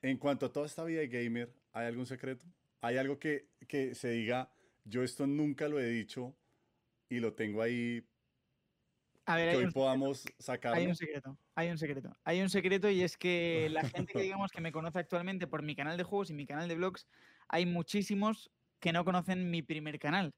en 0.00 0.16
cuanto 0.16 0.46
a 0.46 0.52
toda 0.52 0.64
esta 0.64 0.82
vida 0.82 1.00
de 1.00 1.08
gamer, 1.08 1.54
¿hay 1.72 1.88
algún 1.88 2.06
secreto? 2.06 2.46
¿Hay 2.80 2.96
algo 2.96 3.18
que, 3.18 3.50
que 3.68 3.94
se 3.94 4.08
diga, 4.08 4.50
yo 4.84 5.02
esto 5.02 5.26
nunca 5.26 5.68
lo 5.68 5.78
he 5.78 5.86
dicho 5.86 6.34
y 7.10 7.20
lo 7.20 7.34
tengo 7.34 7.60
ahí 7.60 8.08
a 9.26 9.36
ver, 9.36 9.50
que 9.50 9.64
hoy 9.64 9.70
podamos 9.70 10.24
sacar. 10.38 10.74
Hay 10.74 10.86
un 10.86 10.96
secreto, 10.96 11.38
hay 11.54 11.70
un 11.70 11.78
secreto. 11.78 12.16
Hay 12.24 12.40
un 12.40 12.50
secreto 12.50 12.90
y 12.90 13.02
es 13.02 13.16
que 13.16 13.68
la 13.70 13.82
gente 13.88 14.12
que 14.12 14.22
digamos 14.36 14.50
que 14.50 14.60
me 14.60 14.72
conoce 14.72 14.98
actualmente 14.98 15.46
por 15.46 15.62
mi 15.62 15.76
canal 15.76 15.96
de 15.96 16.04
juegos 16.04 16.30
y 16.30 16.34
mi 16.34 16.46
canal 16.46 16.68
de 16.68 16.74
vlogs, 16.74 17.06
hay 17.48 17.66
muchísimos 17.66 18.50
que 18.80 18.92
no 18.92 19.04
conocen 19.04 19.50
mi 19.50 19.62
primer 19.62 19.98
canal. 19.98 20.34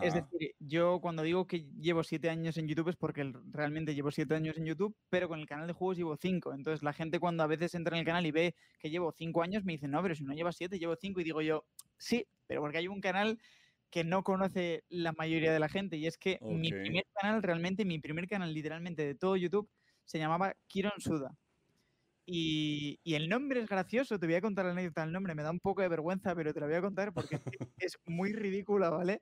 Es 0.00 0.14
decir, 0.14 0.54
yo 0.60 1.00
cuando 1.00 1.24
digo 1.24 1.48
que 1.48 1.64
llevo 1.80 2.04
siete 2.04 2.30
años 2.30 2.56
en 2.56 2.68
YouTube 2.68 2.90
es 2.90 2.96
porque 2.96 3.32
realmente 3.50 3.96
llevo 3.96 4.12
siete 4.12 4.36
años 4.36 4.56
en 4.56 4.64
YouTube, 4.64 4.94
pero 5.10 5.26
con 5.26 5.40
el 5.40 5.46
canal 5.46 5.66
de 5.66 5.72
juegos 5.72 5.96
llevo 5.96 6.16
cinco. 6.16 6.54
Entonces 6.54 6.84
la 6.84 6.92
gente 6.92 7.18
cuando 7.18 7.42
a 7.42 7.48
veces 7.48 7.74
entra 7.74 7.96
en 7.96 8.00
el 8.00 8.06
canal 8.06 8.24
y 8.24 8.30
ve 8.30 8.54
que 8.78 8.90
llevo 8.90 9.10
cinco 9.10 9.42
años 9.42 9.64
me 9.64 9.72
dice, 9.72 9.88
no, 9.88 10.00
pero 10.00 10.14
si 10.14 10.22
no 10.22 10.34
llevas 10.34 10.56
siete, 10.56 10.78
llevo 10.78 10.94
cinco. 10.94 11.20
Y 11.20 11.24
digo 11.24 11.42
yo, 11.42 11.64
sí, 11.96 12.28
pero 12.46 12.60
porque 12.60 12.78
hay 12.78 12.86
un 12.86 13.00
canal 13.00 13.40
que 13.92 14.04
no 14.04 14.24
conoce 14.24 14.84
la 14.88 15.12
mayoría 15.12 15.52
de 15.52 15.60
la 15.60 15.68
gente. 15.68 15.98
Y 15.98 16.06
es 16.06 16.16
que 16.16 16.38
mi 16.40 16.70
primer 16.72 17.04
canal, 17.12 17.42
realmente, 17.42 17.84
mi 17.84 18.00
primer 18.00 18.26
canal 18.26 18.52
literalmente 18.52 19.04
de 19.04 19.14
todo 19.14 19.36
YouTube, 19.36 19.68
se 20.04 20.18
llamaba 20.18 20.54
Kiron 20.66 20.98
Suda. 20.98 21.36
Y, 22.24 22.98
y, 23.04 23.14
el 23.14 23.28
nombre 23.28 23.60
es 23.60 23.68
gracioso, 23.68 24.18
te 24.18 24.26
voy 24.26 24.36
a 24.36 24.40
contar 24.40 24.64
la 24.64 24.70
anécdota 24.70 25.02
del 25.02 25.12
nombre, 25.12 25.34
me 25.34 25.42
da 25.42 25.50
un 25.50 25.60
poco 25.60 25.82
de 25.82 25.88
vergüenza, 25.88 26.34
pero 26.34 26.54
te 26.54 26.60
la 26.60 26.66
voy 26.66 26.76
a 26.76 26.80
contar 26.80 27.12
porque 27.12 27.38
es 27.76 27.98
muy 28.06 28.32
ridícula, 28.32 28.88
¿vale? 28.88 29.20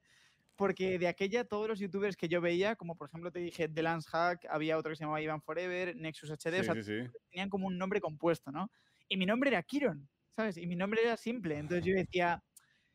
Porque 0.54 0.98
de 0.98 1.08
aquella, 1.08 1.44
todos 1.44 1.66
los 1.66 1.80
youtubers 1.80 2.16
que 2.16 2.28
yo 2.28 2.40
veía, 2.40 2.76
como 2.76 2.94
por 2.94 3.08
ejemplo 3.08 3.32
te 3.32 3.40
dije 3.40 3.68
The 3.68 3.82
Lance 3.82 4.08
Hack, 4.10 4.46
había 4.50 4.78
otro 4.78 4.90
que 4.90 4.96
se 4.96 5.02
llamaba 5.02 5.22
Ivan 5.22 5.42
Forever, 5.42 5.96
Nexus 5.96 6.30
HD, 6.30 6.62
tenían 7.30 7.48
como 7.48 7.66
un 7.66 7.76
nombre 7.76 8.00
compuesto, 8.00 8.52
¿no? 8.52 8.70
Y 9.08 9.16
mi 9.16 9.26
nombre 9.26 9.48
era 9.50 9.62
Kiron, 9.64 10.08
¿sabes? 10.36 10.58
Y 10.58 10.66
mi 10.66 10.76
nombre 10.76 11.02
era 11.02 11.16
simple, 11.16 11.56
entonces 11.56 11.84
yo 11.84 11.94
decía, 11.94 12.44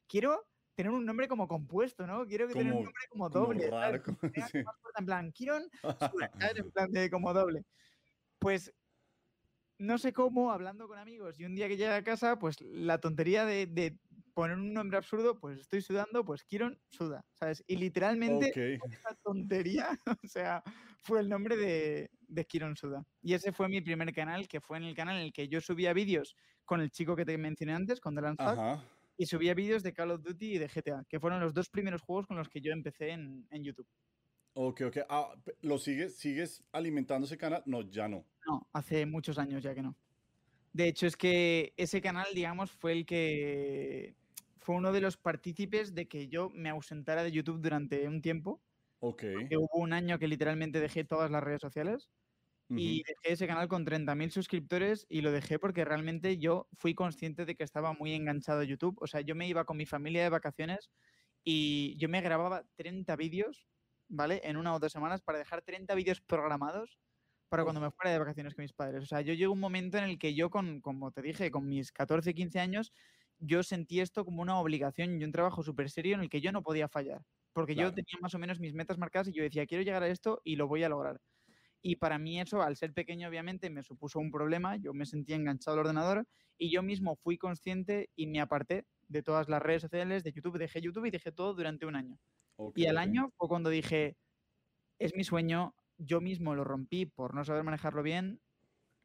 quiero 0.07 0.45
tener 0.75 0.91
un 0.91 1.05
nombre 1.05 1.27
como 1.27 1.47
compuesto, 1.47 2.05
¿no? 2.05 2.25
Quiero 2.27 2.47
que 2.47 2.53
tener 2.53 2.73
un 2.73 2.83
nombre 2.83 3.03
como 3.09 3.29
doble. 3.29 3.69
En 4.97 5.05
plan, 5.05 5.31
Kiron, 5.31 5.69
en 6.55 6.71
plan 6.71 6.91
de 6.91 7.09
como 7.09 7.33
doble. 7.33 7.63
Pues 8.39 8.73
no 9.77 9.97
sé 9.97 10.13
cómo, 10.13 10.51
hablando 10.51 10.87
con 10.87 10.97
amigos, 10.97 11.39
y 11.39 11.45
un 11.45 11.55
día 11.55 11.67
que 11.67 11.77
llegué 11.77 11.93
a 11.93 12.03
casa, 12.03 12.37
pues 12.39 12.61
la 12.61 12.99
tontería 12.99 13.45
de, 13.45 13.97
poner 14.33 14.57
un 14.57 14.73
nombre 14.73 14.97
absurdo, 14.97 15.39
pues 15.39 15.61
estoy 15.61 15.81
sudando, 15.81 16.25
pues 16.25 16.43
Kiron 16.43 16.77
suda, 16.89 17.23
¿sabes? 17.33 17.63
Y 17.67 17.77
literalmente, 17.77 18.51
esa 18.91 19.15
tontería, 19.23 19.97
o 20.23 20.27
sea, 20.27 20.61
fue 20.99 21.21
el 21.21 21.29
nombre 21.29 21.55
de, 21.55 22.09
de 22.27 22.45
Kiron 22.45 22.75
Suda. 22.75 23.05
Y 23.21 23.33
ese 23.33 23.53
fue 23.53 23.69
mi 23.69 23.79
primer 23.79 24.13
canal, 24.13 24.47
que 24.49 24.59
fue 24.59 24.77
en 24.77 24.83
el 24.83 24.95
canal 24.95 25.17
en 25.17 25.23
el 25.23 25.33
que 25.33 25.47
yo 25.47 25.61
subía 25.61 25.93
vídeos 25.93 26.35
con 26.65 26.81
el 26.81 26.91
chico 26.91 27.15
que 27.15 27.25
te 27.25 27.37
mencioné 27.37 27.73
antes, 27.73 28.01
con 28.01 28.15
The 28.15 28.21
Fuck, 28.21 28.83
y 29.17 29.25
subía 29.25 29.53
vídeos 29.53 29.83
de 29.83 29.93
Call 29.93 30.11
of 30.11 30.23
Duty 30.23 30.55
y 30.55 30.57
de 30.57 30.67
GTA, 30.67 31.05
que 31.07 31.19
fueron 31.19 31.39
los 31.39 31.53
dos 31.53 31.69
primeros 31.69 32.01
juegos 32.01 32.27
con 32.27 32.37
los 32.37 32.49
que 32.49 32.61
yo 32.61 32.71
empecé 32.71 33.11
en, 33.11 33.47
en 33.51 33.63
YouTube. 33.63 33.87
Ok, 34.53 34.81
ok. 34.87 34.97
Ah, 35.09 35.33
¿Lo 35.61 35.77
sigues, 35.77 36.17
sigues 36.17 36.63
alimentando 36.71 37.25
ese 37.25 37.37
canal? 37.37 37.61
No, 37.65 37.81
ya 37.81 38.07
no. 38.07 38.25
No, 38.47 38.67
hace 38.73 39.05
muchos 39.05 39.37
años 39.37 39.63
ya 39.63 39.75
que 39.75 39.81
no. 39.81 39.95
De 40.71 40.87
hecho, 40.87 41.07
es 41.07 41.15
que 41.17 41.73
ese 41.77 42.01
canal, 42.01 42.27
digamos, 42.33 42.71
fue 42.71 42.91
el 42.91 43.05
que 43.05 44.15
fue 44.59 44.75
uno 44.75 44.91
de 44.91 45.01
los 45.01 45.17
partícipes 45.17 45.93
de 45.93 46.07
que 46.07 46.27
yo 46.27 46.49
me 46.49 46.69
ausentara 46.69 47.23
de 47.23 47.31
YouTube 47.31 47.61
durante 47.61 48.07
un 48.07 48.21
tiempo. 48.21 48.61
Ok. 48.99 49.23
hubo 49.51 49.79
un 49.79 49.93
año 49.93 50.17
que 50.17 50.27
literalmente 50.27 50.79
dejé 50.79 51.03
todas 51.03 51.29
las 51.29 51.43
redes 51.43 51.61
sociales 51.61 52.09
y 52.73 53.03
dejé 53.03 53.33
ese 53.33 53.47
canal 53.47 53.67
con 53.67 53.85
30.000 53.85 54.31
suscriptores 54.31 55.05
y 55.09 55.21
lo 55.21 55.31
dejé 55.31 55.59
porque 55.59 55.85
realmente 55.85 56.37
yo 56.37 56.67
fui 56.73 56.95
consciente 56.95 57.45
de 57.45 57.55
que 57.55 57.63
estaba 57.63 57.93
muy 57.93 58.13
enganchado 58.13 58.61
a 58.61 58.63
YouTube. 58.65 58.97
O 59.01 59.07
sea, 59.07 59.21
yo 59.21 59.35
me 59.35 59.47
iba 59.47 59.65
con 59.65 59.77
mi 59.77 59.85
familia 59.85 60.23
de 60.23 60.29
vacaciones 60.29 60.91
y 61.43 61.97
yo 61.97 62.09
me 62.09 62.21
grababa 62.21 62.65
30 62.75 63.15
vídeos, 63.15 63.67
¿vale? 64.09 64.41
En 64.43 64.57
una 64.57 64.73
o 64.75 64.79
dos 64.79 64.91
semanas 64.91 65.21
para 65.21 65.39
dejar 65.39 65.61
30 65.63 65.95
vídeos 65.95 66.21
programados 66.21 66.99
para 67.49 67.63
cuando 67.63 67.81
me 67.81 67.91
fuera 67.91 68.11
de 68.11 68.19
vacaciones 68.19 68.55
con 68.55 68.63
mis 68.63 68.73
padres. 68.73 69.03
O 69.03 69.05
sea, 69.05 69.21
yo 69.21 69.33
llego 69.33 69.53
un 69.53 69.59
momento 69.59 69.97
en 69.97 70.05
el 70.05 70.19
que 70.19 70.33
yo, 70.35 70.49
con, 70.49 70.81
como 70.81 71.11
te 71.11 71.21
dije, 71.21 71.51
con 71.51 71.67
mis 71.67 71.91
14, 71.91 72.33
15 72.33 72.59
años, 72.59 72.91
yo 73.39 73.63
sentí 73.63 73.99
esto 74.01 74.25
como 74.25 74.41
una 74.41 74.59
obligación 74.59 75.21
y 75.21 75.23
un 75.23 75.31
trabajo 75.31 75.63
súper 75.63 75.89
serio 75.89 76.15
en 76.15 76.21
el 76.21 76.29
que 76.29 76.41
yo 76.41 76.51
no 76.51 76.63
podía 76.63 76.87
fallar. 76.89 77.21
Porque 77.53 77.75
yo 77.75 77.93
tenía 77.93 78.19
más 78.21 78.33
o 78.35 78.39
menos 78.39 78.59
mis 78.59 78.73
metas 78.73 78.97
marcadas 78.97 79.29
y 79.29 79.33
yo 79.33 79.43
decía, 79.43 79.65
quiero 79.65 79.83
llegar 79.83 80.03
a 80.03 80.09
esto 80.09 80.41
y 80.43 80.55
lo 80.57 80.67
voy 80.67 80.83
a 80.83 80.89
lograr. 80.89 81.21
Y 81.87 81.97
para 81.97 82.17
mí 82.17 82.41
eso, 82.41 82.63
al 82.63 82.75
ser 82.75 82.93
pequeño, 82.93 83.29
obviamente, 83.29 83.69
me 83.69 83.83
supuso 83.83 84.17
un 84.17 84.31
problema. 84.31 84.75
Yo 84.75 84.91
me 84.95 85.05
sentía 85.05 85.35
enganchado 85.35 85.75
al 85.75 85.81
ordenador 85.81 86.25
y 86.57 86.71
yo 86.71 86.81
mismo 86.81 87.15
fui 87.15 87.37
consciente 87.37 88.09
y 88.15 88.25
me 88.25 88.41
aparté 88.41 88.87
de 89.07 89.21
todas 89.21 89.49
las 89.49 89.61
redes 89.61 89.83
sociales, 89.83 90.23
de 90.23 90.31
YouTube. 90.31 90.57
Dejé 90.57 90.81
YouTube 90.81 91.05
y 91.05 91.11
dejé 91.11 91.31
todo 91.31 91.53
durante 91.53 91.85
un 91.85 91.95
año. 91.95 92.17
y 92.73 92.87
al 92.87 92.97
año 92.97 93.29
fue 93.37 93.47
cuando 93.47 93.69
dije, 93.69 94.17
es 94.97 95.13
mi 95.15 95.23
sueño, 95.23 95.75
yo 95.99 96.21
mismo 96.21 96.55
lo 96.55 96.63
rompí 96.63 97.05
por 97.05 97.35
no 97.35 97.45
saber 97.45 97.63
manejarlo 97.63 98.01
bien, 98.01 98.41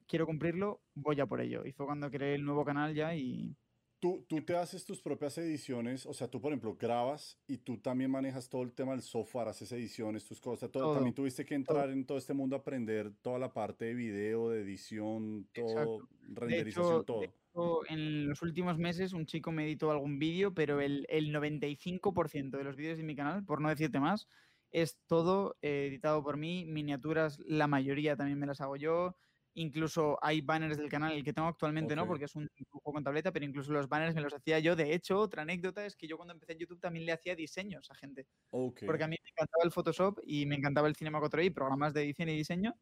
quiero 0.06 0.24
cumplirlo, 0.24 0.80
voy 0.94 1.20
a 1.20 1.26
por 1.26 1.42
ello. 1.42 1.66
Y 1.66 1.72
fue 1.72 1.84
cuando 1.84 2.10
creé 2.10 2.34
el 2.34 2.46
nuevo 2.46 2.64
canal 2.64 2.94
ya 2.94 3.14
y... 3.14 3.58
Tú, 4.00 4.24
tú 4.28 4.40
te 4.42 4.56
haces 4.56 4.84
tus 4.84 5.00
propias 5.00 5.36
ediciones, 5.38 6.06
o 6.06 6.14
sea, 6.14 6.28
tú 6.28 6.40
por 6.40 6.52
ejemplo 6.52 6.74
grabas 6.74 7.38
y 7.46 7.58
tú 7.58 7.76
también 7.76 8.10
manejas 8.10 8.48
todo 8.48 8.62
el 8.62 8.72
tema 8.72 8.92
del 8.92 9.02
software, 9.02 9.48
haces 9.48 9.70
ediciones, 9.72 10.24
tus 10.24 10.40
cosas, 10.40 10.70
todo. 10.70 10.94
También 10.94 11.14
tuviste 11.14 11.44
que 11.44 11.54
entrar 11.54 11.90
en 11.90 12.06
todo 12.06 12.16
este 12.16 12.32
mundo 12.32 12.56
a 12.56 12.60
aprender 12.60 13.12
toda 13.20 13.38
la 13.38 13.52
parte 13.52 13.84
de 13.84 13.94
video, 13.94 14.48
de 14.48 14.62
edición, 14.62 15.46
todo, 15.52 16.08
renderización, 16.22 17.04
todo. 17.04 17.82
en 17.88 18.26
los 18.26 18.40
últimos 18.40 18.78
meses 18.78 19.12
un 19.12 19.26
chico 19.26 19.52
me 19.52 19.64
editó 19.64 19.90
algún 19.90 20.18
vídeo, 20.18 20.54
pero 20.54 20.80
el, 20.80 21.06
el 21.10 21.32
95% 21.32 22.56
de 22.56 22.64
los 22.64 22.76
vídeos 22.76 22.96
de 22.96 23.04
mi 23.04 23.14
canal, 23.14 23.44
por 23.44 23.60
no 23.60 23.68
decirte 23.68 24.00
más, 24.00 24.26
es 24.72 24.98
todo 25.06 25.56
eh, 25.62 25.86
editado 25.88 26.22
por 26.22 26.36
mí, 26.36 26.64
miniaturas, 26.64 27.38
la 27.40 27.66
mayoría 27.66 28.16
también 28.16 28.38
me 28.38 28.46
las 28.46 28.60
hago 28.60 28.76
yo. 28.76 29.16
Incluso 29.60 30.18
hay 30.22 30.40
banners 30.40 30.78
del 30.78 30.88
canal, 30.88 31.12
el 31.12 31.22
que 31.22 31.34
tengo 31.34 31.46
actualmente 31.46 31.94
no, 31.94 32.06
porque 32.06 32.24
es 32.24 32.34
un 32.34 32.48
juego 32.56 32.94
con 32.94 33.04
tableta, 33.04 33.30
pero 33.30 33.44
incluso 33.44 33.70
los 33.72 33.90
banners 33.90 34.14
me 34.14 34.22
los 34.22 34.32
hacía 34.32 34.58
yo. 34.58 34.74
De 34.74 34.94
hecho, 34.94 35.18
otra 35.18 35.42
anécdota 35.42 35.84
es 35.84 35.96
que 35.96 36.08
yo 36.08 36.16
cuando 36.16 36.32
empecé 36.32 36.52
en 36.52 36.60
YouTube 36.60 36.80
también 36.80 37.04
le 37.04 37.12
hacía 37.12 37.36
diseños 37.36 37.90
a 37.90 37.94
gente. 37.94 38.26
Porque 38.48 39.04
a 39.04 39.06
mí 39.06 39.16
me 39.22 39.30
encantaba 39.30 39.62
el 39.62 39.70
Photoshop 39.70 40.18
y 40.24 40.46
me 40.46 40.54
encantaba 40.56 40.88
el 40.88 40.96
Cinema 40.96 41.20
4D, 41.20 41.52
programas 41.52 41.92
de 41.92 42.04
edición 42.04 42.30
y 42.30 42.36
diseño. 42.36 42.74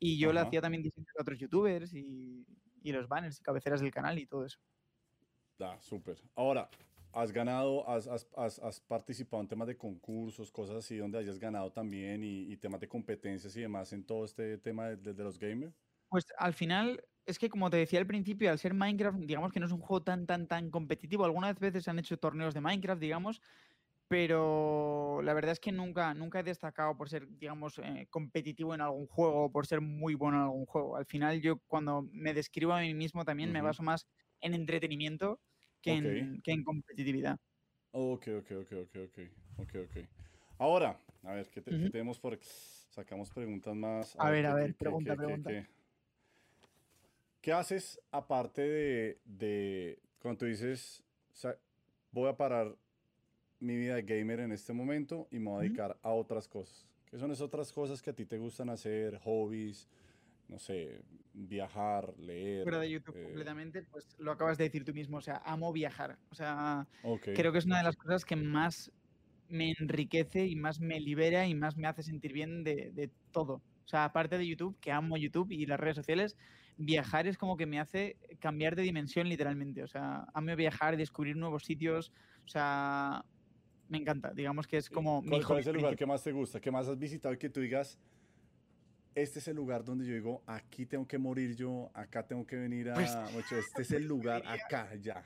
Y 0.00 0.18
yo 0.18 0.32
le 0.32 0.40
hacía 0.40 0.60
también 0.60 0.82
diseños 0.82 1.14
a 1.16 1.22
otros 1.22 1.38
youtubers 1.38 1.94
y, 1.94 2.44
y, 2.82 2.90
los 2.90 3.06
banners 3.06 3.38
y 3.38 3.42
cabeceras 3.44 3.80
del 3.80 3.92
canal 3.92 4.18
y 4.18 4.26
todo 4.26 4.44
eso. 4.44 4.58
Ah, 5.60 5.78
súper. 5.80 6.20
Ahora, 6.34 6.68
has 7.12 7.30
ganado, 7.30 7.88
has, 7.88 8.08
has, 8.08 8.58
has, 8.58 8.80
participado 8.80 9.40
en 9.42 9.48
temas 9.48 9.68
de 9.68 9.76
concursos, 9.76 10.50
cosas 10.50 10.76
así, 10.76 10.96
donde 10.96 11.18
hayas 11.18 11.38
ganado 11.38 11.70
también 11.70 12.24
y, 12.24 12.56
temas 12.56 12.80
de 12.80 12.88
competencias 12.88 13.56
y 13.56 13.60
demás 13.60 13.92
en 13.92 14.04
todo 14.04 14.24
este 14.24 14.58
tema 14.58 14.88
de, 14.88 15.14
de, 15.14 15.22
los 15.22 15.38
gamers? 15.38 15.85
Pues 16.08 16.26
al 16.38 16.54
final, 16.54 17.02
es 17.24 17.38
que 17.38 17.48
como 17.48 17.70
te 17.70 17.76
decía 17.76 17.98
al 17.98 18.06
principio, 18.06 18.50
al 18.50 18.58
ser 18.58 18.74
Minecraft, 18.74 19.18
digamos 19.18 19.52
que 19.52 19.60
no 19.60 19.66
es 19.66 19.72
un 19.72 19.80
juego 19.80 20.02
tan, 20.02 20.26
tan, 20.26 20.46
tan 20.46 20.70
competitivo. 20.70 21.24
Algunas 21.24 21.58
veces 21.58 21.84
se 21.84 21.90
han 21.90 21.98
hecho 21.98 22.18
torneos 22.18 22.54
de 22.54 22.60
Minecraft, 22.60 23.00
digamos, 23.00 23.40
pero 24.08 25.20
la 25.22 25.34
verdad 25.34 25.52
es 25.52 25.60
que 25.60 25.72
nunca, 25.72 26.14
nunca 26.14 26.40
he 26.40 26.44
destacado 26.44 26.96
por 26.96 27.08
ser, 27.08 27.26
digamos, 27.38 27.78
eh, 27.78 28.06
competitivo 28.08 28.74
en 28.74 28.80
algún 28.80 29.06
juego 29.06 29.44
o 29.44 29.52
por 29.52 29.66
ser 29.66 29.80
muy 29.80 30.14
bueno 30.14 30.38
en 30.38 30.42
algún 30.44 30.66
juego. 30.66 30.96
Al 30.96 31.06
final 31.06 31.40
yo 31.40 31.58
cuando 31.66 32.02
me 32.12 32.32
describo 32.32 32.72
a 32.72 32.80
mí 32.80 32.94
mismo 32.94 33.24
también 33.24 33.52
me 33.52 33.62
baso 33.62 33.82
más 33.82 34.06
en 34.40 34.54
entretenimiento 34.54 35.40
que, 35.82 35.92
en, 35.92 36.64
competitividad. 36.64 37.38
Ok, 37.90 38.28
ok, 38.38 38.50
ok, 38.60 38.72
ok, 38.82 39.18
ok, 39.58 39.74
ok, 39.74 40.08
Ahora, 40.58 40.98
a 41.24 41.32
ver, 41.32 41.48
¿qué, 41.50 41.60
tenemos 41.60 42.18
por...? 42.18 42.38
Sacamos 42.40 43.30
preguntas 43.30 43.74
más. 43.74 44.16
A, 44.18 44.30
ver, 44.30 44.46
a 44.46 44.54
ver, 44.54 44.74
pregunta, 44.74 45.14
pregunta. 45.14 45.50
Qué, 47.46 47.52
haces 47.52 48.00
aparte 48.10 48.60
de, 48.60 49.20
de, 49.24 50.00
cuando 50.18 50.38
tú 50.38 50.46
dices, 50.46 51.04
voy 52.10 52.28
a 52.28 52.36
parar 52.36 52.74
mi 53.60 53.76
vida 53.76 53.94
de 53.94 54.02
gamer 54.02 54.40
en 54.40 54.50
este 54.50 54.72
momento 54.72 55.28
y 55.30 55.38
me 55.38 55.50
voy 55.50 55.60
a 55.60 55.62
dedicar 55.62 55.96
a 56.02 56.10
otras 56.10 56.48
cosas? 56.48 56.88
¿Qué 57.08 57.16
son 57.18 57.30
esas 57.30 57.42
otras 57.42 57.72
cosas 57.72 58.02
que 58.02 58.10
a 58.10 58.12
ti 58.14 58.26
te 58.26 58.36
gustan 58.36 58.68
hacer, 58.68 59.20
hobbies, 59.20 59.88
no 60.48 60.58
sé, 60.58 61.00
viajar, 61.34 62.18
leer. 62.18 62.64
Fuera 62.64 62.80
de 62.80 62.90
YouTube 62.90 63.16
eh, 63.16 63.22
completamente, 63.22 63.84
pues 63.84 64.16
lo 64.18 64.32
acabas 64.32 64.58
de 64.58 64.64
decir 64.64 64.84
tú 64.84 64.92
mismo, 64.92 65.18
o 65.18 65.22
sea, 65.22 65.40
amo 65.44 65.72
viajar. 65.72 66.18
O 66.30 66.34
sea, 66.34 66.88
creo 67.22 67.52
que 67.52 67.58
es 67.58 67.66
una 67.66 67.78
de 67.78 67.84
las 67.84 67.94
cosas 67.94 68.24
que 68.24 68.34
más 68.34 68.90
me 69.48 69.72
enriquece 69.78 70.46
y 70.46 70.56
más 70.56 70.80
me 70.80 70.98
libera 70.98 71.46
y 71.46 71.54
más 71.54 71.76
me 71.76 71.86
hace 71.86 72.02
sentir 72.02 72.32
bien 72.32 72.64
de, 72.64 72.90
de 72.92 73.08
todo. 73.30 73.62
O 73.84 73.88
sea, 73.88 74.04
aparte 74.04 74.36
de 74.36 74.48
YouTube, 74.48 74.76
que 74.80 74.90
amo 74.90 75.16
YouTube 75.16 75.52
y 75.52 75.64
las 75.66 75.78
redes 75.78 75.94
sociales, 75.94 76.36
viajar 76.76 77.26
es 77.26 77.38
como 77.38 77.56
que 77.56 77.66
me 77.66 77.80
hace 77.80 78.16
cambiar 78.38 78.76
de 78.76 78.82
dimensión 78.82 79.28
literalmente. 79.28 79.82
O 79.82 79.86
sea, 79.86 80.26
amo 80.34 80.54
viajar, 80.56 80.96
descubrir 80.96 81.36
nuevos 81.36 81.64
sitios. 81.64 82.12
O 82.44 82.48
sea, 82.48 83.24
me 83.88 83.98
encanta. 83.98 84.32
Digamos 84.34 84.66
que 84.66 84.76
es 84.76 84.90
como... 84.90 85.22
¿Cuál, 85.22 85.40
mi 85.40 85.44
¿cuál 85.44 85.58
es 85.60 85.66
el 85.66 85.76
lugar 85.76 85.96
que 85.96 86.06
más 86.06 86.22
te 86.22 86.32
gusta? 86.32 86.60
¿Qué 86.60 86.70
más 86.70 86.88
has 86.88 86.98
visitado 86.98 87.34
y 87.34 87.38
que 87.38 87.48
tú 87.48 87.60
digas, 87.60 87.98
este 89.14 89.38
es 89.38 89.48
el 89.48 89.56
lugar 89.56 89.84
donde 89.84 90.06
yo 90.06 90.14
digo, 90.14 90.42
aquí 90.46 90.86
tengo 90.86 91.06
que 91.06 91.18
morir 91.18 91.56
yo, 91.56 91.90
acá 91.94 92.26
tengo 92.26 92.46
que 92.46 92.56
venir 92.56 92.90
a... 92.90 92.94
Pues 92.94 93.52
este 93.52 93.82
es 93.82 93.90
el 93.92 94.04
lugar, 94.04 94.42
acá, 94.46 94.94
ya. 94.96 95.24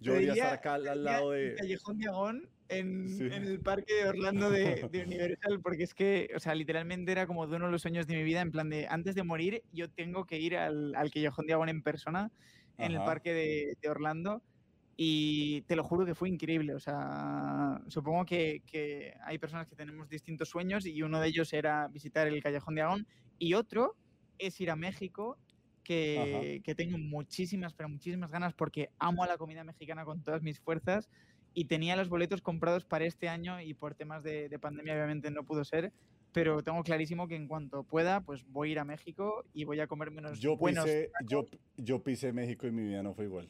Yo 0.00 0.14
voy 0.14 0.28
a 0.28 0.32
estar 0.32 0.54
acá 0.54 0.74
al 0.74 1.04
lado 1.04 1.30
de... 1.30 1.54
Callejón 1.54 1.98
Diagón 1.98 2.48
en, 2.68 3.32
en, 3.32 3.44
el 3.44 3.60
parque 3.60 3.94
de 3.94 4.08
Orlando 4.08 4.50
de, 4.50 4.88
de, 4.90 5.02
Universal, 5.02 5.60
porque 5.62 5.84
es 5.84 5.94
que, 5.94 6.30
o 6.36 6.40
sea, 6.40 6.54
literalmente 6.54 7.12
era 7.12 7.26
como 7.26 7.46
de 7.46 7.56
uno 7.56 7.66
de 7.66 7.72
los 7.72 7.82
sueños 7.82 8.06
de 8.06 8.16
mi 8.16 8.22
vida, 8.22 8.40
en 8.40 8.50
plan 8.50 8.68
de, 8.68 8.86
antes 8.88 9.14
de 9.14 9.22
morir, 9.22 9.62
yo 9.72 9.88
tengo 9.90 10.26
que 10.26 10.38
ir 10.38 10.56
al, 10.56 10.94
al 10.94 11.10
Callejón 11.10 11.46
Diagón 11.46 11.68
en 11.68 11.82
persona, 11.82 12.30
en 12.76 12.92
el 12.92 12.98
parque 12.98 13.32
de, 13.32 13.76
de 13.80 13.88
Orlando. 13.88 14.42
Y 15.00 15.62
te 15.62 15.76
lo 15.76 15.84
juro 15.84 16.04
que 16.04 16.16
fue 16.16 16.28
increíble. 16.28 16.74
O 16.74 16.80
sea, 16.80 17.80
supongo 17.86 18.26
que, 18.26 18.62
que, 18.66 19.14
hay 19.24 19.38
personas 19.38 19.68
que 19.68 19.76
tenemos 19.76 20.08
distintos 20.08 20.48
sueños 20.48 20.86
y 20.86 21.02
uno 21.02 21.20
de 21.20 21.28
ellos 21.28 21.52
era 21.52 21.86
visitar 21.86 22.26
el 22.26 22.42
Callejón 22.42 22.74
de 22.74 22.82
Agón 22.82 23.06
y 23.38 23.54
otro 23.54 23.94
es 24.38 24.60
ir 24.60 24.70
a 24.70 24.76
México, 24.76 25.38
que, 25.84 26.60
que, 26.64 26.74
tengo 26.74 26.98
muchísimas, 26.98 27.72
pero 27.72 27.88
muchísimas 27.88 28.30
ganas 28.30 28.52
porque 28.54 28.90
amo 28.98 29.24
a 29.24 29.26
la 29.26 29.38
comida 29.38 29.64
mexicana 29.64 30.04
con 30.04 30.22
todas 30.22 30.42
mis 30.42 30.60
fuerzas 30.60 31.08
y 31.58 31.64
tenía 31.64 31.96
los 31.96 32.08
boletos 32.08 32.40
comprados 32.40 32.84
para 32.84 33.04
este 33.04 33.28
año 33.28 33.60
y 33.60 33.74
por 33.74 33.96
temas 33.96 34.22
de, 34.22 34.48
de 34.48 34.58
pandemia 34.60 34.94
obviamente 34.94 35.28
no 35.32 35.42
pudo 35.42 35.64
ser. 35.64 35.92
Pero 36.32 36.62
tengo 36.62 36.84
clarísimo 36.84 37.26
que 37.26 37.34
en 37.34 37.48
cuanto 37.48 37.82
pueda, 37.82 38.20
pues 38.20 38.46
voy 38.46 38.68
a 38.68 38.72
ir 38.72 38.78
a 38.78 38.84
México 38.84 39.44
y 39.52 39.64
voy 39.64 39.80
a 39.80 39.88
comerme 39.88 40.20
unos 40.20 40.38
yo 40.38 40.56
buenos... 40.56 40.88
yo, 41.26 41.46
yo 41.76 42.00
pisé 42.00 42.32
México 42.32 42.68
y 42.68 42.70
mi 42.70 42.82
vida 42.82 43.02
no 43.02 43.12
fue 43.12 43.24
igual. 43.24 43.48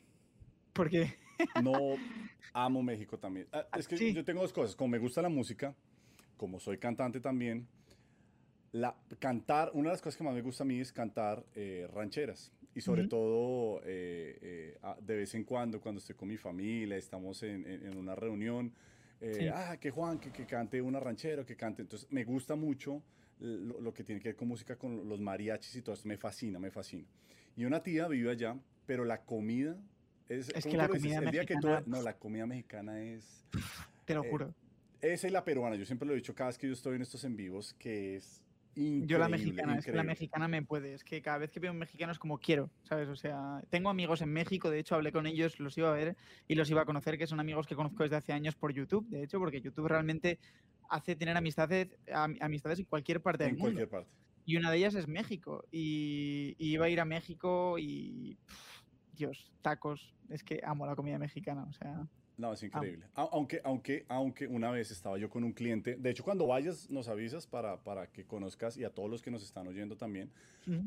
¿Por 0.72 0.88
qué? 0.88 1.16
No, 1.62 1.72
amo 2.54 2.82
México 2.82 3.18
también. 3.18 3.46
Ah, 3.52 3.66
es 3.76 3.86
que 3.86 4.14
yo 4.14 4.24
tengo 4.24 4.40
dos 4.40 4.54
cosas. 4.54 4.74
Como 4.74 4.88
me 4.88 4.98
gusta 4.98 5.20
la 5.20 5.28
música, 5.28 5.74
como 6.38 6.58
soy 6.60 6.78
cantante 6.78 7.20
también, 7.20 7.68
la, 8.72 8.96
cantar, 9.18 9.70
una 9.74 9.90
de 9.90 9.94
las 9.94 10.00
cosas 10.00 10.16
que 10.16 10.24
más 10.24 10.32
me 10.32 10.40
gusta 10.40 10.64
a 10.64 10.66
mí 10.66 10.80
es 10.80 10.94
cantar 10.94 11.44
eh, 11.54 11.86
rancheras. 11.92 12.52
Y 12.78 12.80
sobre 12.80 13.08
todo, 13.08 13.80
eh, 13.84 14.38
eh, 14.40 14.78
de 15.00 15.16
vez 15.16 15.34
en 15.34 15.42
cuando, 15.42 15.80
cuando 15.80 15.98
estoy 15.98 16.14
con 16.14 16.28
mi 16.28 16.36
familia, 16.36 16.96
estamos 16.96 17.42
en, 17.42 17.66
en, 17.66 17.96
una 17.96 18.14
reunión, 18.14 18.72
ah, 19.52 19.76
que 19.80 19.90
Juan, 19.90 20.20
que, 20.20 20.30
que, 20.30 20.46
cante 20.46 20.80
una 20.80 21.00
ranchera, 21.00 21.44
que 21.44 21.56
cante. 21.56 21.82
Entonces, 21.82 22.06
me 22.12 22.22
gusta 22.22 22.54
mucho 22.54 23.02
lo, 23.40 23.80
lo, 23.80 23.92
que 23.92 24.04
tiene 24.04 24.20
que 24.20 24.28
ver 24.28 24.36
con 24.36 24.46
música, 24.46 24.76
con 24.76 25.08
los 25.08 25.20
mariachis 25.20 25.74
y 25.74 25.82
todo 25.82 25.96
esto. 25.96 26.06
Me 26.06 26.16
fascina, 26.16 26.60
me 26.60 26.70
fascina. 26.70 27.04
Y 27.56 27.64
una 27.64 27.82
tía 27.82 28.06
vive 28.06 28.30
allá, 28.30 28.56
pero 28.86 29.04
la 29.04 29.22
comida 29.22 29.76
Es, 30.28 30.48
es 30.54 30.64
que 30.64 30.76
la 30.76 30.86
comida 30.86 31.20
mexicana... 31.20 31.46
que 31.46 31.56
tú, 31.56 31.90
no, 31.90 32.00
la 32.00 32.16
comida 32.16 32.46
mexicana 32.46 33.02
es... 33.02 33.44
Te 34.04 34.14
lo 34.14 34.22
eh, 34.22 34.30
juro. 34.30 34.54
esa 35.00 35.26
y 35.26 35.32
la 35.32 35.44
peruana, 35.44 35.74
yo 35.74 35.84
siempre 35.84 36.06
lo 36.06 36.12
he 36.14 36.16
dicho 36.16 36.32
cada 36.32 36.50
vez 36.50 36.58
que 36.58 36.68
yo 36.68 36.74
estoy 36.74 36.94
en 36.94 37.02
estos 37.02 37.24
en 37.24 37.34
vivos, 37.34 37.74
que 37.76 38.14
es 38.14 38.40
Increíble, 38.74 39.06
yo 39.08 39.18
la 39.18 39.28
mexicana, 39.28 39.78
es 39.78 39.84
que 39.84 39.92
la 39.92 40.02
mexicana 40.04 40.48
me 40.48 40.62
puede, 40.62 40.94
es 40.94 41.02
que 41.02 41.20
cada 41.20 41.38
vez 41.38 41.50
que 41.50 41.58
veo 41.58 41.72
un 41.72 41.78
mexicano 41.78 42.12
es 42.12 42.18
como 42.18 42.38
quiero, 42.38 42.70
¿sabes? 42.84 43.08
O 43.08 43.16
sea, 43.16 43.60
tengo 43.70 43.90
amigos 43.90 44.22
en 44.22 44.32
México, 44.32 44.70
de 44.70 44.78
hecho 44.78 44.94
hablé 44.94 45.10
con 45.10 45.26
ellos, 45.26 45.58
los 45.58 45.76
iba 45.76 45.90
a 45.90 45.94
ver 45.94 46.16
y 46.46 46.54
los 46.54 46.70
iba 46.70 46.82
a 46.82 46.84
conocer, 46.84 47.18
que 47.18 47.26
son 47.26 47.40
amigos 47.40 47.66
que 47.66 47.74
conozco 47.74 48.04
desde 48.04 48.16
hace 48.16 48.32
años 48.32 48.54
por 48.54 48.72
YouTube, 48.72 49.08
de 49.08 49.24
hecho, 49.24 49.38
porque 49.40 49.60
YouTube 49.60 49.88
realmente 49.88 50.38
hace 50.88 51.16
tener 51.16 51.36
amistades, 51.36 51.88
amistades 52.40 52.78
en 52.78 52.84
cualquier 52.84 53.20
parte 53.20 53.44
del 53.44 53.54
mundo. 53.54 53.68
En 53.68 53.74
cualquier 53.74 53.88
parte. 53.88 54.10
Y 54.48 54.56
una 54.56 54.70
de 54.70 54.78
ellas 54.78 54.94
es 54.94 55.06
México. 55.06 55.66
Y, 55.70 56.56
iba 56.58 56.86
a 56.86 56.88
ir 56.88 57.00
a 57.00 57.04
México 57.04 57.78
y. 57.78 58.38
Dios, 59.12 59.52
tacos. 59.60 60.14
Es 60.30 60.42
que 60.42 60.62
amo 60.64 60.86
la 60.86 60.96
comida 60.96 61.18
mexicana. 61.18 61.66
O 61.68 61.72
sea. 61.74 62.08
No, 62.38 62.52
es 62.52 62.62
increíble. 62.62 63.04
Aunque, 63.14 63.60
aunque, 63.64 64.06
aunque 64.08 64.46
una 64.46 64.70
vez 64.70 64.92
estaba 64.92 65.18
yo 65.18 65.28
con 65.28 65.42
un 65.42 65.52
cliente, 65.52 65.96
de 65.96 66.10
hecho 66.10 66.22
cuando 66.22 66.46
vayas 66.46 66.88
nos 66.88 67.08
avisas 67.08 67.48
para, 67.48 67.82
para 67.82 68.06
que 68.06 68.24
conozcas 68.24 68.76
y 68.76 68.84
a 68.84 68.90
todos 68.90 69.10
los 69.10 69.22
que 69.22 69.32
nos 69.32 69.42
están 69.42 69.66
oyendo 69.66 69.96
también, 69.96 70.30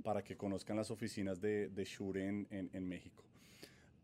para 0.04 0.24
que 0.24 0.38
conozcan 0.38 0.78
las 0.78 0.92
oficinas 0.92 1.42
de, 1.42 1.68
de 1.68 1.84
Shure 1.84 2.26
en, 2.26 2.48
en, 2.50 2.88
México. 2.88 3.24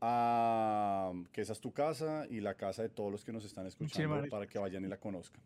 Ah, 0.02 1.14
que 1.32 1.42
esa 1.42 1.54
es 1.54 1.62
tu 1.62 1.72
casa 1.72 2.28
y 2.30 2.42
la 2.42 2.56
casa 2.56 2.82
de 2.82 2.90
todos 2.90 3.12
los 3.12 3.24
que 3.24 3.32
nos 3.32 3.46
están 3.46 3.66
escuchando 3.66 4.28
para 4.30 4.46
que 4.46 4.60
vayan 4.60 4.84
y 4.84 4.88
la 4.88 4.98
conozcan. 4.98 5.42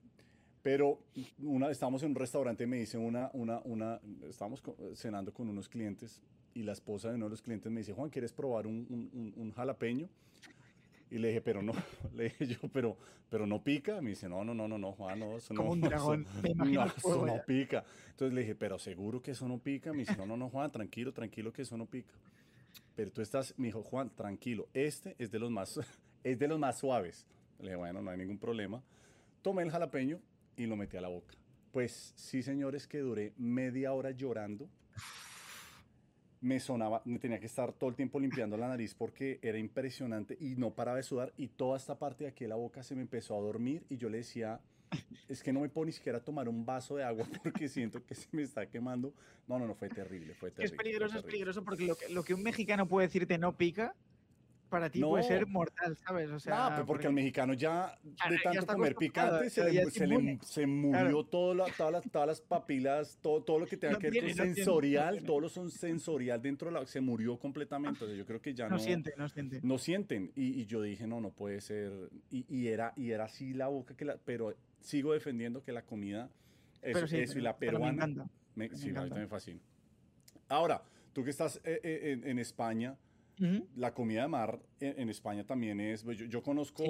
Pero 0.63 0.99
una, 1.39 1.69
estábamos 1.69 2.01
en 2.01 2.09
un 2.09 2.15
restaurante 2.15 2.63
y 2.63 2.67
me 2.67 2.77
dice 2.77 2.97
una, 2.97 3.29
una, 3.33 3.59
una, 3.63 3.99
estábamos 4.27 4.63
cenando 4.95 5.31
con 5.31 5.47
unos 5.49 5.69
clientes 5.69 6.19
y 6.55 6.63
la 6.63 6.71
esposa 6.71 7.09
de 7.09 7.15
uno 7.15 7.25
de 7.25 7.31
los 7.31 7.41
clientes 7.43 7.71
me 7.71 7.81
dice, 7.81 7.93
Juan, 7.93 8.09
¿quieres 8.09 8.33
probar 8.33 8.65
un, 8.65 8.87
un, 8.89 9.33
un 9.35 9.51
jalapeño? 9.51 10.09
Y 11.11 11.17
le 11.17 11.27
dije, 11.27 11.41
pero 11.41 11.61
no, 11.61 11.73
le 12.15 12.23
dije 12.23 12.47
yo, 12.47 12.59
pero, 12.71 12.97
pero 13.29 13.45
no 13.45 13.61
pica. 13.61 14.01
Me 14.01 14.11
dice, 14.11 14.29
no, 14.29 14.43
no, 14.45 14.53
no, 14.53 14.67
no, 14.67 14.77
no, 14.77 14.93
Juan, 14.93 15.19
no, 15.19 15.37
eso 15.37 15.53
no. 15.53 15.59
Como 15.59 15.73
un 15.73 15.81
dragón, 15.81 16.21
eso, 16.21 16.41
me 16.41 16.49
imagino. 16.49 16.85
No, 16.85 16.91
eso 16.91 17.25
no 17.25 17.43
pica. 17.45 17.83
Entonces 18.11 18.33
le 18.33 18.41
dije, 18.41 18.55
pero 18.55 18.79
seguro 18.79 19.21
que 19.21 19.31
eso 19.31 19.47
no 19.47 19.59
pica. 19.59 19.91
Me 19.91 19.99
dice, 19.99 20.15
no, 20.15 20.25
no, 20.25 20.37
no, 20.37 20.49
Juan, 20.49 20.71
tranquilo, 20.71 21.11
tranquilo 21.11 21.51
que 21.51 21.63
eso 21.63 21.77
no 21.77 21.85
pica. 21.85 22.13
Pero 22.95 23.11
tú 23.11 23.21
estás, 23.21 23.53
me 23.57 23.67
dijo, 23.67 23.83
Juan, 23.83 24.09
tranquilo, 24.15 24.69
este 24.73 25.15
es 25.19 25.29
de 25.31 25.39
los 25.39 25.51
más, 25.51 25.79
es 26.23 26.39
de 26.39 26.47
los 26.47 26.57
más 26.57 26.79
suaves. 26.79 27.27
Le 27.59 27.65
dije, 27.65 27.75
bueno, 27.75 28.01
no 28.01 28.09
hay 28.09 28.17
ningún 28.17 28.37
problema. 28.37 28.81
Tomé 29.41 29.63
el 29.63 29.69
jalapeño 29.69 30.19
y 30.55 30.65
lo 30.65 30.77
metí 30.77 30.95
a 30.95 31.01
la 31.01 31.09
boca. 31.09 31.35
Pues 31.73 32.13
sí, 32.15 32.41
señores, 32.41 32.87
que 32.87 32.99
duré 32.99 33.33
media 33.37 33.91
hora 33.93 34.11
llorando 34.11 34.69
me 36.41 36.59
sonaba, 36.59 37.01
me 37.05 37.19
tenía 37.19 37.39
que 37.39 37.45
estar 37.45 37.71
todo 37.71 37.89
el 37.89 37.95
tiempo 37.95 38.19
limpiando 38.19 38.57
la 38.57 38.67
nariz 38.67 38.95
porque 38.95 39.39
era 39.41 39.59
impresionante 39.59 40.35
y 40.39 40.55
no 40.55 40.71
paraba 40.71 40.97
de 40.97 41.03
sudar 41.03 41.31
y 41.37 41.47
toda 41.47 41.77
esta 41.77 41.97
parte 41.97 42.23
de 42.23 42.31
aquí 42.31 42.43
de 42.45 42.49
la 42.49 42.55
boca 42.55 42.83
se 42.83 42.95
me 42.95 43.01
empezó 43.01 43.37
a 43.37 43.41
dormir 43.41 43.85
y 43.89 43.97
yo 43.97 44.09
le 44.09 44.17
decía, 44.17 44.59
es 45.29 45.43
que 45.43 45.53
no 45.53 45.61
me 45.61 45.69
puedo 45.69 45.85
ni 45.85 45.91
siquiera 45.91 46.19
tomar 46.19 46.49
un 46.49 46.65
vaso 46.65 46.95
de 46.95 47.03
agua 47.03 47.25
porque 47.43 47.69
siento 47.69 48.03
que 48.03 48.15
se 48.15 48.27
me 48.31 48.41
está 48.41 48.65
quemando. 48.65 49.13
No, 49.47 49.59
no, 49.59 49.67
no, 49.67 49.75
fue 49.75 49.89
terrible, 49.89 50.33
fue 50.33 50.49
terrible. 50.51 50.75
Es 50.75 50.77
peligroso, 50.77 51.17
es 51.17 51.23
peligroso 51.23 51.63
porque 51.63 51.85
lo 51.85 51.95
que, 51.95 52.09
lo 52.09 52.23
que 52.23 52.33
un 52.33 52.41
mexicano 52.41 52.87
puede 52.87 53.07
decirte 53.07 53.37
no 53.37 53.55
pica, 53.55 53.95
para 54.71 54.89
ti 54.89 55.01
puede 55.01 55.23
ser 55.25 55.45
mortal, 55.47 55.97
¿sabes? 55.97 56.31
O 56.31 56.39
sea, 56.39 56.77
no, 56.77 56.85
porque, 56.85 57.07
el 57.07 57.13
mexicano 57.13 57.53
ya 57.53 57.99
de 58.29 58.37
tanto 58.41 58.65
comer 58.65 58.95
picante 58.95 59.49
se, 59.49 59.69
le, 59.69 60.39
se, 60.41 60.65
murió 60.65 61.25
todas, 61.25 61.77
las, 61.77 62.03
todas 62.09 62.27
las 62.27 62.41
papilas, 62.41 63.19
todo, 63.21 63.43
todo 63.43 63.59
lo 63.59 63.67
que 63.67 63.75
tenga 63.75 63.99
que 63.99 64.09
ver 64.09 64.23
con 64.23 64.33
sensorial, 64.33 65.23
todo 65.23 65.41
lo 65.41 65.49
son 65.49 65.69
sensorial 65.69 66.41
dentro 66.41 66.69
de 66.71 66.79
la, 66.79 66.85
se 66.85 67.01
murió 67.01 67.37
completamente. 67.37 68.05
O 68.05 68.07
sea, 68.07 68.15
yo 68.15 68.25
creo 68.25 68.41
que 68.41 68.53
ya 68.53 68.69
no, 68.69 68.77
no 68.77 68.79
sienten, 68.79 69.13
no 69.17 69.27
sienten. 69.27 69.59
No 69.61 69.77
sienten. 69.77 70.31
Y, 70.35 70.61
y, 70.61 70.65
yo 70.65 70.81
dije, 70.81 71.05
no, 71.05 71.19
no 71.19 71.31
puede 71.31 71.59
ser. 71.59 72.09
Y, 72.29 72.45
y, 72.47 72.69
era, 72.69 72.93
y 72.95 73.11
era 73.11 73.25
así 73.25 73.53
la 73.53 73.67
boca 73.67 73.93
que 73.95 74.05
la, 74.05 74.17
pero 74.23 74.55
sigo 74.79 75.11
defendiendo 75.11 75.61
que 75.61 75.73
la 75.73 75.81
comida, 75.81 76.29
eso, 76.81 77.05
eso 77.05 77.37
y 77.37 77.41
la 77.41 77.57
peruana, 77.57 78.07
me, 78.07 78.69
me, 78.69 78.75
sí, 78.75 78.89
a 78.89 79.03
mí 79.03 79.09
también 79.09 79.23
me 79.23 79.27
fascina. 79.27 79.59
Ahora, 80.47 80.81
tú 81.11 81.25
que 81.25 81.29
estás 81.29 81.57
eh, 81.65 81.81
eh, 81.83 82.11
en, 82.13 82.25
en 82.25 82.39
España, 82.39 82.95
la 83.75 83.93
comida 83.93 84.23
de 84.23 84.27
mar 84.27 84.59
en, 84.79 85.09
España 85.09 85.45
también 85.45 85.79
es, 85.79 86.03
pues, 86.03 86.17
yo, 86.17 86.41
conozco 86.43 86.83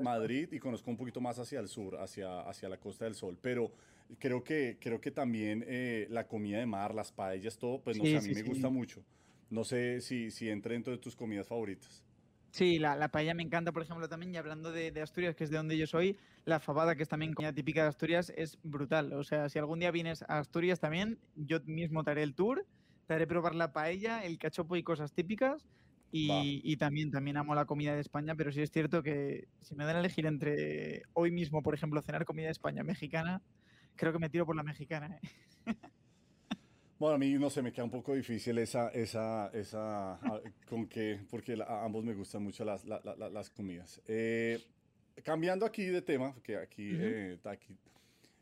Madrid 0.00 0.48
y 0.52 0.58
conozco 0.58 0.90
un 0.90 0.96
poquito 0.96 1.20
más 1.20 1.38
hacia 1.38 1.60
el 1.60 1.68
sur, 1.68 1.96
hacia, 1.96 2.40
hacia 2.40 2.68
la 2.68 2.78
Costa 2.78 3.04
del 3.04 3.14
Sol, 3.14 3.38
pero 3.40 3.72
creo 4.18 4.42
que, 4.42 4.78
creo 4.80 5.00
que 5.00 5.10
también 5.10 5.64
eh, 5.66 6.06
la 6.10 6.26
comida 6.26 6.58
de 6.58 6.66
mar, 6.66 6.94
las 6.94 7.12
paellas, 7.12 7.58
todo, 7.58 7.80
pues 7.80 7.98
no 7.98 8.04
sé, 8.04 8.16
a 8.16 8.20
mí 8.20 8.34
me 8.34 8.42
gusta 8.42 8.70
mucho. 8.70 9.04
No 9.50 9.64
sé 9.64 10.00
si, 10.00 10.30
si 10.30 10.48
entra 10.48 10.72
dentro 10.72 10.92
de 10.92 10.98
tus 10.98 11.16
comidas 11.16 11.46
favoritas. 11.46 12.02
Sí, 12.50 12.78
la, 12.78 12.96
la, 12.96 13.08
paella 13.08 13.34
me 13.34 13.42
encanta, 13.42 13.72
por 13.72 13.82
ejemplo, 13.82 14.08
también. 14.08 14.34
Y 14.34 14.38
hablando 14.38 14.72
de, 14.72 14.90
de, 14.90 15.02
Asturias, 15.02 15.34
que 15.34 15.44
es 15.44 15.50
de 15.50 15.58
donde 15.58 15.76
yo 15.76 15.86
soy, 15.86 16.18
la 16.44 16.60
fabada, 16.60 16.96
que 16.96 17.02
es 17.02 17.08
también 17.08 17.34
comida 17.34 17.52
típica 17.52 17.82
de 17.82 17.88
Asturias, 17.88 18.32
es 18.36 18.58
brutal. 18.62 19.12
O 19.12 19.24
sea, 19.24 19.48
si 19.48 19.58
algún 19.58 19.78
día 19.78 19.90
vienes 19.90 20.22
a 20.22 20.38
Asturias 20.38 20.80
también, 20.80 21.18
yo 21.36 21.60
mismo 21.66 22.04
te 22.04 22.10
haré 22.10 22.22
el 22.22 22.34
tour, 22.34 22.66
te 23.06 23.14
haré 23.14 23.26
probar 23.26 23.54
la 23.54 23.72
paella, 23.72 24.24
el 24.24 24.38
cachopo 24.38 24.76
y 24.76 24.82
cosas 24.82 25.12
típicas. 25.12 25.66
Y, 26.10 26.76
también, 26.78 27.10
también 27.10 27.36
amo 27.36 27.54
la 27.54 27.66
comida 27.66 27.94
de 27.94 28.00
España, 28.00 28.34
pero 28.34 28.50
sí 28.50 28.62
es 28.62 28.70
cierto 28.70 29.02
que 29.02 29.48
si 29.60 29.74
me 29.74 29.84
dan 29.84 29.96
a 29.96 30.00
elegir 30.00 30.26
entre 30.26 31.02
hoy 31.12 31.30
mismo, 31.30 31.62
por 31.62 31.74
ejemplo, 31.74 32.00
cenar 32.00 32.24
comida 32.24 32.46
de 32.46 32.52
España 32.52 32.82
mexicana, 32.82 33.42
creo 33.96 34.12
que 34.12 34.18
me 34.18 34.30
tiro 34.30 34.46
por 34.46 34.56
la 34.56 34.62
mexicana. 34.62 35.18
¿eh? 35.66 35.74
Bueno, 36.98 37.14
a 37.14 37.18
mí 37.18 37.32
no 37.34 37.48
sé, 37.48 37.62
me 37.62 37.72
queda 37.72 37.84
un 37.84 37.90
poco 37.90 38.14
difícil 38.14 38.58
esa, 38.58 38.88
esa, 38.88 39.50
esa, 39.52 40.18
con 40.68 40.88
que, 40.88 41.20
porque 41.30 41.56
a 41.64 41.84
ambos 41.84 42.04
me 42.04 42.12
gustan 42.12 42.42
mucho 42.42 42.64
las, 42.64 42.84
las 42.84 43.50
comidas. 43.50 44.02
Eh, 44.08 44.60
cambiando 45.22 45.64
aquí 45.64 45.84
de 45.84 46.02
tema, 46.02 46.32
porque 46.32 46.56
aquí, 46.56 46.90
eh, 46.92 47.38
aquí 47.44 47.76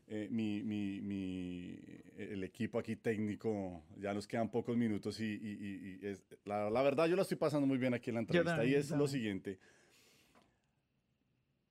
eh, 0.09 0.29
mi, 0.31 0.63
mi, 0.63 1.01
mi, 1.01 1.77
el 2.17 2.41
equipo 2.45 2.79
aquí 2.79 2.95
técnico, 2.95 3.83
ya 3.97 4.13
nos 4.13 4.25
quedan 4.25 4.49
pocos 4.49 4.77
minutos 4.77 5.19
y, 5.19 5.25
y, 5.25 5.99
es, 6.01 6.23
la, 6.45 6.69
la, 6.69 6.81
verdad 6.81 7.07
yo 7.07 7.17
la 7.17 7.23
estoy 7.23 7.35
pasando 7.35 7.67
muy 7.67 7.77
bien 7.77 7.93
aquí 7.93 8.09
en 8.09 8.13
la 8.15 8.21
entrevista 8.21 8.63
y 8.63 8.73
es 8.73 8.91
lo 8.91 9.05
siguiente. 9.07 9.59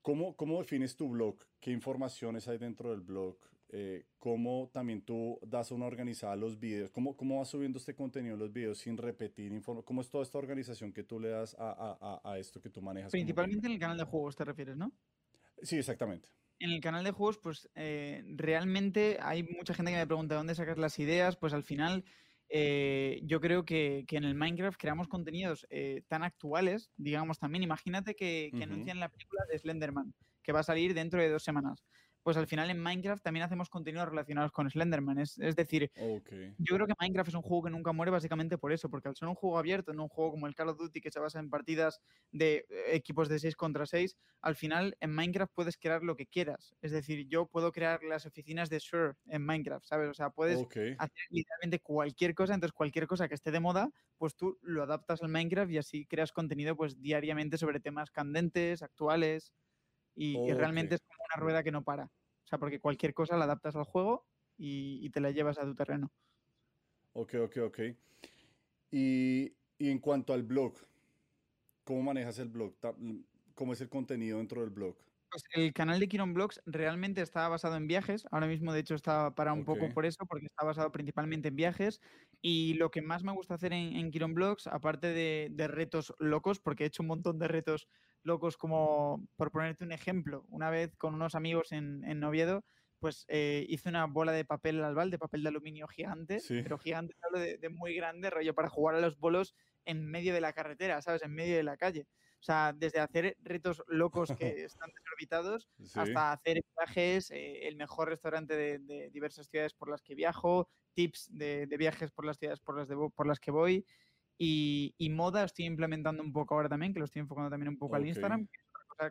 ¿Cómo, 0.03 0.37
¿Cómo 0.37 0.59
defines 0.61 0.97
tu 0.97 1.09
blog? 1.09 1.39
¿Qué 1.61 1.71
informaciones 1.71 2.47
hay 2.47 2.59
dentro 2.59 2.91
del 2.91 3.01
blog? 3.01 3.39
Eh, 3.71 4.05
¿Cómo 4.19 4.71
también 4.71 5.01
tú 5.01 5.41
das 5.43 5.71
una 5.71 5.87
organizada 5.87 6.37
los 6.37 6.61
videos? 6.61 6.91
¿Cómo, 6.91 7.17
¿Cómo 7.17 7.39
vas 7.39 7.49
subiendo 7.49 7.79
este 7.79 7.95
contenido 7.95 8.35
en 8.35 8.41
los 8.41 8.53
videos 8.53 8.79
sin 8.79 8.99
repetir 8.99 9.51
información? 9.51 9.87
¿Cómo 9.87 10.03
es 10.03 10.11
toda 10.11 10.23
esta 10.23 10.37
organización 10.37 10.93
que 10.93 11.03
tú 11.03 11.19
le 11.19 11.31
das 11.31 11.57
a, 11.59 12.21
a, 12.23 12.33
a 12.33 12.39
esto 12.39 12.61
que 12.61 12.69
tú 12.69 12.83
manejas? 12.83 13.11
Principalmente 13.11 13.67
en 13.67 13.73
el 13.73 13.79
canal 13.79 13.97
de 13.97 14.05
juegos 14.05 14.37
te 14.37 14.45
refieres, 14.45 14.77
¿no? 14.77 14.93
Sí, 15.63 15.79
exactamente 15.79 16.29
en 16.59 16.71
el 16.71 16.81
canal 16.81 17.05
de 17.05 17.11
juegos, 17.11 17.39
pues 17.39 17.69
eh, 17.75 18.23
realmente 18.35 19.19
hay 19.21 19.43
mucha 19.43 19.75
gente 19.75 19.93
que 19.93 19.99
me 19.99 20.07
pregunta 20.07 20.35
dónde 20.35 20.55
sacas 20.55 20.79
las 20.79 20.99
ideas. 20.99 21.37
Pues 21.37 21.53
al 21.53 21.65
final, 21.65 22.05
eh, 22.49 23.21
yo 23.25 23.41
creo 23.41 23.65
que, 23.65 24.05
en 24.09 24.25
el 24.25 24.35
Minecraft 24.35 24.79
creamos 24.79 25.09
contenidos 25.09 25.67
eh, 25.71 26.03
tan 26.09 26.23
actuales, 26.23 26.91
digamos 26.97 27.39
también. 27.39 27.63
Imagínate 27.63 28.15
que, 28.15 28.51
que 28.57 28.65
anuncian 28.65 29.01
la 29.01 29.09
película 29.09 29.43
de 29.51 29.59
Slenderman, 29.59 30.15
que 30.43 30.53
va 30.53 30.61
a 30.61 30.65
salir 30.65 30.95
dentro 30.95 31.21
de 31.21 31.29
dos 31.29 31.43
semanas 31.43 31.85
pues 32.27 32.37
al 32.37 32.49
final 32.49 32.69
en 32.71 32.81
Minecraft 32.81 33.23
también 33.23 33.45
hacemos 33.45 33.69
contenidos 33.69 34.09
relacionados 34.09 34.51
con 34.51 34.69
Slenderman. 34.69 35.21
Es, 35.21 35.37
decir, 35.37 35.93
yo 36.59 36.75
creo 36.75 36.89
que 36.89 36.95
Minecraft 36.99 37.29
es 37.29 37.37
un 37.37 37.43
juego 37.43 37.63
que 37.63 37.71
nunca 37.71 37.93
muere 37.93 38.11
básicamente 38.11 38.59
por 38.59 38.73
eso, 38.73 38.91
porque 38.91 39.07
al 39.07 39.15
ser 39.15 39.29
un 39.29 39.37
juego 39.37 39.61
abierto, 39.61 39.93
no 39.93 40.03
un 40.03 40.09
juego 40.09 40.33
como 40.33 40.49
el 40.49 40.57
Call 40.57 40.71
of 40.71 40.77
Duty 40.77 41.01
que 41.01 41.13
se 41.13 41.21
basa 41.21 41.39
en 41.39 41.51
partidas 41.51 42.01
de 42.33 42.67
eh, 42.69 42.95
equipos 42.95 43.29
de 43.29 43.39
6 43.39 43.55
contra 43.55 43.87
6, 43.87 44.17
al 44.41 44.57
final 44.57 44.97
en 44.99 45.13
Minecraft 45.15 45.53
puedes 45.55 45.77
crear 45.77 46.03
lo 46.03 46.17
que 46.17 46.27
quieras. 46.27 46.75
Es 46.83 46.91
decir, 46.91 47.29
yo 47.29 47.47
puedo 47.47 47.71
crear 47.71 48.03
las 48.03 48.27
oficinas 48.27 48.71
de 48.71 48.81
Sure 48.81 49.13
en 49.27 49.47
Minecraft, 49.47 49.87
¿sabes? 49.87 50.11
O 50.11 50.15
sea, 50.15 50.31
puedes 50.31 50.59
hacer 50.99 51.27
literalmente 51.31 51.79
cualquier 51.79 52.35
cosa, 52.35 52.55
entonces 52.55 52.73
cualquier 52.73 53.07
cosa 53.07 53.29
que 53.29 53.37
esté 53.37 53.53
de 53.53 53.61
moda, 53.61 53.93
pues 54.19 54.35
tú 54.35 54.59
lo 54.63 54.83
adaptas 54.83 55.23
al 55.23 55.29
Minecraft 55.29 55.71
y 55.71 55.79
así 55.79 56.07
creas 56.07 56.33
contenido 56.33 56.75
pues 56.75 57.01
diariamente 57.01 57.57
sobre 57.57 57.79
temas 57.79 58.11
candentes, 58.11 58.83
actuales. 58.83 59.53
Y, 60.17 60.53
realmente 60.53 60.97
es 60.97 61.03
como 61.03 61.25
una 61.31 61.45
rueda 61.45 61.63
que 61.63 61.71
no 61.71 61.85
para. 61.85 62.05
O 62.05 62.49
sea, 62.49 62.59
porque 62.59 62.81
cualquier 62.81 63.13
cosa 63.13 63.37
la 63.37 63.45
adaptas 63.45 63.77
al 63.77 63.85
juego 63.85 64.27
y, 64.57 65.09
te 65.11 65.21
la 65.21 65.31
llevas 65.31 65.59
a 65.59 65.65
tu 65.65 65.75
terreno. 65.75 66.11
Ok, 67.13 67.35
ok, 67.35 67.57
ok. 67.67 67.79
Y, 68.91 69.53
y, 69.79 69.91
en 69.91 69.99
cuanto 69.99 70.33
al 70.33 70.43
blog, 70.43 70.75
¿cómo 71.85 72.03
manejas 72.03 72.39
el 72.39 72.49
blog? 72.49 72.75
¿Cómo 73.55 73.73
es 73.73 73.81
el 73.81 73.89
contenido 73.89 74.39
dentro 74.39 74.63
del 74.63 74.71
blog? 74.71 74.97
Pues 75.31 75.45
el 75.53 75.73
canal 75.73 75.99
de 75.99 76.09
Kiron 76.09 76.35
Blogs 76.35 76.63
realmente 76.67 77.21
está 77.21 77.49
basado 77.49 77.77
en 77.77 77.89
viajes. 77.89 78.27
Ahora 78.31 78.47
mismo, 78.47 78.73
de 78.73 78.81
hecho, 78.81 78.95
está 78.95 79.35
para 79.35 79.53
un 79.53 79.65
poco 79.65 79.89
por 79.91 80.07
eso, 80.07 80.25
porque 80.27 80.47
está 80.47 80.65
basado 80.65 80.93
principalmente 80.93 81.49
en 81.49 81.57
viajes. 81.57 82.01
Y 82.41 82.75
lo 82.75 82.91
que 82.91 83.03
más 83.03 83.25
me 83.25 83.33
gusta 83.33 83.55
hacer 83.55 83.73
en, 83.73 83.97
en 83.97 84.11
Kiron 84.11 84.35
Blogs, 84.35 84.67
aparte 84.67 85.09
de, 85.09 85.49
de, 85.51 85.69
retos 85.69 86.15
locos, 86.19 86.61
porque 86.61 86.85
he 86.85 86.87
hecho 86.87 87.03
un 87.03 87.09
montón 87.09 87.39
de 87.39 87.49
retos 87.49 87.89
locos, 88.27 88.57
como 88.57 89.27
por 89.37 89.51
ponerte 89.51 89.85
un 89.85 89.93
ejemplo, 89.93 90.45
una 90.49 90.71
vez 90.71 90.95
con 90.97 91.15
unos 91.15 91.35
amigos 91.35 91.73
en, 91.73 92.05
en 92.05 92.23
Oviedo, 92.25 92.65
pues 92.99 93.25
eh, 93.29 93.65
hice 93.69 93.89
una 93.89 94.07
bola 94.07 94.33
de 94.33 94.45
papel 94.45 94.83
albal, 94.83 95.11
de 95.11 95.19
papel 95.19 95.43
de 95.43 95.49
aluminio 95.49 95.87
gigante, 95.87 96.41
pero 96.49 96.79
gigante, 96.79 97.15
hablo 97.23 97.39
de, 97.39 97.59
de 97.59 97.69
muy 97.69 97.95
grande, 97.95 98.31
rollo, 98.31 98.55
para 98.55 98.69
jugar 98.69 98.97
a 98.97 99.01
los 99.01 99.19
bolos 99.19 99.55
en 99.85 100.05
medio 100.05 100.35
de 100.35 100.41
la 100.41 100.53
carretera, 100.53 101.01
¿sabes? 101.03 101.23
En 101.23 101.33
medio 101.33 101.57
de 101.57 101.63
la 101.63 101.77
calle. 101.77 102.07
O 102.41 102.45
sea, 102.47 102.73
desde 102.73 103.01
hacer 103.01 103.37
retos 103.43 103.83
locos 103.89 104.29
que 104.39 104.65
están 104.65 104.91
desorbitados 104.95 105.69
hasta 105.95 106.33
hacer 106.33 106.63
viajes, 106.77 107.31
eh, 107.31 107.67
el 107.67 107.77
mejor 107.77 108.09
restaurante 108.09 108.57
de, 108.57 109.11
diversas 109.11 109.49
ciudades 109.49 109.75
por 109.75 109.91
las 109.91 110.03
que 110.03 110.15
viajo, 110.15 110.69
tips 110.95 111.29
de, 111.33 111.67
viajes 111.79 112.11
por 112.11 112.25
las 112.25 112.39
ciudades 112.39 112.61
por 112.61 112.79
las, 112.79 112.89
por 113.15 113.27
las 113.27 113.41
que 113.41 113.51
voy. 113.51 113.85
Y, 114.39 114.95
moda 115.11 115.45
estoy 115.45 115.65
implementando 115.65 116.23
un 116.23 116.33
poco 116.33 116.55
ahora 116.55 116.69
también, 116.69 116.93
que 116.93 116.99
lo 116.99 117.07
estoy 117.07 117.21
enfocando 117.21 117.51
también 117.51 117.69
un 117.69 117.79
poco 117.79 117.97
al 117.97 118.07
Instagram, 118.07 118.47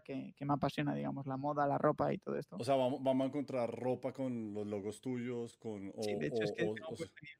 que, 0.03 0.33
me 0.45 0.53
apasiona, 0.53 0.93
digamos, 0.95 1.25
la 1.27 1.37
moda, 1.37 1.67
la 1.67 1.77
ropa 1.77 2.13
y 2.13 2.17
todo 2.17 2.37
esto. 2.37 2.57
O 2.59 2.63
sea, 2.63 2.75
vamos, 2.75 3.03
vamos 3.03 3.25
a 3.25 3.27
encontrar 3.27 3.69
ropa 3.71 4.13
con 4.13 4.53
los 4.53 4.65
logos 4.67 5.01
tuyos, 5.01 5.57
con... 5.57 5.91
sí, 6.01 6.15
de 6.15 6.27
hecho 6.27 6.43
es 6.43 6.51
que 6.53 6.73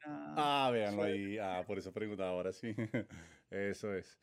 Ah, 0.05 0.69
véanlo 0.71 1.03
ahí, 1.03 1.37
ah, 1.37 1.63
por 1.65 1.77
eso 1.77 1.91
preguntaba 1.91 2.29
ahora, 2.29 2.51
sí. 2.51 2.73
eso 3.49 3.93
es. 3.93 4.19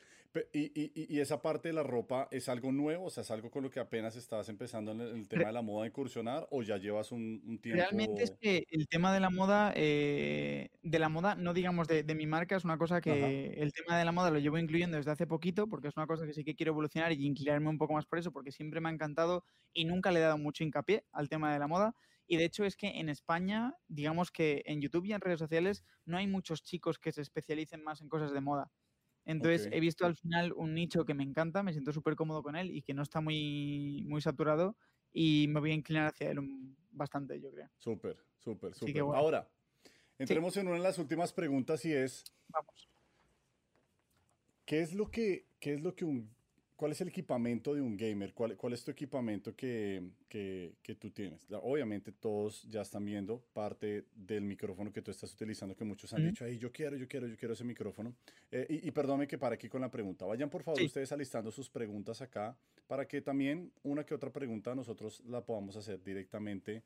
Y, 0.54 0.72
y, 0.74 0.92
y, 0.94 1.20
esa 1.20 1.42
parte 1.42 1.68
de 1.68 1.74
la 1.74 1.82
ropa 1.82 2.26
es 2.30 2.48
algo 2.48 2.72
nuevo, 2.72 3.04
o 3.04 3.10
sea, 3.10 3.22
es 3.22 3.30
algo 3.30 3.50
con 3.50 3.62
lo 3.62 3.70
que 3.70 3.80
apenas 3.80 4.16
estabas 4.16 4.48
empezando 4.48 4.92
en 4.92 5.00
el, 5.02 5.28
tema 5.28 5.48
de 5.48 5.52
la 5.52 5.60
moda 5.60 5.84
a 5.84 5.88
incursionar 5.88 6.48
o 6.50 6.62
ya 6.62 6.78
llevas 6.78 7.12
un, 7.12 7.42
un, 7.44 7.58
tiempo. 7.58 7.82
Realmente 7.82 8.22
es 8.22 8.30
que 8.40 8.64
el 8.70 8.88
tema 8.88 9.12
de 9.12 9.20
la 9.20 9.28
moda, 9.28 9.74
eh, 9.76 10.70
de 10.82 10.98
la 10.98 11.10
moda, 11.10 11.34
no 11.34 11.52
digamos 11.52 11.86
de, 11.86 12.02
de, 12.02 12.14
mi 12.14 12.26
marca, 12.26 12.56
es 12.56 12.64
una 12.64 12.78
cosa 12.78 13.02
que 13.02 13.52
el 13.58 13.74
tema 13.74 13.98
de 13.98 14.06
la 14.06 14.12
moda 14.12 14.30
lo 14.30 14.38
llevo 14.38 14.56
incluyendo 14.56 14.96
desde 14.96 15.10
hace 15.10 15.26
poquito 15.26 15.66
porque 15.66 15.88
es 15.88 15.96
una 15.98 16.06
cosa 16.06 16.24
que 16.24 16.32
sí 16.32 16.44
que 16.44 16.54
quiero 16.54 16.72
evolucionar 16.72 17.12
y 17.12 17.26
inclinarme 17.26 17.68
un 17.68 17.76
poco 17.76 17.92
más 17.92 18.06
por 18.06 18.18
eso 18.18 18.32
porque 18.32 18.52
siempre 18.52 18.80
me 18.80 18.88
ha 18.88 18.92
encantado 18.92 19.44
y 19.74 19.84
nunca 19.84 20.10
le 20.12 20.20
he 20.20 20.22
dado 20.22 20.38
mucho 20.38 20.64
hincapié 20.64 21.04
al 21.12 21.28
tema 21.28 21.52
de 21.52 21.58
la 21.58 21.66
moda. 21.66 21.94
Y 22.26 22.38
de 22.38 22.46
hecho 22.46 22.64
es 22.64 22.76
que 22.76 23.00
en 23.00 23.10
España, 23.10 23.74
digamos 23.88 24.30
que 24.30 24.62
en 24.64 24.80
YouTube 24.80 25.04
y 25.04 25.12
en 25.12 25.20
redes 25.20 25.40
sociales 25.40 25.84
no 26.06 26.16
hay 26.16 26.26
muchos 26.26 26.62
chicos 26.62 26.98
que 26.98 27.12
se 27.12 27.20
especialicen 27.20 27.82
más 27.84 28.00
en 28.00 28.08
cosas 28.08 28.32
de 28.32 28.40
moda. 28.40 28.70
Entonces 29.24 29.68
he 29.70 29.80
visto 29.80 30.04
al 30.04 30.16
final 30.16 30.52
un 30.52 30.74
nicho 30.74 31.04
que 31.04 31.14
me 31.14 31.22
encanta, 31.22 31.62
me 31.62 31.72
siento 31.72 31.92
súper 31.92 32.16
cómodo 32.16 32.42
con 32.42 32.56
él 32.56 32.70
y 32.70 32.82
que 32.82 32.94
no 32.94 33.02
está 33.02 33.20
muy, 33.20 34.04
muy 34.06 34.20
saturado 34.20 34.76
y 35.12 35.46
me 35.48 35.60
voy 35.60 35.70
a 35.70 35.74
inclinar 35.74 36.08
hacia 36.08 36.30
él 36.30 36.40
bastante, 36.90 37.40
yo 37.40 37.50
creo. 37.52 37.68
Súper, 37.78 38.16
súper, 38.38 38.74
súper. 38.74 39.00
Ahora, 39.00 39.48
entremos 40.18 40.56
en 40.56 40.66
una 40.66 40.76
de 40.76 40.82
las 40.82 40.98
últimas 40.98 41.32
preguntas 41.32 41.84
y 41.84 41.92
es... 41.92 42.24
Vamos. 42.48 42.88
¿Qué 44.64 44.80
es 44.80 44.94
lo 44.94 45.10
que, 45.10 45.46
qué 45.60 45.74
es 45.74 45.80
lo 45.80 45.94
que 45.94 46.04
un 46.04 46.34
¿Cuál 46.82 46.90
es 46.90 47.00
el 47.00 47.06
equipamiento 47.06 47.76
de 47.76 47.80
un 47.80 47.96
gamer? 47.96 48.34
¿Cuál, 48.34 48.56
cuál 48.56 48.72
es 48.72 48.82
tu 48.82 48.90
equipamiento 48.90 49.54
que, 49.54 50.02
que, 50.28 50.74
que, 50.82 50.96
tú 50.96 51.12
tienes? 51.12 51.46
Obviamente 51.62 52.10
todos 52.10 52.64
ya 52.68 52.82
están 52.82 53.04
viendo 53.04 53.40
parte 53.52 54.06
del 54.16 54.42
micrófono 54.42 54.92
que 54.92 55.00
tú 55.00 55.12
estás 55.12 55.32
utilizando, 55.32 55.76
que 55.76 55.84
muchos 55.84 56.12
han 56.12 56.24
dicho, 56.26 56.44
ahí 56.44 56.58
yo 56.58 56.72
quiero, 56.72 56.96
yo 56.96 57.06
quiero, 57.06 57.28
yo 57.28 57.36
quiero 57.36 57.54
ese 57.54 57.62
micrófono. 57.62 58.16
Eh, 58.50 58.66
y, 58.68 58.88
y 58.88 58.90
perdóname 58.90 59.28
que 59.28 59.38
para 59.38 59.54
aquí 59.54 59.68
con 59.68 59.80
la 59.80 59.92
pregunta. 59.92 60.24
Vayan 60.24 60.50
por 60.50 60.64
favor 60.64 60.82
ustedes 60.82 61.12
alistando 61.12 61.52
sus 61.52 61.70
preguntas 61.70 62.20
acá 62.20 62.56
para 62.88 63.06
que 63.06 63.22
también 63.22 63.70
una 63.84 64.04
que 64.04 64.12
otra 64.12 64.32
pregunta 64.32 64.74
nosotros 64.74 65.22
la 65.24 65.40
podamos 65.40 65.76
hacer 65.76 66.02
directamente 66.02 66.82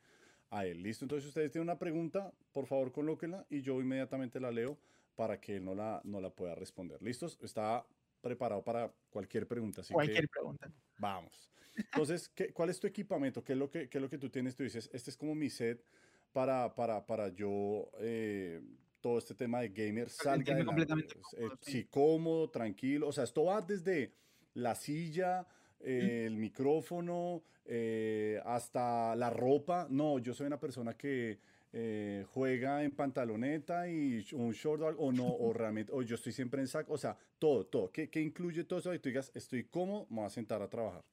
a 0.51 0.67
él. 0.67 0.83
¿Listo? 0.83 1.07
Entonces 1.07 1.27
ustedes 1.27 1.53
tienen 1.53 1.71
una 1.71 1.79
pregunta, 1.79 2.35
por 2.53 2.67
favor 2.67 2.93
colóquenla 2.93 3.47
y 3.49 3.63
yo 3.63 3.81
inmediatamente 3.81 4.41
la 4.41 4.51
leo 4.51 4.77
para 5.15 5.41
que 5.41 5.57
él 5.57 5.65
no 5.65 5.75
la, 5.75 6.03
no 6.05 6.21
la 6.21 6.29
pueda 6.29 6.55
responder. 6.55 7.03
¿Listos? 7.03 7.39
Está 7.43 7.87
preparado 8.27 8.63
para 8.63 8.93
cualquier 9.11 9.47
pregunta. 9.47 9.83
cualquier 9.91 10.29
pregunta. 10.29 10.71
Vamos. 10.99 11.51
Entonces, 11.77 12.29
¿qué, 12.29 12.53
¿cuál 12.53 12.71
es 12.71 12.81
tu 12.81 12.87
equipamiento? 12.87 13.45
¿Qué 13.45 13.53
es, 13.53 13.59
lo 13.59 13.71
que, 13.71 13.89
¿Qué 13.89 13.99
es 13.99 14.03
lo 14.03 14.11
que 14.11 14.19
tú 14.19 14.29
tienes? 14.29 14.57
Tú 14.57 14.65
dices, 14.65 14.91
este 14.93 15.11
es 15.11 15.17
como 15.17 15.35
mi 15.35 15.51
set 15.51 15.85
para, 16.33 16.75
para, 16.75 17.07
para 17.07 17.29
yo, 17.29 17.91
eh, 18.01 18.61
todo 19.01 19.19
este 19.19 19.35
tema 19.35 19.61
de 19.61 19.69
gamer 19.69 20.11
salga 20.11 20.65
completamente 20.65 21.15
pues, 21.15 21.35
eh, 21.39 21.49
sí. 21.61 21.85
cómodo, 21.85 22.51
tranquilo. 22.51 23.09
O 23.09 23.13
sea, 23.13 23.25
esto 23.25 23.45
va 23.45 23.61
desde 23.61 24.13
la 24.55 24.75
silla, 24.75 25.47
el 25.81 26.37
micrófono, 26.37 27.45
eh, 27.65 28.41
hasta 28.45 29.15
la 29.17 29.31
ropa. 29.31 29.87
No, 29.91 30.19
yo 30.19 30.35
soy 30.35 30.47
una 30.47 30.59
persona 30.59 30.97
que 30.97 31.39
eh, 31.73 32.25
juega 32.33 32.83
en 32.83 32.93
pantaloneta 32.93 33.89
y 33.89 34.25
un 34.33 34.53
short 34.53 34.83
o 34.99 35.13
no, 35.13 35.27
o 35.27 35.53
realmente, 35.55 35.93
o 35.93 36.03
yo 36.03 36.15
estoy 36.15 36.33
siempre 36.33 36.61
en 36.61 36.69
saco, 36.69 36.93
o 36.93 36.99
sea, 36.99 37.17
todo, 37.39 37.67
todo. 37.67 37.91
¿Qué, 37.91 38.09
qué 38.09 38.21
incluye 38.21 38.65
todo 38.65 38.79
eso? 38.79 38.95
Y 38.95 38.99
tú 38.99 39.09
digas, 39.09 39.31
estoy 39.35 39.65
cómodo, 39.65 40.07
me 40.11 40.17
voy 40.17 40.27
a 40.27 40.31
sentar 40.31 40.63
a 40.63 40.69
trabajar 40.69 41.05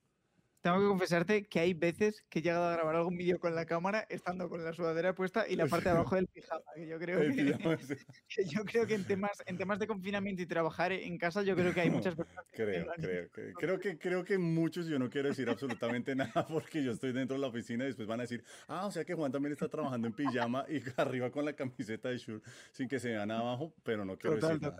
tengo 0.63 0.79
que 0.79 0.87
confesarte 0.87 1.43
que 1.43 1.59
hay 1.59 1.73
veces 1.73 2.23
que 2.29 2.39
he 2.39 2.41
llegado 2.41 2.63
a 2.63 2.71
grabar 2.71 2.95
algún 2.95 3.17
vídeo 3.17 3.37
con 3.37 3.53
la 3.53 3.65
cámara 3.65 4.07
estando 4.09 4.47
con 4.47 4.63
la 4.63 4.71
sudadera 4.71 5.13
puesta 5.13 5.45
y 5.45 5.57
la 5.57 5.67
parte 5.67 5.89
de 5.89 5.95
abajo 5.95 6.15
del 6.15 6.27
pijama. 6.27 6.63
Que 6.73 6.87
yo 6.87 6.97
creo 6.99 7.19
que, 8.29 8.45
yo 8.45 8.63
creo 8.63 8.87
que 8.87 8.93
en 8.95 9.03
temas, 9.03 9.43
en 9.45 9.57
temas 9.57 9.77
de 9.77 9.87
confinamiento 9.87 10.41
y 10.41 10.45
trabajar 10.45 10.93
en 10.93 11.17
casa, 11.17 11.43
yo 11.43 11.53
creo 11.57 11.73
que 11.73 11.81
hay 11.81 11.89
muchas 11.89 12.15
personas. 12.15 12.45
creo, 12.53 12.85
creo, 12.95 13.29
creo, 13.59 13.79
que, 13.79 13.97
creo 13.97 14.23
que 14.23 14.37
muchos, 14.37 14.87
yo 14.87 14.97
no 14.97 15.09
quiero 15.09 15.27
decir 15.27 15.49
absolutamente 15.49 16.15
nada 16.15 16.47
porque 16.47 16.81
yo 16.81 16.93
estoy 16.93 17.11
dentro 17.11 17.35
de 17.35 17.41
la 17.41 17.47
oficina 17.47 17.83
y 17.83 17.87
después 17.87 18.07
van 18.07 18.21
a 18.21 18.23
decir, 18.23 18.41
ah, 18.69 18.85
o 18.85 18.91
sea 18.91 19.03
que 19.03 19.13
Juan 19.13 19.33
también 19.33 19.51
está 19.51 19.67
trabajando 19.67 20.07
en 20.07 20.13
pijama 20.13 20.65
y 20.69 20.81
arriba 20.95 21.29
con 21.29 21.43
la 21.43 21.51
camiseta 21.51 22.07
de 22.07 22.17
Shure 22.17 22.41
sin 22.71 22.87
que 22.87 23.01
se 23.01 23.09
vean 23.09 23.31
abajo, 23.31 23.73
pero 23.83 24.05
no 24.05 24.17
quiero 24.17 24.37
decir 24.37 24.61
nada. 24.61 24.77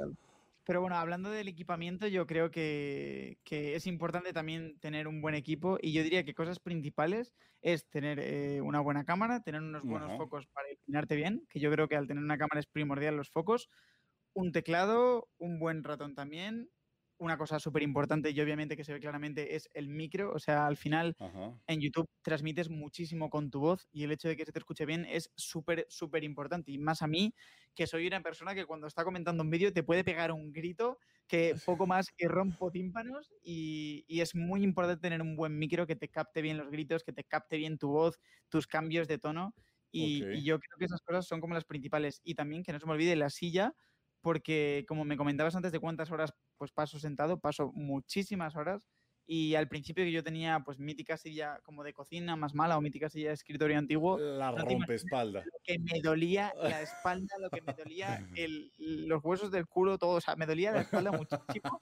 Pero 0.66 0.80
bueno, 0.80 0.96
hablando 0.96 1.30
del 1.30 1.50
equipamiento, 1.50 2.08
yo 2.08 2.26
creo 2.26 2.50
que, 2.50 3.38
es 3.50 3.86
importante 3.86 4.32
también 4.32 4.80
tener 4.80 5.08
un 5.08 5.22
buen 5.22 5.36
equipo 5.36 5.78
y 5.82 5.92
yo 5.92 6.04
diría 6.04 6.24
que 6.24 6.34
cosas 6.34 6.60
principales 6.60 7.34
es 7.62 7.90
tener 7.90 8.20
eh, 8.20 8.62
una 8.62 8.80
buena 8.80 9.04
cámara, 9.04 9.42
tener 9.42 9.62
unos 9.62 9.84
buenos 9.84 10.18
focos 10.18 10.48
para 10.48 10.72
iluminarte 10.72 11.16
bien, 11.16 11.46
que 11.50 11.60
yo 11.60 11.70
creo 11.72 11.88
que 11.88 11.98
al 11.98 12.08
tener 12.08 12.24
una 12.24 12.38
cámara 12.38 12.60
es 12.60 12.68
primordial 12.68 13.18
los 13.18 13.30
focos, 13.30 13.70
un 14.34 14.52
teclado, 14.52 15.28
un 15.38 15.60
buen 15.60 15.84
ratón 15.84 16.16
también, 16.16 16.70
una 17.18 17.38
cosa 17.38 17.60
súper 17.60 17.84
importante 17.84 18.32
y 18.32 18.42
obviamente 18.42 18.76
que 18.76 18.84
se 18.84 18.94
ve 18.94 19.00
claramente 19.00 19.56
es 19.56 19.70
el 19.74 19.88
micro. 19.88 20.34
O 20.34 20.40
sea, 20.40 20.66
al 20.66 20.78
final 20.78 21.16
en 21.68 21.80
YouTube 21.80 22.10
transmites 22.22 22.70
muchísimo 22.70 23.30
con 23.30 23.50
tu 23.50 23.60
voz 23.60 23.88
y 23.92 24.04
el 24.04 24.12
hecho 24.12 24.28
de 24.28 24.36
que 24.36 24.46
se 24.46 24.52
te 24.52 24.60
escuche 24.60 24.86
bien 24.86 25.06
es 25.06 25.32
súper, 25.36 25.86
súper 25.90 26.24
importante. 26.24 26.72
Y 26.72 26.78
más 26.78 27.02
a 27.02 27.08
mí, 27.08 27.34
que 27.76 27.88
soy 27.88 28.08
una 28.08 28.22
persona 28.22 28.56
que 28.56 28.66
cuando 28.66 28.88
está 28.88 29.04
comentando 29.04 29.44
un 29.44 29.50
vídeo 29.50 29.72
te 29.72 29.84
puede 29.84 30.04
pegar 30.04 30.32
un 30.32 30.52
grito 30.52 30.98
que 31.28 31.56
poco 31.66 31.88
más 31.88 32.08
que 32.16 32.28
rompo 32.28 32.72
tímpanos 32.72 33.32
y, 33.44 34.06
es 34.08 34.36
muy 34.36 34.64
importante 34.64 35.02
tener 35.02 35.22
un 35.22 35.36
buen 35.36 35.58
micro 35.58 35.86
que 35.86 35.98
te 35.98 36.08
capte 36.08 36.42
bien 36.42 36.58
los 36.58 36.70
gritos, 36.70 37.04
que 37.04 37.12
te 37.12 37.26
capte 37.26 37.58
bien 37.58 37.78
tu 37.78 37.90
voz, 37.90 38.20
tus 38.48 38.68
cambios 38.68 39.08
de 39.08 39.18
tono. 39.18 39.54
Y, 39.92 40.24
y 40.26 40.44
yo 40.44 40.60
creo 40.60 40.78
que 40.80 40.86
esas 40.86 41.02
cosas 41.02 41.28
son 41.28 41.40
como 41.40 41.54
las 41.54 41.66
principales. 41.66 42.22
Y 42.24 42.36
también 42.36 42.64
que 42.64 42.72
no 42.74 42.80
se 42.80 42.86
me 42.86 42.94
olvide 42.94 43.16
la 43.16 43.30
silla 43.30 43.76
porque 44.24 44.86
como 44.88 45.04
me 45.04 45.18
comentabas 45.18 45.56
antes 45.56 45.72
de 45.74 45.80
cuántas 45.80 46.10
horas 46.10 46.34
pues 46.58 46.72
paso 46.72 47.00
sentado, 47.00 47.40
paso 47.40 47.72
muchísimas 47.74 48.56
horas 48.56 48.88
y 49.26 49.56
al 49.56 49.68
principio 49.68 50.04
que 50.04 50.12
yo 50.12 50.24
tenía 50.24 50.60
pues 50.66 50.80
mítica 50.80 51.18
silla 51.18 51.60
como 51.64 51.84
de 51.84 51.94
cocina 51.94 52.36
más 52.36 52.54
mala 52.54 52.78
o 52.78 52.82
mítica 52.82 53.10
silla 53.10 53.30
de 53.30 53.36
escritorio 53.36 53.78
antiguo. 53.78 54.18
La 54.18 54.52
rompe 54.52 54.96
espalda. 54.96 55.44
Lo 55.46 55.60
que 55.64 55.80
me 55.80 56.02
dolía 56.02 56.54
la 56.62 56.82
espalda, 56.82 57.36
lo 57.40 57.50
que 57.50 57.62
me 57.62 57.74
dolía 57.74 58.28
los 58.78 59.24
huesos 59.24 59.52
del 59.52 59.66
culo, 59.66 59.98
todo, 59.98 60.18
o 60.18 60.22
sea, 60.22 60.36
me 60.36 60.46
dolía 60.46 60.72
la 60.72 60.82
espalda 60.82 61.12
muchísimo 61.12 61.80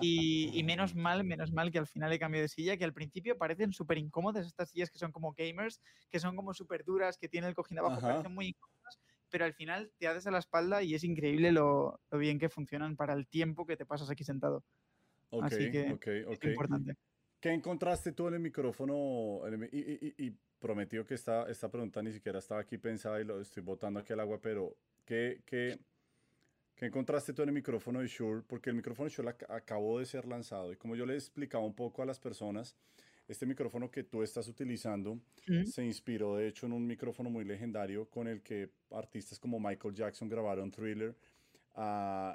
y, 0.00 0.62
menos 0.64 0.94
mal, 0.94 1.24
menos 1.24 1.52
mal 1.52 1.72
que 1.72 1.78
al 1.78 1.86
final 1.86 2.12
he 2.12 2.18
cambiado 2.18 2.42
de 2.42 2.48
silla, 2.48 2.76
que 2.76 2.84
al 2.84 2.92
principio 2.92 3.36
parecen 3.36 3.72
súper 3.72 3.98
incómodas 3.98 4.46
estas 4.46 4.70
sillas 4.70 4.90
que 4.90 4.98
son 4.98 5.10
como 5.10 5.32
gamers, 5.32 5.80
que 6.08 6.20
son 6.20 6.36
como 6.36 6.54
súper 6.54 6.84
duras, 6.84 7.18
que 7.18 7.28
tienen 7.28 7.48
el 7.48 7.54
cojín 7.54 7.78
abajo, 7.78 8.00
parecen 8.00 8.32
muy 8.32 8.48
incómodas 8.48 8.75
pero 9.30 9.44
al 9.44 9.54
final 9.54 9.90
te 9.98 10.08
haces 10.08 10.26
a 10.26 10.30
la 10.30 10.38
espalda 10.38 10.82
y 10.82 10.94
es 10.94 11.04
increíble 11.04 11.52
lo, 11.52 12.00
bien 12.12 12.38
que 12.38 12.48
funcionan 12.48 12.96
para 12.96 13.14
el 13.14 13.26
tiempo 13.26 13.66
que 13.66 13.76
te 13.76 13.86
pasas 13.86 14.10
aquí 14.10 14.24
sentado. 14.24 14.64
Así 15.42 15.70
que 15.70 15.98
es 16.30 16.44
importante. 16.44 16.96
¿Qué 17.40 17.52
encontraste 17.52 18.12
tú 18.12 18.28
en 18.28 18.34
el 18.34 18.40
micrófono? 18.40 19.42
Y, 19.70 20.34
prometió 20.58 21.04
que 21.04 21.14
esta, 21.14 21.48
esta 21.50 21.70
pregunta 21.70 22.02
ni 22.02 22.12
siquiera 22.12 22.38
estaba 22.38 22.62
aquí 22.62 22.78
pensada 22.78 23.20
y 23.20 23.24
lo 23.24 23.40
estoy 23.40 23.62
botando 23.62 24.00
aquí 24.00 24.14
al 24.14 24.20
agua, 24.20 24.40
pero 24.40 24.74
¿qué, 25.04 25.42
qué, 25.44 25.78
qué 26.74 26.86
encontraste 26.86 27.34
tú 27.34 27.42
en 27.42 27.50
el 27.50 27.54
micrófono 27.54 28.00
de 28.00 28.08
Shure? 28.08 28.42
Porque 28.46 28.70
el 28.70 28.76
micrófono 28.76 29.08
de 29.08 29.14
Shure 29.14 29.36
acabó 29.50 29.98
de 29.98 30.06
ser 30.06 30.26
lanzado 30.26 30.72
y 30.72 30.76
como 30.76 30.96
yo 30.96 31.04
le 31.04 31.14
explicaba 31.14 31.62
un 31.62 31.74
poco 31.74 32.02
a 32.02 32.06
las 32.06 32.18
personas, 32.18 32.74
este 33.28 33.46
micrófono 33.46 33.90
que 33.90 34.04
tú 34.04 34.22
estás 34.22 34.46
utilizando 34.48 35.20
se 35.64 35.84
inspiró 35.84 36.36
de 36.36 36.48
hecho 36.48 36.66
en 36.66 36.72
un 36.72 36.86
micrófono 36.86 37.30
muy 37.30 37.44
legendario 37.44 38.08
con 38.08 38.28
el 38.28 38.42
que 38.42 38.70
artistas 38.90 39.38
como 39.38 39.58
Michael 39.58 39.94
Jackson 39.94 40.28
grabaron 40.28 40.70
Thriller. 40.70 41.16
Uh, 41.76 42.34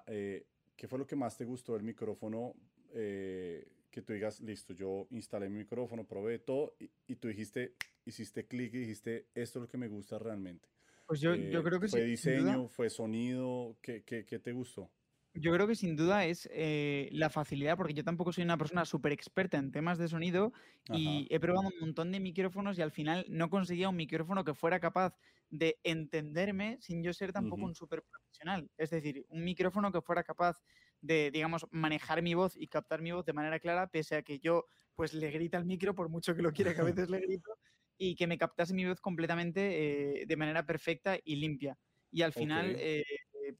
¿Qué 0.76 0.88
fue 0.88 1.00
lo 1.00 1.06
que 1.06 1.16
más 1.16 1.38
te 1.38 1.46
gustó 1.46 1.74
del 1.74 1.84
micrófono? 1.84 2.56
Eh, 2.94 3.68
que 3.92 4.02
tú 4.02 4.14
digas, 4.14 4.39
listo, 4.39 4.74
yo 4.74 5.08
instalé 5.12 5.50
mi 5.50 5.60
micrófono, 5.60 6.08
probé 6.08 6.39
todo 6.39 6.76
y, 7.08 7.16
tú 7.18 7.28
dijiste, 7.28 7.76
hiciste 8.06 8.48
clic 8.48 8.74
y 8.74 8.80
dijiste, 8.80 9.28
esto 9.36 9.60
es 9.60 9.64
lo 9.64 9.68
que 9.68 9.78
me 9.78 9.88
gusta 9.88 10.18
realmente. 10.18 10.70
Pues 11.06 11.20
yo, 11.20 11.36
yo 11.36 11.60
eh, 11.60 11.64
creo 11.64 11.80
que 11.80 11.89
¿Fue 11.89 12.04
diseño, 12.04 12.70
fue 12.70 12.89
sonido? 12.89 13.78
¿Qué, 13.82 14.04
qué, 14.04 14.26
qué 14.26 14.39
te 14.39 14.54
gustó? 14.54 14.89
Yo 15.34 15.54
creo 15.54 15.66
que 15.66 15.76
sin 15.76 15.96
duda 15.96 16.26
es 16.26 16.50
eh, 16.52 17.08
la 17.14 17.30
facilidad, 17.30 17.78
porque 17.78 17.94
yo 17.94 18.04
tampoco 18.04 18.34
soy 18.34 18.44
una 18.44 18.58
persona 18.58 18.84
súper 18.84 19.14
experta 19.14 19.58
en 19.58 19.72
temas 19.72 19.98
de 19.98 20.10
sonido 20.10 20.52
y 20.92 21.26
he 21.34 21.40
probado 21.40 21.70
un 21.70 21.80
montón 21.80 22.12
de 22.12 22.20
micrófonos 22.20 22.78
y 22.78 22.82
al 22.82 22.92
final 22.92 23.26
no 23.30 23.50
conseguía 23.50 23.88
un 23.88 23.96
micrófono 23.96 24.44
que 24.44 24.54
fuera 24.54 24.82
capaz 24.82 25.18
de 25.50 25.80
entenderme 25.84 26.78
sin 26.82 27.02
yo 27.02 27.14
ser 27.14 27.32
tampoco 27.32 27.66
un 27.66 27.76
súper 27.76 28.04
profesional. 28.04 28.72
Es 28.78 28.90
decir, 28.90 29.26
un 29.30 29.46
micrófono 29.46 29.94
que 29.94 30.02
fuera 30.02 30.24
capaz 30.24 30.62
de, 31.00 31.32
digamos, 31.32 31.66
manejar 31.72 32.22
mi 32.22 32.34
voz 32.34 32.58
y 32.58 32.68
captar 32.68 33.02
mi 33.02 33.14
voz 33.14 33.26
de 33.26 33.34
manera 33.34 33.60
clara, 33.60 33.88
pese 33.88 34.18
a 34.18 34.24
que 34.24 34.40
yo, 34.40 34.66
pues, 34.96 35.14
le 35.14 35.32
grita 35.32 35.58
al 35.58 35.66
micro, 35.66 35.96
por 35.96 36.10
mucho 36.10 36.36
que 36.36 36.42
lo 36.42 36.52
quiera, 36.52 36.76
que 36.76 36.82
a 36.82 36.84
veces 36.84 37.10
le 37.10 37.20
grito, 37.20 37.52
y 37.98 38.16
que 38.16 38.28
me 38.28 38.38
captase 38.38 38.74
mi 38.74 38.86
voz 38.86 39.00
completamente 39.02 40.22
eh, 40.22 40.26
de 40.26 40.36
manera 40.38 40.66
perfecta 40.66 41.18
y 41.24 41.38
limpia. 41.38 41.80
Y 42.12 42.22
al 42.24 42.34
final, 42.34 42.76
eh, 42.78 43.04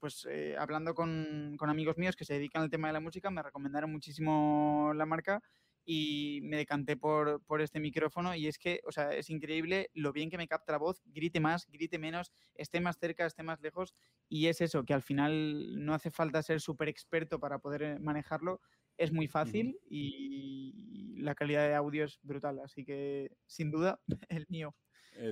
pues 0.00 0.26
eh, 0.30 0.56
hablando 0.58 0.94
con, 0.94 1.56
con, 1.58 1.70
amigos 1.70 1.98
míos 1.98 2.16
que 2.16 2.24
se 2.24 2.34
dedican 2.34 2.62
al 2.62 2.70
tema 2.70 2.88
de 2.88 2.94
la 2.94 3.00
música, 3.00 3.30
me 3.30 3.42
recomendaron 3.42 3.90
muchísimo 3.90 4.92
la 4.94 5.06
marca 5.06 5.42
y 5.84 6.40
me 6.42 6.56
decanté 6.56 6.96
por, 6.96 7.42
por, 7.44 7.60
este 7.60 7.80
micrófono 7.80 8.34
y 8.34 8.46
es 8.46 8.58
que, 8.58 8.80
o 8.86 8.92
sea, 8.92 9.12
es 9.12 9.30
increíble 9.30 9.90
lo 9.94 10.12
bien 10.12 10.30
que 10.30 10.38
me 10.38 10.46
capta 10.46 10.72
la 10.72 10.78
voz, 10.78 11.02
grite 11.06 11.40
más, 11.40 11.66
grite 11.68 11.98
menos, 11.98 12.32
esté 12.54 12.80
más 12.80 12.98
cerca, 12.98 13.26
esté 13.26 13.42
más 13.42 13.60
lejos 13.60 13.94
y 14.28 14.46
es 14.46 14.60
eso, 14.60 14.84
que 14.84 14.94
al 14.94 15.02
final 15.02 15.84
no 15.84 15.94
hace 15.94 16.10
falta 16.10 16.42
ser 16.42 16.60
súper 16.60 16.88
experto 16.88 17.40
para 17.40 17.58
poder 17.58 17.82
eh, 17.82 17.98
manejarlo, 17.98 18.60
es 18.96 19.12
muy 19.12 19.26
fácil 19.26 19.78
y 19.88 21.14
la 21.18 21.34
calidad 21.34 21.66
de 21.66 21.74
audio 21.74 22.04
es 22.04 22.20
brutal, 22.22 22.60
así 22.60 22.84
que 22.84 23.36
sin 23.46 23.70
duda 23.70 24.00
el 24.28 24.46
mío, 24.48 24.74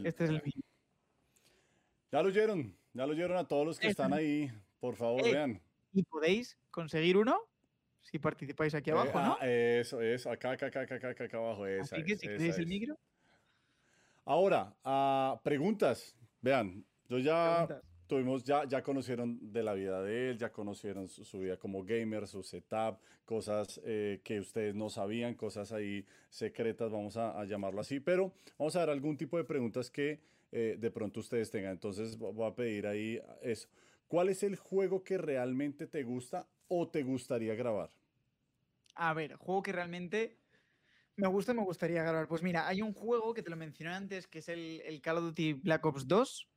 este 0.05 0.25
es 0.25 0.31
el 0.31 0.43
mío. 0.43 0.65
Ya 2.13 2.23
lo 2.23 2.29
oyeron, 2.29 2.77
ya 2.93 3.07
lo 3.07 3.13
oyeron 3.13 3.37
a 3.37 3.47
todos 3.47 3.67
los 3.67 3.79
que 3.79 3.89
están 3.89 4.13
ahí, 4.13 4.51
por 4.81 4.97
favor, 4.97 5.27
eh, 5.27 5.33
vean. 5.33 5.61
¿Y 5.93 6.03
podéis 6.05 6.57
conseguir 6.71 7.17
uno? 7.17 7.51
si 8.03 8.19
participáis 8.19 8.75
aquí 8.75 8.91
abajo, 8.91 9.19
eh, 9.19 9.23
¿no? 9.23 9.39
Ah, 9.41 9.49
eso, 9.49 10.01
eso, 10.01 10.31
acá, 10.31 10.53
acá, 10.53 10.67
acá, 10.67 10.83
acá, 10.83 11.09
acá, 11.11 11.37
abajo, 11.37 11.67
esa 11.67 11.97
Así 11.97 12.05
que 12.05 12.17
si 12.17 12.27
queréis 12.27 12.59
el 12.59 12.67
micro. 12.67 12.99
Ahora, 14.25 14.75
uh, 14.85 15.41
preguntas. 15.43 16.17
Vean, 16.41 16.85
yo 17.09 17.19
ya 17.19 17.69
tuvimos, 18.07 18.43
ya, 18.45 18.65
ya 18.65 18.83
conocieron 18.83 19.39
de 19.53 19.63
la 19.63 19.75
vida 19.75 20.03
de 20.03 20.31
él, 20.31 20.39
ya 20.39 20.51
conocieron 20.51 21.09
su, 21.09 21.39
vida 21.39 21.59
como 21.59 21.85
gamer, 21.85 22.27
su 22.27 22.43
setup, 22.43 22.99
cosas 23.25 23.81
eh, 23.85 24.21
que 24.25 24.41
ustedes 24.41 24.75
no 24.75 24.89
sabían, 24.89 25.35
cosas 25.35 25.71
ahí 25.73 26.07
secretas, 26.31 26.91
vamos 26.91 27.17
a, 27.17 27.39
a, 27.39 27.45
llamarlo 27.45 27.81
así, 27.81 28.01
pero 28.01 28.33
vamos 28.59 28.75
a 28.77 28.81
dar 28.81 28.91
algún 28.91 29.17
tipo 29.17 29.37
de 29.37 29.45
preguntas 29.45 29.91
que 29.91 30.21
eh, 30.53 30.77
de 30.79 30.91
pronto 30.91 31.21
ustedes 31.21 31.51
tengan. 31.51 31.73
Entonces 31.73 32.17
voy 32.17 32.47
a 32.47 32.55
pedir 32.55 32.87
ahí 32.87 33.21
eso. 33.43 33.69
¿Cuál 34.07 34.29
es 34.29 34.43
el 34.43 34.57
juego 34.57 35.05
que 35.05 35.19
realmente 35.19 35.87
te 35.87 36.03
gusta 36.03 36.49
o 36.69 36.89
te 36.91 37.03
gustaría 37.03 37.55
grabar? 37.55 37.91
A 38.95 39.15
ver, 39.15 39.37
juego 39.37 39.63
que 39.63 39.73
realmente 39.73 40.41
me 41.17 41.29
gusta, 41.29 41.55
me 41.55 41.63
gustaría 41.63 42.03
grabar. 42.03 42.29
Pues 42.29 42.43
mira, 42.43 42.67
hay 42.67 42.83
un 42.83 42.95
juego 42.95 43.35
que 43.35 43.43
te 43.43 43.51
lo 43.51 43.57
mencioné 43.57 43.95
antes, 43.95 44.27
que 44.27 44.41
es 44.41 44.49
el, 44.49 44.81
el 44.85 45.01
Call 45.01 45.19
of 45.19 45.25
Duty 45.25 45.53
Black 45.55 45.85
Ops 45.87 46.09
2, 46.09 46.51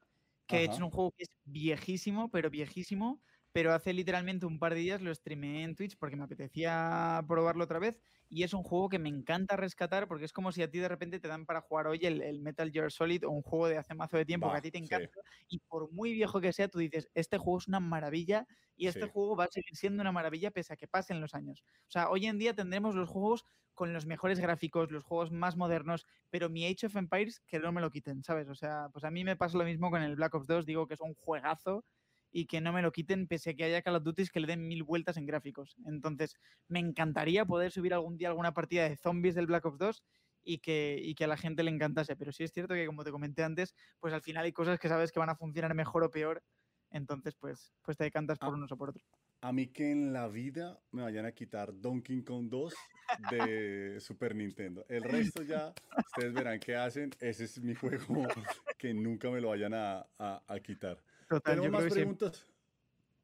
que 0.47 0.65
es 0.65 0.79
un 0.79 0.89
juego 0.89 1.11
que 1.11 1.23
es 1.23 1.31
viejísimo, 1.43 2.29
pero 2.31 2.49
viejísimo, 2.49 3.21
pero 3.53 3.71
hace 3.71 3.93
literalmente 3.93 4.45
un 4.45 4.59
par 4.59 4.73
de 4.73 4.81
días 4.81 5.01
lo 5.01 5.13
streamé 5.13 5.63
en 5.63 5.75
Twitch 5.75 5.95
porque 5.97 6.15
me 6.15 6.23
apetecía 6.23 7.23
probarlo 7.27 7.63
otra 7.63 7.79
vez 7.79 8.01
y 8.27 8.41
es 8.41 8.53
un 8.53 8.63
juego 8.63 8.89
que 8.89 8.97
me 8.97 9.09
encanta 9.09 9.55
rescatar 9.55 10.07
porque 10.07 10.25
es 10.25 10.33
como 10.33 10.51
si 10.51 10.63
a 10.63 10.69
ti 10.69 10.79
de 10.79 10.87
repente 10.87 11.19
te 11.19 11.27
dan 11.27 11.45
para 11.45 11.61
jugar 11.61 11.85
hoy 11.85 11.99
el, 12.01 12.41
Metal 12.41 12.71
Gear 12.71 12.91
Solid 12.91 13.25
o 13.25 13.29
un 13.29 13.43
juego 13.43 13.67
de 13.67 13.77
hace 13.77 13.93
mazo 13.93 14.17
de 14.17 14.25
tiempo 14.25 14.51
que 14.51 14.57
a 14.57 14.61
ti 14.61 14.71
te 14.71 14.79
encanta 14.79 15.19
y 15.47 15.59
por 15.59 15.91
muy 15.91 16.13
viejo 16.13 16.41
que 16.41 16.51
sea 16.51 16.67
tú 16.67 16.79
dices, 16.79 17.09
este 17.13 17.37
juego 17.37 17.59
es 17.59 17.67
una 17.67 17.79
maravilla 17.79 18.47
y 18.75 18.87
este 18.87 19.07
juego 19.07 19.35
va 19.35 19.45
a 19.45 19.51
seguir 19.51 19.75
siendo 19.75 20.01
una 20.01 20.11
maravilla 20.11 20.49
pese 20.49 20.73
a 20.73 20.75
que 20.75 20.87
pasen 20.87 21.21
los 21.21 21.35
años. 21.35 21.63
O 21.87 21.91
sea, 21.91 22.09
hoy 22.09 22.25
en 22.25 22.39
día 22.39 22.55
tendremos 22.55 22.95
los 22.95 23.07
juegos 23.07 23.45
con 23.75 23.93
los 23.93 24.07
mejores 24.07 24.39
gráficos, 24.39 24.91
los 24.91 25.03
juegos 25.03 25.31
más 25.31 25.55
modernos, 25.55 26.07
pero 26.31 26.49
mi 26.49 26.65
Age 26.65 26.87
of 26.87 26.95
Empires 26.95 27.39
que 27.47 27.59
no 27.59 27.71
me 27.71 27.81
lo 27.81 27.91
quiten, 27.91 28.23
¿sabes? 28.23 28.49
O 28.49 28.55
sea, 28.55 28.89
pues 28.91 29.05
a 29.05 29.11
mí 29.11 29.23
me 29.23 29.35
pasa 29.35 29.59
lo 29.59 29.63
mismo 29.63 29.91
con 29.91 30.01
el 30.01 30.15
Black 30.15 30.33
Ops 30.33 30.47
2, 30.47 30.65
digo 30.65 30.87
que 30.87 30.95
es 30.95 31.01
un 31.01 31.13
juegazo 31.13 31.85
y 32.35 32.47
que 32.47 32.59
no 32.59 32.73
me 32.73 32.81
lo 32.81 32.91
quiten 32.91 33.27
pese 33.27 33.51
a 33.51 33.53
que 33.53 33.63
haya 33.63 33.83
Call 33.83 33.95
of 33.95 34.03
Duty 34.03 34.27
que 34.27 34.39
le 34.39 34.47
den 34.47 34.67
mil 34.67 34.83
vueltas 34.83 35.17
en 35.17 35.27
gráficos. 35.27 35.77
Entonces, 35.85 36.35
me 36.67 36.79
encantaría 36.79 37.45
poder 37.45 37.71
subir 37.71 37.93
algún 37.93 38.17
día 38.17 38.29
alguna 38.29 38.55
partida 38.55 38.89
de 38.89 38.97
zombies 38.97 39.35
del 39.35 39.45
Black 39.45 39.63
Ops 39.65 39.77
2 39.77 40.03
y 40.41 40.57
que, 40.57 40.99
y 41.01 41.13
que 41.13 41.25
a 41.25 41.27
la 41.27 41.37
gente 41.37 41.61
le 41.61 41.69
encantase. 41.69 42.15
Pero 42.15 42.31
sí 42.31 42.43
es 42.43 42.51
cierto 42.51 42.73
que, 42.73 42.87
como 42.87 43.03
te 43.03 43.11
comenté 43.11 43.43
antes, 43.43 43.75
pues 43.99 44.15
al 44.15 44.23
final 44.23 44.45
hay 44.45 44.51
cosas 44.51 44.79
que 44.79 44.89
sabes 44.89 45.11
que 45.11 45.19
van 45.19 45.29
a 45.29 45.35
funcionar 45.35 45.75
mejor 45.75 46.03
o 46.03 46.09
peor. 46.09 46.43
Entonces, 46.89 47.35
pues, 47.35 47.71
pues 47.83 47.97
te 47.97 48.03
decantas 48.03 48.39
por 48.39 48.49
ah, 48.49 48.53
unos 48.53 48.71
o 48.71 48.77
por 48.77 48.89
otros. 48.89 49.05
A 49.41 49.53
mí 49.53 49.67
que 49.67 49.91
en 49.91 50.11
la 50.11 50.27
vida 50.27 50.79
me 50.91 51.03
vayan 51.03 51.25
a 51.27 51.33
quitar 51.33 51.79
Donkey 51.79 52.23
Kong 52.23 52.49
2 52.49 52.73
de 53.29 53.99
Super 53.99 54.35
Nintendo. 54.35 54.85
El 54.89 55.03
resto 55.03 55.43
ya, 55.43 55.71
ustedes 55.97 56.33
verán 56.33 56.59
qué 56.59 56.75
hacen. 56.75 57.11
Ese 57.19 57.43
es 57.43 57.61
mi 57.61 57.75
juego 57.75 58.27
que 58.79 58.91
nunca 58.91 59.29
me 59.29 59.39
lo 59.39 59.49
vayan 59.49 59.75
a, 59.75 60.07
a 60.17 60.59
quitar. 60.63 60.97
Tengo 61.41 61.69
más 61.69 61.85
preguntas. 61.85 62.45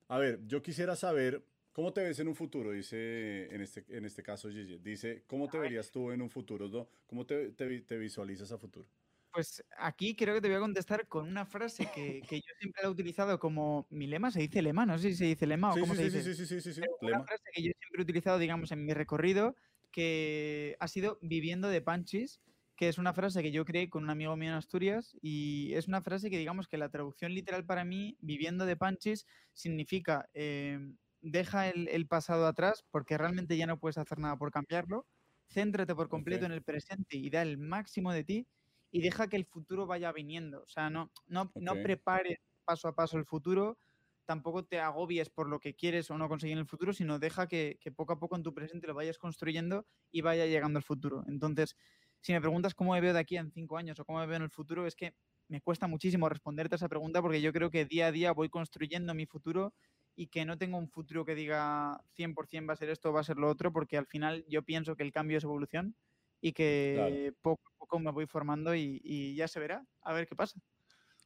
A 0.07 0.17
ver, 0.17 0.39
yo 0.47 0.61
quisiera 0.61 0.95
saber 0.95 1.43
cómo 1.71 1.93
te 1.93 2.01
ves 2.01 2.19
en 2.19 2.27
un 2.27 2.35
futuro, 2.35 2.71
dice 2.71 3.53
en 3.53 3.61
este, 3.61 3.85
en 3.89 4.05
este 4.05 4.23
caso 4.23 4.49
Gigi. 4.49 4.79
Dice, 4.79 5.23
¿cómo 5.27 5.47
te 5.47 5.59
verías 5.59 5.91
tú 5.91 6.11
en 6.11 6.21
un 6.21 6.29
futuro? 6.29 6.67
¿no? 6.67 6.87
¿Cómo 7.07 7.25
te, 7.25 7.51
te, 7.51 7.97
visualizas 7.97 8.51
a 8.51 8.57
futuro? 8.57 8.87
Pues 9.31 9.63
aquí 9.77 10.15
creo 10.15 10.33
que 10.33 10.41
te 10.41 10.47
voy 10.47 10.57
a 10.57 10.61
contestar 10.61 11.07
con 11.07 11.27
una 11.27 11.45
frase 11.45 11.87
que, 11.93 12.21
que, 12.27 12.37
yo 12.37 12.53
siempre 12.59 12.81
he 12.83 12.87
utilizado 12.87 13.39
como 13.39 13.85
mi 13.91 14.07
lema, 14.07 14.31
se 14.31 14.39
dice 14.39 14.61
lema, 14.61 14.87
no 14.87 14.97
sé 14.97 15.11
si 15.11 15.17
se 15.17 15.25
dice 15.25 15.45
lema 15.45 15.71
o 15.71 15.79
cómo 15.79 15.93
se 15.93 16.05
dice. 16.05 16.23
Sí, 16.23 16.33
sí, 16.33 16.45
sí, 16.47 16.61
sí, 16.61 16.73
sí, 16.73 16.81
Una 17.01 17.23
frase 17.23 17.43
que 17.53 17.61
yo 17.61 17.71
siempre 17.79 17.99
he 17.99 18.01
utilizado, 18.01 18.39
digamos, 18.39 18.71
en 18.71 18.83
mi 18.83 18.93
recorrido, 18.93 19.55
que 19.91 20.75
ha 20.79 20.87
sido 20.87 21.19
viviendo 21.21 21.69
de 21.69 21.81
panchis 21.81 22.41
que 22.79 22.87
es 22.87 22.97
una 22.97 23.11
frase 23.11 23.43
que 23.43 23.51
yo 23.51 23.65
creé 23.65 23.89
con 23.89 24.05
un 24.05 24.09
amigo 24.09 24.37
mío 24.37 24.51
en 24.51 24.55
Asturias 24.55 25.13
y 25.21 25.73
es 25.73 25.89
una 25.89 26.01
frase 26.01 26.29
que 26.29 26.37
digamos 26.37 26.69
que 26.69 26.77
la 26.77 26.87
traducción 26.87 27.33
literal 27.33 27.65
para 27.65 27.83
mí, 27.83 28.15
viviendo 28.21 28.65
de 28.65 28.77
panchis, 28.77 29.25
significa 29.51 30.29
em, 30.33 30.95
deja 31.19 31.67
el, 31.67 32.07
pasado 32.07 32.47
atrás 32.47 32.85
porque 32.89 33.17
realmente 33.17 33.57
ya 33.57 33.67
no 33.67 33.81
puedes 33.81 33.97
hacer 33.97 34.17
nada 34.19 34.37
por 34.37 34.49
cambiarlo, 34.53 35.05
céntrate 35.49 35.93
por 35.93 36.07
completo 36.07 36.45
en 36.45 36.53
el 36.53 36.63
presente 36.63 37.17
y 37.17 37.29
da 37.29 37.41
el 37.41 37.57
máximo 37.57 38.13
de 38.13 38.23
ti 38.23 38.47
y 38.91 39.01
deja 39.01 39.27
que 39.27 39.35
el 39.35 39.43
futuro 39.43 39.85
vaya 39.85 40.13
viniendo. 40.13 40.63
O 40.63 40.67
sea, 40.69 40.89
no, 40.89 41.11
no, 41.27 41.51
no 41.55 41.73
prepares 41.83 42.39
paso 42.63 42.87
a 42.87 42.95
paso 42.95 43.17
el 43.17 43.25
futuro, 43.25 43.77
tampoco 44.23 44.63
te 44.63 44.79
agobies 44.79 45.29
por 45.29 45.49
lo 45.49 45.59
que 45.59 45.75
quieres 45.75 46.09
o 46.11 46.17
no 46.17 46.29
conseguir 46.29 46.53
en 46.53 46.59
el 46.59 46.65
futuro, 46.65 46.93
sino 46.93 47.19
deja 47.19 47.45
que, 47.45 47.77
que 47.81 47.91
poco 47.91 48.13
a 48.13 48.19
poco 48.19 48.37
en 48.37 48.43
tu 48.43 48.53
presente 48.53 48.87
lo 48.87 48.93
vayas 48.93 49.17
construyendo 49.17 49.85
y 50.11 50.21
vaya 50.21 50.45
llegando 50.45 50.77
al 50.77 50.83
futuro. 50.83 51.25
Entonces, 51.27 51.75
si 52.21 52.33
me 52.33 52.41
preguntas 52.41 52.73
cómo 52.73 52.93
me 52.93 53.01
veo 53.01 53.13
de 53.13 53.19
aquí 53.19 53.37
en 53.37 53.51
cinco 53.51 53.77
años 53.77 53.99
o 53.99 54.05
cómo 54.05 54.19
me 54.19 54.27
veo 54.27 54.37
en 54.37 54.43
el 54.43 54.49
futuro, 54.49 54.85
es 54.85 54.95
que 54.95 55.13
me 55.47 55.61
cuesta 55.61 55.87
muchísimo 55.87 56.29
responderte 56.29 56.75
a 56.75 56.77
esa 56.77 56.89
pregunta 56.89 57.21
porque 57.21 57.41
yo 57.41 57.53
creo 57.53 57.71
que 57.71 57.85
día 57.85 58.07
a 58.07 58.11
día 58.11 58.31
voy 58.31 58.49
construyendo 58.49 59.13
mi 59.13 59.25
futuro 59.25 59.73
y 60.15 60.27
que 60.27 60.45
no 60.45 60.57
tengo 60.57 60.77
un 60.77 60.89
futuro 60.89 61.23
que 61.25 61.33
diga 61.33 62.01
100% 62.15 62.67
va 62.67 62.73
a 62.73 62.77
ser 62.77 62.89
esto 62.89 63.09
o 63.09 63.13
va 63.13 63.21
a 63.21 63.23
ser 63.23 63.37
lo 63.37 63.49
otro, 63.49 63.71
porque 63.71 63.97
al 63.97 64.05
final 64.05 64.45
yo 64.49 64.63
pienso 64.63 64.95
que 64.95 65.03
el 65.03 65.13
cambio 65.13 65.37
es 65.37 65.43
evolución 65.43 65.95
y 66.41 66.51
que 66.51 67.33
poco 67.41 67.61
a 67.67 67.77
poco 67.77 67.99
me 67.99 68.11
voy 68.11 68.27
formando 68.27 68.75
y, 68.75 69.33
ya 69.35 69.47
se 69.47 69.59
verá, 69.59 69.85
a 70.01 70.13
ver 70.13 70.27
qué 70.27 70.35
pasa. 70.35 70.59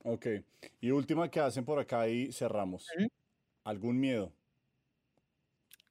Ok, 0.03 0.27
y 0.79 0.91
última 0.91 1.29
que 1.29 1.39
hacen 1.39 1.65
por 1.65 1.79
acá 1.79 2.07
y 2.07 2.31
cerramos. 2.31 2.87
¿Algún 3.63 3.99
miedo? 3.99 4.31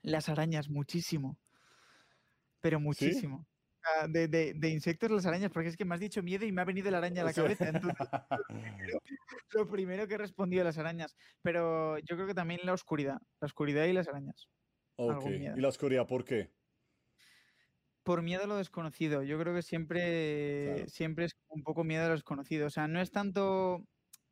Las 0.03 0.29
arañas, 0.29 0.69
muchísimo, 0.69 1.39
pero 2.61 2.79
muchísimo 2.79 3.47
de, 4.09 4.29
de, 4.29 4.69
insectos 4.69 5.11
las 5.11 5.27
arañas, 5.27 5.51
porque 5.51 5.69
es 5.69 5.77
que 5.77 5.85
me 5.85 5.95
has 5.95 6.01
dicho 6.01 6.23
miedo 6.23 6.45
y 6.45 6.53
me 6.53 6.63
ha 6.63 6.65
venido 6.65 6.91
la 6.91 6.99
araña 6.99 7.23
a 7.23 7.25
la 7.25 7.33
cabeza. 7.33 7.73
lo 9.53 9.69
primero 9.69 10.07
que 10.07 10.15
he 10.15 10.19
respondido 10.19 10.63
a 10.63 10.65
las 10.65 10.79
arañas. 10.79 11.17
Pero 11.43 11.99
yo 11.99 12.17
creo 12.17 12.27
que 12.27 12.35
también 12.35 12.61
la 12.65 12.73
oscuridad. 12.73 13.19
La 13.41 13.47
oscuridad 13.47 13.85
y 13.85 13.93
las 13.93 14.09
arañas. 14.09 14.49
Ok. 14.97 15.27
¿Y 15.27 15.61
la 15.61 15.69
oscuridad 15.69 16.07
por 16.07 16.25
qué? 16.25 16.51
Por 18.03 18.23
miedo 18.23 18.45
a 18.45 18.47
lo 18.47 18.57
desconocido. 18.57 19.23
Yo 19.23 19.39
creo 19.39 19.55
que 19.55 19.63
siempre, 19.63 20.89
siempre 20.89 21.27
es 21.27 21.37
un 21.49 21.63
poco 21.63 21.85
miedo 21.85 22.05
a 22.05 22.09
lo 22.09 22.15
desconocido. 22.15 22.67
O 22.67 22.71
sea, 22.71 22.89
no 22.89 23.01
es 23.01 23.11
tanto 23.11 23.85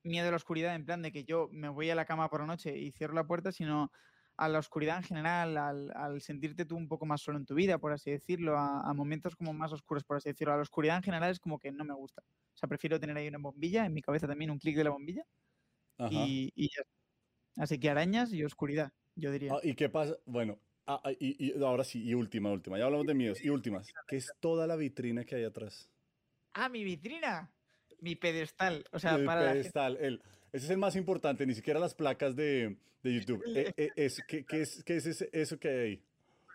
miedo 0.02 0.28
a 0.28 0.30
la 0.30 0.36
oscuridad 0.36 0.74
en 0.74 0.84
plan 0.84 1.02
de 1.02 1.12
que 1.12 1.24
yo 1.24 1.48
me 1.52 1.68
voy 1.68 1.90
a 1.90 1.94
la 1.94 2.04
cama 2.04 2.28
por 2.28 2.40
la 2.40 2.46
noche 2.46 2.76
y 2.76 2.90
cierro 2.92 3.14
la 3.14 3.26
puerta, 3.26 3.52
sino 3.52 3.92
a 4.40 4.48
la 4.48 4.58
oscuridad 4.58 4.96
en 4.96 5.02
general, 5.02 5.56
al, 5.58 6.20
sentirte 6.22 6.64
tú 6.64 6.74
un 6.74 6.88
poco 6.88 7.04
más 7.04 7.20
solo 7.20 7.36
en 7.36 7.44
tu 7.44 7.54
vida, 7.54 7.76
por 7.76 7.92
así 7.92 8.10
decirlo, 8.10 8.56
a, 8.56 8.90
momentos 8.94 9.36
como 9.36 9.52
más 9.52 9.70
oscuros, 9.70 10.02
por 10.02 10.16
así 10.16 10.30
decirlo. 10.30 10.54
A 10.54 10.56
la 10.56 10.62
oscuridad 10.62 10.96
en 10.96 11.02
general 11.02 11.30
es 11.30 11.38
como 11.38 11.58
que 11.58 11.70
no 11.70 11.84
me 11.84 11.92
gusta. 11.92 12.22
O 12.22 12.56
sea, 12.56 12.66
prefiero 12.66 12.98
tener 12.98 13.14
ahí 13.18 13.28
una 13.28 13.36
bombilla, 13.36 13.84
en 13.84 13.92
mi 13.92 14.00
cabeza 14.00 14.26
también 14.26 14.50
un 14.50 14.58
clic 14.58 14.76
de 14.76 14.84
la 14.84 14.90
bombilla. 14.90 15.26
Y, 16.10 16.50
ya. 16.56 16.82
Así 17.58 17.78
que 17.78 17.90
arañas 17.90 18.32
y 18.32 18.42
oscuridad, 18.42 18.90
yo 19.14 19.30
diría. 19.30 19.52
Ah, 19.52 19.60
¿Y 19.62 19.74
qué 19.74 19.90
pasa? 19.90 20.16
Bueno, 20.24 20.58
ah, 20.86 21.02
ah, 21.04 21.12
y, 21.20 21.62
ahora 21.62 21.84
sí, 21.84 22.02
y 22.02 22.14
última, 22.14 22.50
última. 22.50 22.78
Ya 22.78 22.86
hablamos 22.86 23.06
de 23.06 23.12
míos. 23.12 23.44
Y 23.44 23.50
últimas. 23.50 23.92
¿Qué 24.08 24.16
es 24.16 24.32
toda 24.40 24.66
la 24.66 24.76
vitrina 24.76 25.26
que 25.26 25.34
hay 25.34 25.44
atrás? 25.44 25.90
Ah, 26.54 26.70
mi 26.70 26.82
vitrina. 26.82 27.52
Mi 28.00 28.16
pedestal. 28.16 28.86
O 28.90 28.98
sea, 28.98 29.16
el 29.16 29.26
para 29.26 29.52
pedestal, 29.52 29.98
el 30.00 30.22
ese 30.52 30.64
es 30.66 30.70
el 30.70 30.78
más 30.78 30.96
importante, 30.96 31.46
ni 31.46 31.54
siquiera 31.54 31.80
las 31.80 31.94
placas 31.94 32.36
de, 32.36 32.76
de 33.02 33.14
YouTube. 33.14 33.42
Eh, 33.54 33.72
eh, 33.76 33.90
es, 33.96 34.22
¿qué, 34.26 34.44
qué, 34.44 34.62
es, 34.62 34.82
¿Qué, 34.84 34.96
es, 34.96 35.06
eso 35.06 35.58
que 35.58 35.68
hay 35.68 35.78
ahí? 35.78 36.04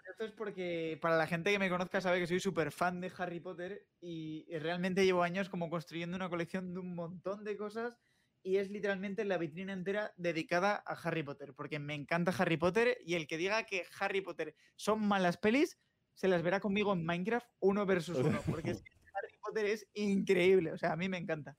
Esto 0.09 0.25
es 0.25 0.31
porque 0.31 0.97
para 1.01 1.17
la 1.17 1.27
gente 1.27 1.51
que 1.51 1.59
me 1.59 1.69
conozca 1.69 1.99
sabe 1.99 2.19
que 2.19 2.27
soy 2.27 2.39
súper 2.39 2.71
fan 2.71 3.01
de 3.01 3.11
Harry 3.17 3.39
Potter 3.39 3.85
y 3.99 4.45
realmente 4.59 5.03
llevo 5.03 5.23
años 5.23 5.49
como 5.49 5.69
construyendo 5.69 6.15
una 6.15 6.29
colección 6.29 6.73
de 6.73 6.79
un 6.79 6.95
montón 6.95 7.43
de 7.43 7.57
cosas 7.57 7.97
y 8.45 8.57
es 8.57 8.69
literalmente 8.69 9.25
la 9.25 9.39
vitrina 9.39 9.73
entera 9.73 10.13
dedicada 10.17 10.83
a 10.85 10.93
Harry 10.93 11.23
Potter, 11.23 11.55
porque 11.55 11.79
me 11.79 11.95
encanta 11.95 12.31
Harry 12.37 12.57
Potter 12.57 12.99
y 13.03 13.15
el 13.15 13.25
que 13.25 13.37
diga 13.37 13.63
que 13.63 13.85
Harry 13.99 14.21
Potter 14.21 14.55
son 14.75 15.01
malas 15.01 15.37
pelis, 15.37 15.79
se 16.13 16.27
las 16.27 16.43
verá 16.43 16.59
conmigo 16.59 16.93
en 16.93 17.03
Minecraft 17.03 17.47
uno 17.59 17.87
versus 17.87 18.19
uno, 18.19 18.39
porque 18.45 18.69
Harry 19.15 19.37
Potter 19.41 19.65
es 19.65 19.87
increíble, 19.95 20.73
o 20.73 20.77
sea, 20.77 20.93
a 20.93 20.95
mí 20.95 21.09
me 21.09 21.17
encanta. 21.17 21.57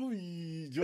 Uy, 0.00 0.70
yo, 0.70 0.82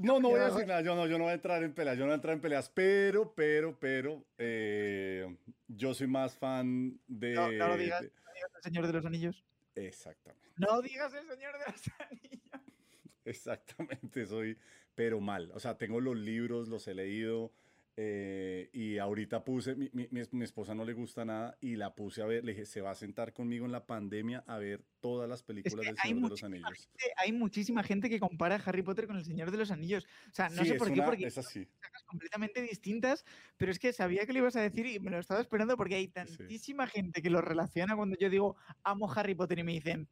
no, 0.00 0.18
no 0.18 0.30
voy 0.30 0.40
a 0.40 0.46
decir 0.46 0.66
nada, 0.66 0.80
yo 0.80 0.94
no, 0.94 1.06
yo 1.06 1.18
no 1.18 1.24
voy 1.24 1.32
a 1.32 1.34
entrar 1.34 1.62
en 1.62 1.74
peleas, 1.74 1.96
yo 1.98 2.04
no 2.04 2.06
voy 2.06 2.12
a 2.12 2.14
entrar 2.14 2.34
en 2.34 2.40
peleas, 2.40 2.70
pero, 2.70 3.34
pero, 3.34 3.78
pero, 3.78 4.24
eh, 4.38 5.36
yo 5.68 5.92
soy 5.92 6.06
más 6.06 6.34
fan 6.34 6.98
de... 7.06 7.34
No, 7.34 7.52
no 7.52 7.68
lo 7.68 7.76
digas, 7.76 8.02
no 8.02 8.32
digas 8.32 8.50
el 8.56 8.62
Señor 8.62 8.86
de 8.86 8.92
los 8.94 9.04
Anillos. 9.04 9.44
Exactamente. 9.74 10.48
No 10.56 10.80
digas 10.80 11.12
el 11.12 11.28
Señor 11.28 11.52
de 11.58 11.72
los 11.72 11.90
Anillos. 12.00 12.42
Exactamente, 13.26 14.24
soy, 14.24 14.56
pero 14.94 15.20
mal, 15.20 15.50
o 15.52 15.60
sea, 15.60 15.76
tengo 15.76 16.00
los 16.00 16.16
libros, 16.16 16.68
los 16.68 16.88
he 16.88 16.94
leído, 16.94 17.52
eh, 18.00 18.70
y 18.72 18.98
ahorita 18.98 19.42
puse, 19.42 19.74
mi, 19.74 19.90
mi, 19.92 20.06
mi, 20.12 20.44
esposa 20.44 20.72
no 20.72 20.84
le 20.84 20.92
gusta 20.92 21.24
nada 21.24 21.58
y 21.60 21.74
la 21.74 21.96
puse 21.96 22.22
a 22.22 22.26
ver, 22.26 22.44
le 22.44 22.52
dije, 22.52 22.64
se 22.64 22.80
va 22.80 22.92
a 22.92 22.94
sentar 22.94 23.32
conmigo 23.32 23.66
en 23.66 23.72
la 23.72 23.86
pandemia 23.86 24.44
a 24.46 24.56
ver 24.56 24.84
todas 25.00 25.28
las 25.28 25.42
películas 25.42 25.84
del 25.84 25.96
Señor 25.96 26.22
de 26.22 26.28
los 26.28 26.44
Anillos. 26.44 26.88
hay 27.16 27.32
muchísima 27.32 27.82
gente 27.82 28.08
que 28.08 28.20
compara 28.20 28.62
Harry 28.64 28.82
Potter 28.82 29.08
con 29.08 29.16
el 29.16 29.24
Señor 29.24 29.50
de 29.50 29.56
los 29.56 29.72
Anillos. 29.72 30.06
O 30.30 30.32
sea, 30.32 30.48
no 30.48 30.64
sé 30.64 30.76
por 30.76 30.92
qué, 30.92 31.02
porque 31.02 31.26
es 31.26 31.38
así. 31.38 31.64
son 31.64 32.06
completamente 32.06 32.62
distintas, 32.62 33.24
pero 33.56 33.72
es 33.72 33.80
que 33.80 33.92
sabía 33.92 34.24
que 34.26 34.32
lo 34.32 34.38
ibas 34.38 34.54
a 34.54 34.60
decir 34.60 34.86
y 34.86 35.00
me 35.00 35.10
lo 35.10 35.18
estaba 35.18 35.40
esperando 35.40 35.76
porque 35.76 35.96
hay 35.96 36.06
tantísima 36.06 36.86
gente 36.86 37.20
que 37.20 37.30
lo 37.30 37.40
relaciona 37.40 37.96
cuando 37.96 38.16
yo 38.16 38.30
digo, 38.30 38.56
amo 38.84 39.12
Harry 39.12 39.34
Potter 39.34 39.58
y 39.58 39.64
me 39.64 39.72
dicen, 39.72 40.06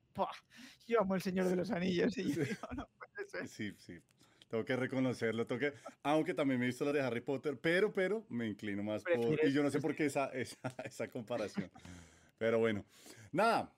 yo 0.88 1.02
amo 1.02 1.14
el 1.14 1.22
Señor 1.22 1.48
de 1.48 1.54
los 1.54 1.70
Anillos. 1.70 2.18
Y 2.18 2.32
yo 2.34 2.42
digo, 2.42 2.66
no 2.76 2.88
puede 2.98 3.28
ser. 3.28 3.46
Sí, 3.46 3.72
sí. 3.78 4.00
Tengo 4.48 4.64
que 4.64 4.76
reconocerlo, 4.76 5.46
tengo 5.46 5.60
que, 5.60 5.72
aunque 6.02 6.34
también 6.34 6.60
me 6.60 6.66
he 6.66 6.68
visto 6.68 6.84
la 6.84 6.92
de 6.92 7.00
Harry 7.00 7.20
Potter, 7.20 7.58
pero, 7.60 7.92
pero 7.92 8.24
me 8.28 8.46
inclino 8.46 8.82
más 8.82 9.02
por, 9.02 9.44
y 9.44 9.52
yo 9.52 9.62
no 9.62 9.70
sé 9.70 9.80
por 9.80 9.94
qué 9.94 10.06
esa, 10.06 10.26
esa, 10.32 10.74
esa 10.84 11.08
comparación. 11.08 11.70
Pero 12.38 12.58
bueno, 12.58 12.84
nada, 13.32 13.72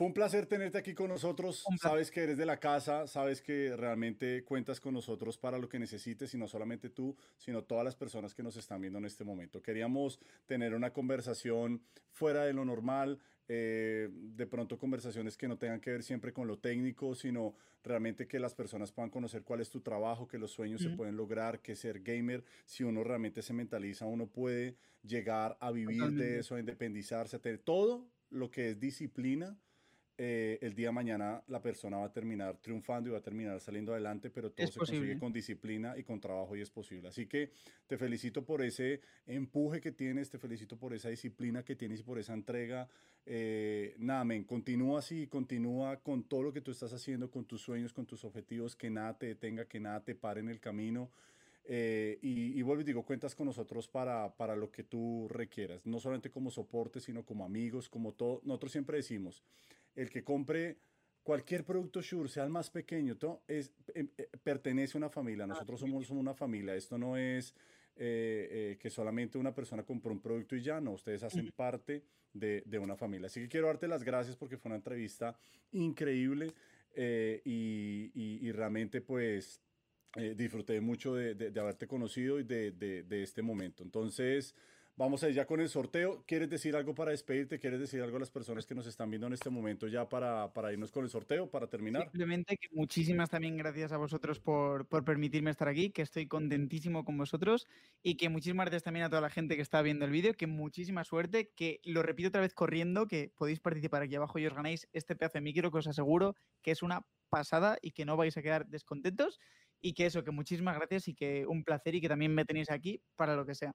fue 0.00 0.06
un 0.06 0.14
placer 0.14 0.46
tenerte 0.46 0.78
aquí 0.78 0.94
con 0.94 1.08
nosotros. 1.08 1.62
Sabes 1.78 2.10
que 2.10 2.22
eres 2.22 2.38
de 2.38 2.46
la 2.46 2.58
casa, 2.58 3.06
sabes 3.06 3.42
que 3.42 3.76
realmente 3.76 4.44
cuentas 4.44 4.80
con 4.80 4.94
nosotros 4.94 5.36
para 5.36 5.58
lo 5.58 5.68
que 5.68 5.78
necesites 5.78 6.32
y 6.32 6.38
no 6.38 6.48
solamente 6.48 6.88
tú, 6.88 7.14
sino 7.36 7.64
todas 7.64 7.84
las 7.84 7.96
personas 7.96 8.34
que 8.34 8.42
nos 8.42 8.56
están 8.56 8.80
viendo 8.80 8.98
en 8.98 9.04
este 9.04 9.24
momento. 9.24 9.62
Queríamos 9.62 10.18
tener 10.46 10.74
una 10.74 10.92
conversación 10.92 11.82
fuera 12.08 12.44
de 12.44 12.54
lo 12.54 12.64
normal, 12.64 13.18
eh, 13.52 14.08
de 14.12 14.46
pronto 14.46 14.78
conversaciones 14.78 15.36
que 15.36 15.48
no 15.48 15.58
tengan 15.58 15.80
que 15.80 15.90
ver 15.90 16.04
siempre 16.04 16.32
con 16.32 16.46
lo 16.46 16.58
técnico, 16.60 17.16
sino 17.16 17.56
realmente 17.82 18.28
que 18.28 18.38
las 18.38 18.54
personas 18.54 18.92
puedan 18.92 19.10
conocer 19.10 19.42
cuál 19.42 19.60
es 19.60 19.70
tu 19.70 19.80
trabajo, 19.80 20.28
que 20.28 20.38
los 20.38 20.52
sueños 20.52 20.80
se 20.80 20.90
pueden 20.90 21.16
lograr, 21.16 21.60
que 21.60 21.74
ser 21.74 22.00
gamer, 22.00 22.44
si 22.64 22.84
uno 22.84 23.02
realmente 23.02 23.42
se 23.42 23.52
mentaliza, 23.52 24.06
uno 24.06 24.28
puede 24.28 24.76
llegar 25.02 25.56
a 25.58 25.72
vivir 25.72 26.12
de 26.12 26.38
eso, 26.38 26.54
a 26.54 26.60
independizarse, 26.60 27.34
a 27.34 27.40
tener 27.40 27.58
todo 27.58 28.06
lo 28.30 28.52
que 28.52 28.70
es 28.70 28.78
disciplina 28.78 29.58
eh, 30.22 30.58
el 30.60 30.74
día 30.74 30.88
de 30.88 30.92
mañana 30.92 31.42
la 31.46 31.62
persona 31.62 31.96
va 31.96 32.04
a 32.04 32.12
terminar 32.12 32.58
triunfando 32.58 33.08
y 33.08 33.12
va 33.12 33.20
a 33.20 33.22
terminar 33.22 33.58
saliendo 33.58 33.92
adelante, 33.92 34.28
pero 34.28 34.50
todo 34.50 34.66
se 34.66 34.78
consigue 34.78 35.18
con 35.18 35.32
disciplina 35.32 35.96
y 35.96 36.02
con 36.02 36.20
trabajo 36.20 36.54
y 36.54 36.60
es 36.60 36.70
posible. 36.70 37.08
Así 37.08 37.24
que 37.24 37.52
te 37.86 37.96
felicito 37.96 38.44
por 38.44 38.62
ese 38.62 39.00
empuje 39.26 39.80
que 39.80 39.92
tienes, 39.92 40.28
te 40.28 40.36
felicito 40.36 40.76
por 40.76 40.92
esa 40.92 41.08
disciplina 41.08 41.64
que 41.64 41.74
tienes 41.74 42.00
y 42.00 42.02
por 42.02 42.18
esa 42.18 42.34
entrega. 42.34 42.86
Eh, 43.24 43.94
nada, 43.98 44.24
men, 44.24 44.44
continúa 44.44 44.98
así, 44.98 45.26
continúa 45.26 45.96
con 46.02 46.24
todo 46.24 46.42
lo 46.42 46.52
que 46.52 46.60
tú 46.60 46.70
estás 46.70 46.92
haciendo, 46.92 47.30
con 47.30 47.46
tus 47.46 47.62
sueños, 47.62 47.94
con 47.94 48.04
tus 48.04 48.22
objetivos, 48.22 48.76
que 48.76 48.90
nada 48.90 49.16
te 49.16 49.24
detenga, 49.24 49.64
que 49.64 49.80
nada 49.80 50.04
te 50.04 50.14
pare 50.14 50.40
en 50.40 50.50
el 50.50 50.60
camino. 50.60 51.10
Eh, 51.64 52.18
y, 52.20 52.58
y, 52.58 52.60
vuelvo 52.60 52.82
y 52.82 52.84
digo, 52.84 53.06
cuentas 53.06 53.34
con 53.34 53.46
nosotros 53.46 53.88
para, 53.88 54.36
para 54.36 54.54
lo 54.54 54.70
que 54.70 54.82
tú 54.82 55.28
requieras, 55.30 55.86
no 55.86 55.98
solamente 55.98 56.30
como 56.30 56.50
soporte, 56.50 57.00
sino 57.00 57.24
como 57.24 57.42
amigos, 57.42 57.88
como 57.88 58.12
todo. 58.12 58.42
Nosotros 58.44 58.72
siempre 58.72 58.98
decimos, 58.98 59.42
el 59.94 60.10
que 60.10 60.24
compre 60.24 60.78
cualquier 61.22 61.64
producto 61.64 62.00
Shure, 62.00 62.28
sea 62.28 62.44
el 62.44 62.50
más 62.50 62.70
pequeño, 62.70 63.16
todo 63.16 63.42
es, 63.46 63.72
em, 63.94 64.08
eh, 64.16 64.28
pertenece 64.42 64.96
a 64.96 64.98
una 64.98 65.10
familia. 65.10 65.44
Ah, 65.44 65.48
Nosotros 65.48 65.80
somos, 65.80 66.06
somos 66.06 66.20
una 66.20 66.34
familia. 66.34 66.74
Esto 66.74 66.98
no 66.98 67.16
es 67.16 67.54
eh, 67.96 68.48
eh, 68.50 68.78
que 68.80 68.90
solamente 68.90 69.38
una 69.38 69.54
persona 69.54 69.82
compró 69.84 70.12
un 70.12 70.20
producto 70.20 70.56
y 70.56 70.62
ya 70.62 70.80
no. 70.80 70.92
Ustedes 70.92 71.22
hacen 71.22 71.50
parte 71.54 72.04
de, 72.32 72.62
de, 72.64 72.78
una 72.78 72.96
familia. 72.96 73.26
Así 73.26 73.40
que 73.40 73.48
quiero 73.48 73.66
darte 73.66 73.88
las 73.88 74.02
gracias 74.02 74.36
porque 74.36 74.56
fue 74.56 74.70
una 74.70 74.76
entrevista 74.76 75.38
increíble 75.72 76.52
y, 77.44 78.10
y, 78.14 78.50
realmente 78.52 79.00
pues 79.00 79.60
disfruté 80.34 80.80
mucho 80.80 81.14
de, 81.14 81.34
de, 81.34 81.60
haberte 81.60 81.86
conocido 81.86 82.40
y 82.40 82.42
de, 82.42 82.72
de 82.72 83.22
este 83.22 83.42
momento. 83.42 83.82
Entonces... 83.82 84.54
Vamos 85.00 85.24
a 85.24 85.30
ir 85.30 85.34
ya 85.34 85.46
con 85.46 85.60
el 85.60 85.70
sorteo. 85.70 86.24
¿Quieres 86.26 86.50
decir 86.50 86.76
algo 86.76 86.94
para 86.94 87.12
despedirte? 87.12 87.58
¿Quieres 87.58 87.80
decir 87.80 88.02
algo 88.02 88.18
a 88.18 88.20
las 88.20 88.30
personas 88.30 88.66
que 88.66 88.74
nos 88.74 88.86
están 88.86 89.08
viendo 89.08 89.28
en 89.28 89.32
este 89.32 89.48
momento 89.48 89.88
ya 89.88 90.06
para, 90.06 90.52
para 90.52 90.74
irnos 90.74 90.92
con 90.92 91.04
el 91.04 91.08
sorteo, 91.08 91.50
para 91.50 91.68
terminar? 91.68 92.02
Simplemente 92.02 92.58
que 92.58 92.68
muchísimas 92.72 93.30
también 93.30 93.56
gracias 93.56 93.92
a 93.92 93.96
vosotros 93.96 94.40
por, 94.40 94.88
por 94.88 95.02
permitirme 95.02 95.52
estar 95.52 95.68
aquí, 95.68 95.88
que 95.88 96.02
estoy 96.02 96.26
contentísimo 96.26 97.02
con 97.02 97.16
vosotros 97.16 97.66
y 98.02 98.18
que 98.18 98.28
muchísimas 98.28 98.66
gracias 98.66 98.82
también 98.82 99.06
a 99.06 99.08
toda 99.08 99.22
la 99.22 99.30
gente 99.30 99.56
que 99.56 99.62
está 99.62 99.80
viendo 99.80 100.04
el 100.04 100.10
vídeo, 100.10 100.34
que 100.34 100.46
muchísima 100.46 101.02
suerte, 101.02 101.50
que 101.56 101.80
lo 101.84 102.02
repito 102.02 102.28
otra 102.28 102.42
vez 102.42 102.52
corriendo, 102.52 103.06
que 103.06 103.32
podéis 103.34 103.60
participar 103.60 104.02
aquí 104.02 104.16
abajo 104.16 104.38
y 104.38 104.46
os 104.46 104.52
ganáis 104.52 104.86
este 104.92 105.16
pedazo 105.16 105.38
de 105.38 105.40
micro 105.40 105.70
que 105.70 105.78
os 105.78 105.86
aseguro 105.86 106.36
que 106.60 106.72
es 106.72 106.82
una 106.82 107.06
pasada 107.30 107.78
y 107.80 107.92
que 107.92 108.04
no 108.04 108.18
vais 108.18 108.36
a 108.36 108.42
quedar 108.42 108.66
descontentos 108.66 109.40
y 109.80 109.94
que 109.94 110.04
eso, 110.04 110.24
que 110.24 110.30
muchísimas 110.30 110.76
gracias 110.76 111.08
y 111.08 111.14
que 111.14 111.46
un 111.46 111.64
placer 111.64 111.94
y 111.94 112.02
que 112.02 112.08
también 112.10 112.34
me 112.34 112.44
tenéis 112.44 112.70
aquí 112.70 113.00
para 113.16 113.34
lo 113.34 113.46
que 113.46 113.54
sea 113.54 113.74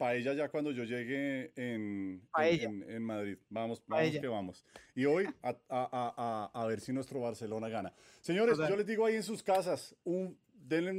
ella 0.00 0.32
ya 0.32 0.48
cuando 0.48 0.70
yo 0.70 0.84
llegue 0.84 1.52
en, 1.56 2.22
en, 2.36 3.02
Madrid. 3.02 3.38
Vamos, 3.50 3.82
vamos 3.86 4.18
que 4.18 4.28
vamos. 4.28 4.64
Y 4.94 5.04
hoy 5.04 5.26
a, 5.42 5.50
a, 5.50 5.58
a, 5.68 6.50
a, 6.52 6.66
ver 6.66 6.80
si 6.80 6.92
nuestro 6.92 7.20
Barcelona 7.20 7.68
gana. 7.68 7.92
Señores, 8.20 8.58
yo 8.58 8.76
les 8.76 8.86
digo 8.86 9.04
ahí 9.04 9.16
en 9.16 9.22
sus 9.22 9.42
casas, 9.42 9.96
un, 10.04 10.38
denle 10.54 10.92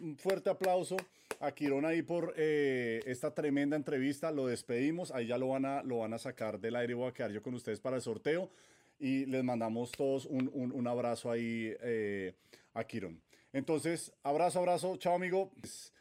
un 0.00 0.16
fuerte 0.16 0.48
aplauso 0.50 0.96
a 1.40 1.52
Quirón 1.52 1.84
ahí 1.84 2.02
por 2.02 2.34
eh, 2.36 3.00
esta 3.06 3.34
tremenda 3.34 3.76
entrevista. 3.76 4.30
Lo 4.30 4.46
despedimos, 4.46 5.10
ahí 5.10 5.26
ya 5.26 5.38
lo 5.38 5.48
van, 5.48 5.64
a, 5.64 5.82
lo 5.82 5.98
van 5.98 6.14
a 6.14 6.18
sacar 6.18 6.58
del 6.58 6.76
aire. 6.76 6.94
Voy 6.94 7.08
a 7.08 7.12
quedar 7.12 7.32
yo 7.32 7.42
con 7.42 7.54
ustedes 7.54 7.80
para 7.80 7.96
el 7.96 8.02
sorteo. 8.02 8.50
Y 8.98 9.24
les 9.26 9.42
mandamos 9.42 9.92
todos 9.92 10.26
un, 10.26 10.50
un, 10.52 10.72
un 10.72 10.86
abrazo 10.86 11.30
ahí 11.30 11.74
eh, 11.80 12.34
a 12.74 12.84
Quirón. 12.84 13.22
Entonces, 13.52 14.12
abrazo, 14.22 14.60
abrazo. 14.60 14.96
Chao, 14.96 15.14
amigo. 15.14 15.50
Pues, 15.58 15.92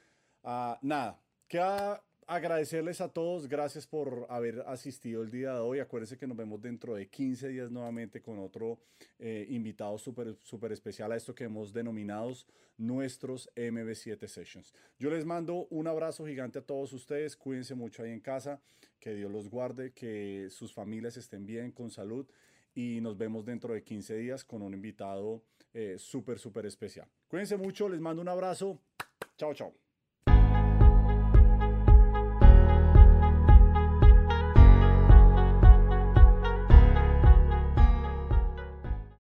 uh, 0.43 0.75
nada, 0.81 1.19
queda 1.47 2.03
agradecerles 2.29 3.01
a 3.01 3.09
todos, 3.09 3.47
gracias 3.47 3.87
por 3.87 4.27
haber 4.29 4.63
asistido 4.67 5.23
el 5.23 5.31
día 5.31 5.55
de 5.55 5.61
hoy. 5.61 5.79
Acuérdense 5.79 6.15
que 6.15 6.27
nos 6.27 6.37
vemos 6.37 6.61
dentro 6.61 6.93
de 6.93 7.07
15 7.07 7.47
días 7.47 7.71
nuevamente 7.71 8.21
con 8.21 8.37
otro 8.37 8.77
eh, 9.17 9.47
invitado 9.49 9.97
súper 9.97 10.35
super 10.43 10.71
especial 10.71 11.11
a 11.11 11.15
esto 11.15 11.33
que 11.33 11.45
hemos 11.45 11.73
denominado 11.73 12.31
nuestros 12.77 13.49
MB7 13.55 14.27
Sessions. 14.27 14.75
Yo 14.99 15.09
les 15.09 15.25
mando 15.25 15.65
un 15.71 15.87
abrazo 15.87 16.27
gigante 16.27 16.59
a 16.59 16.61
todos 16.61 16.93
ustedes, 16.93 17.35
cuídense 17.35 17.73
mucho 17.73 18.03
ahí 18.03 18.11
en 18.11 18.19
casa, 18.19 18.61
que 18.99 19.15
Dios 19.15 19.31
los 19.31 19.49
guarde, 19.49 19.91
que 19.91 20.49
sus 20.51 20.71
familias 20.71 21.17
estén 21.17 21.47
bien, 21.47 21.71
con 21.71 21.89
salud 21.89 22.27
y 22.75 23.01
nos 23.01 23.17
vemos 23.17 23.43
dentro 23.43 23.73
de 23.73 23.83
15 23.83 24.15
días 24.17 24.45
con 24.45 24.61
un 24.61 24.75
invitado 24.75 25.41
eh, 25.73 25.95
súper, 25.97 26.37
súper 26.37 26.67
especial. 26.67 27.07
Cuídense 27.27 27.57
mucho, 27.57 27.89
les 27.89 27.99
mando 27.99 28.21
un 28.21 28.29
abrazo. 28.29 28.79
Chao, 29.35 29.55
chao. 29.55 29.88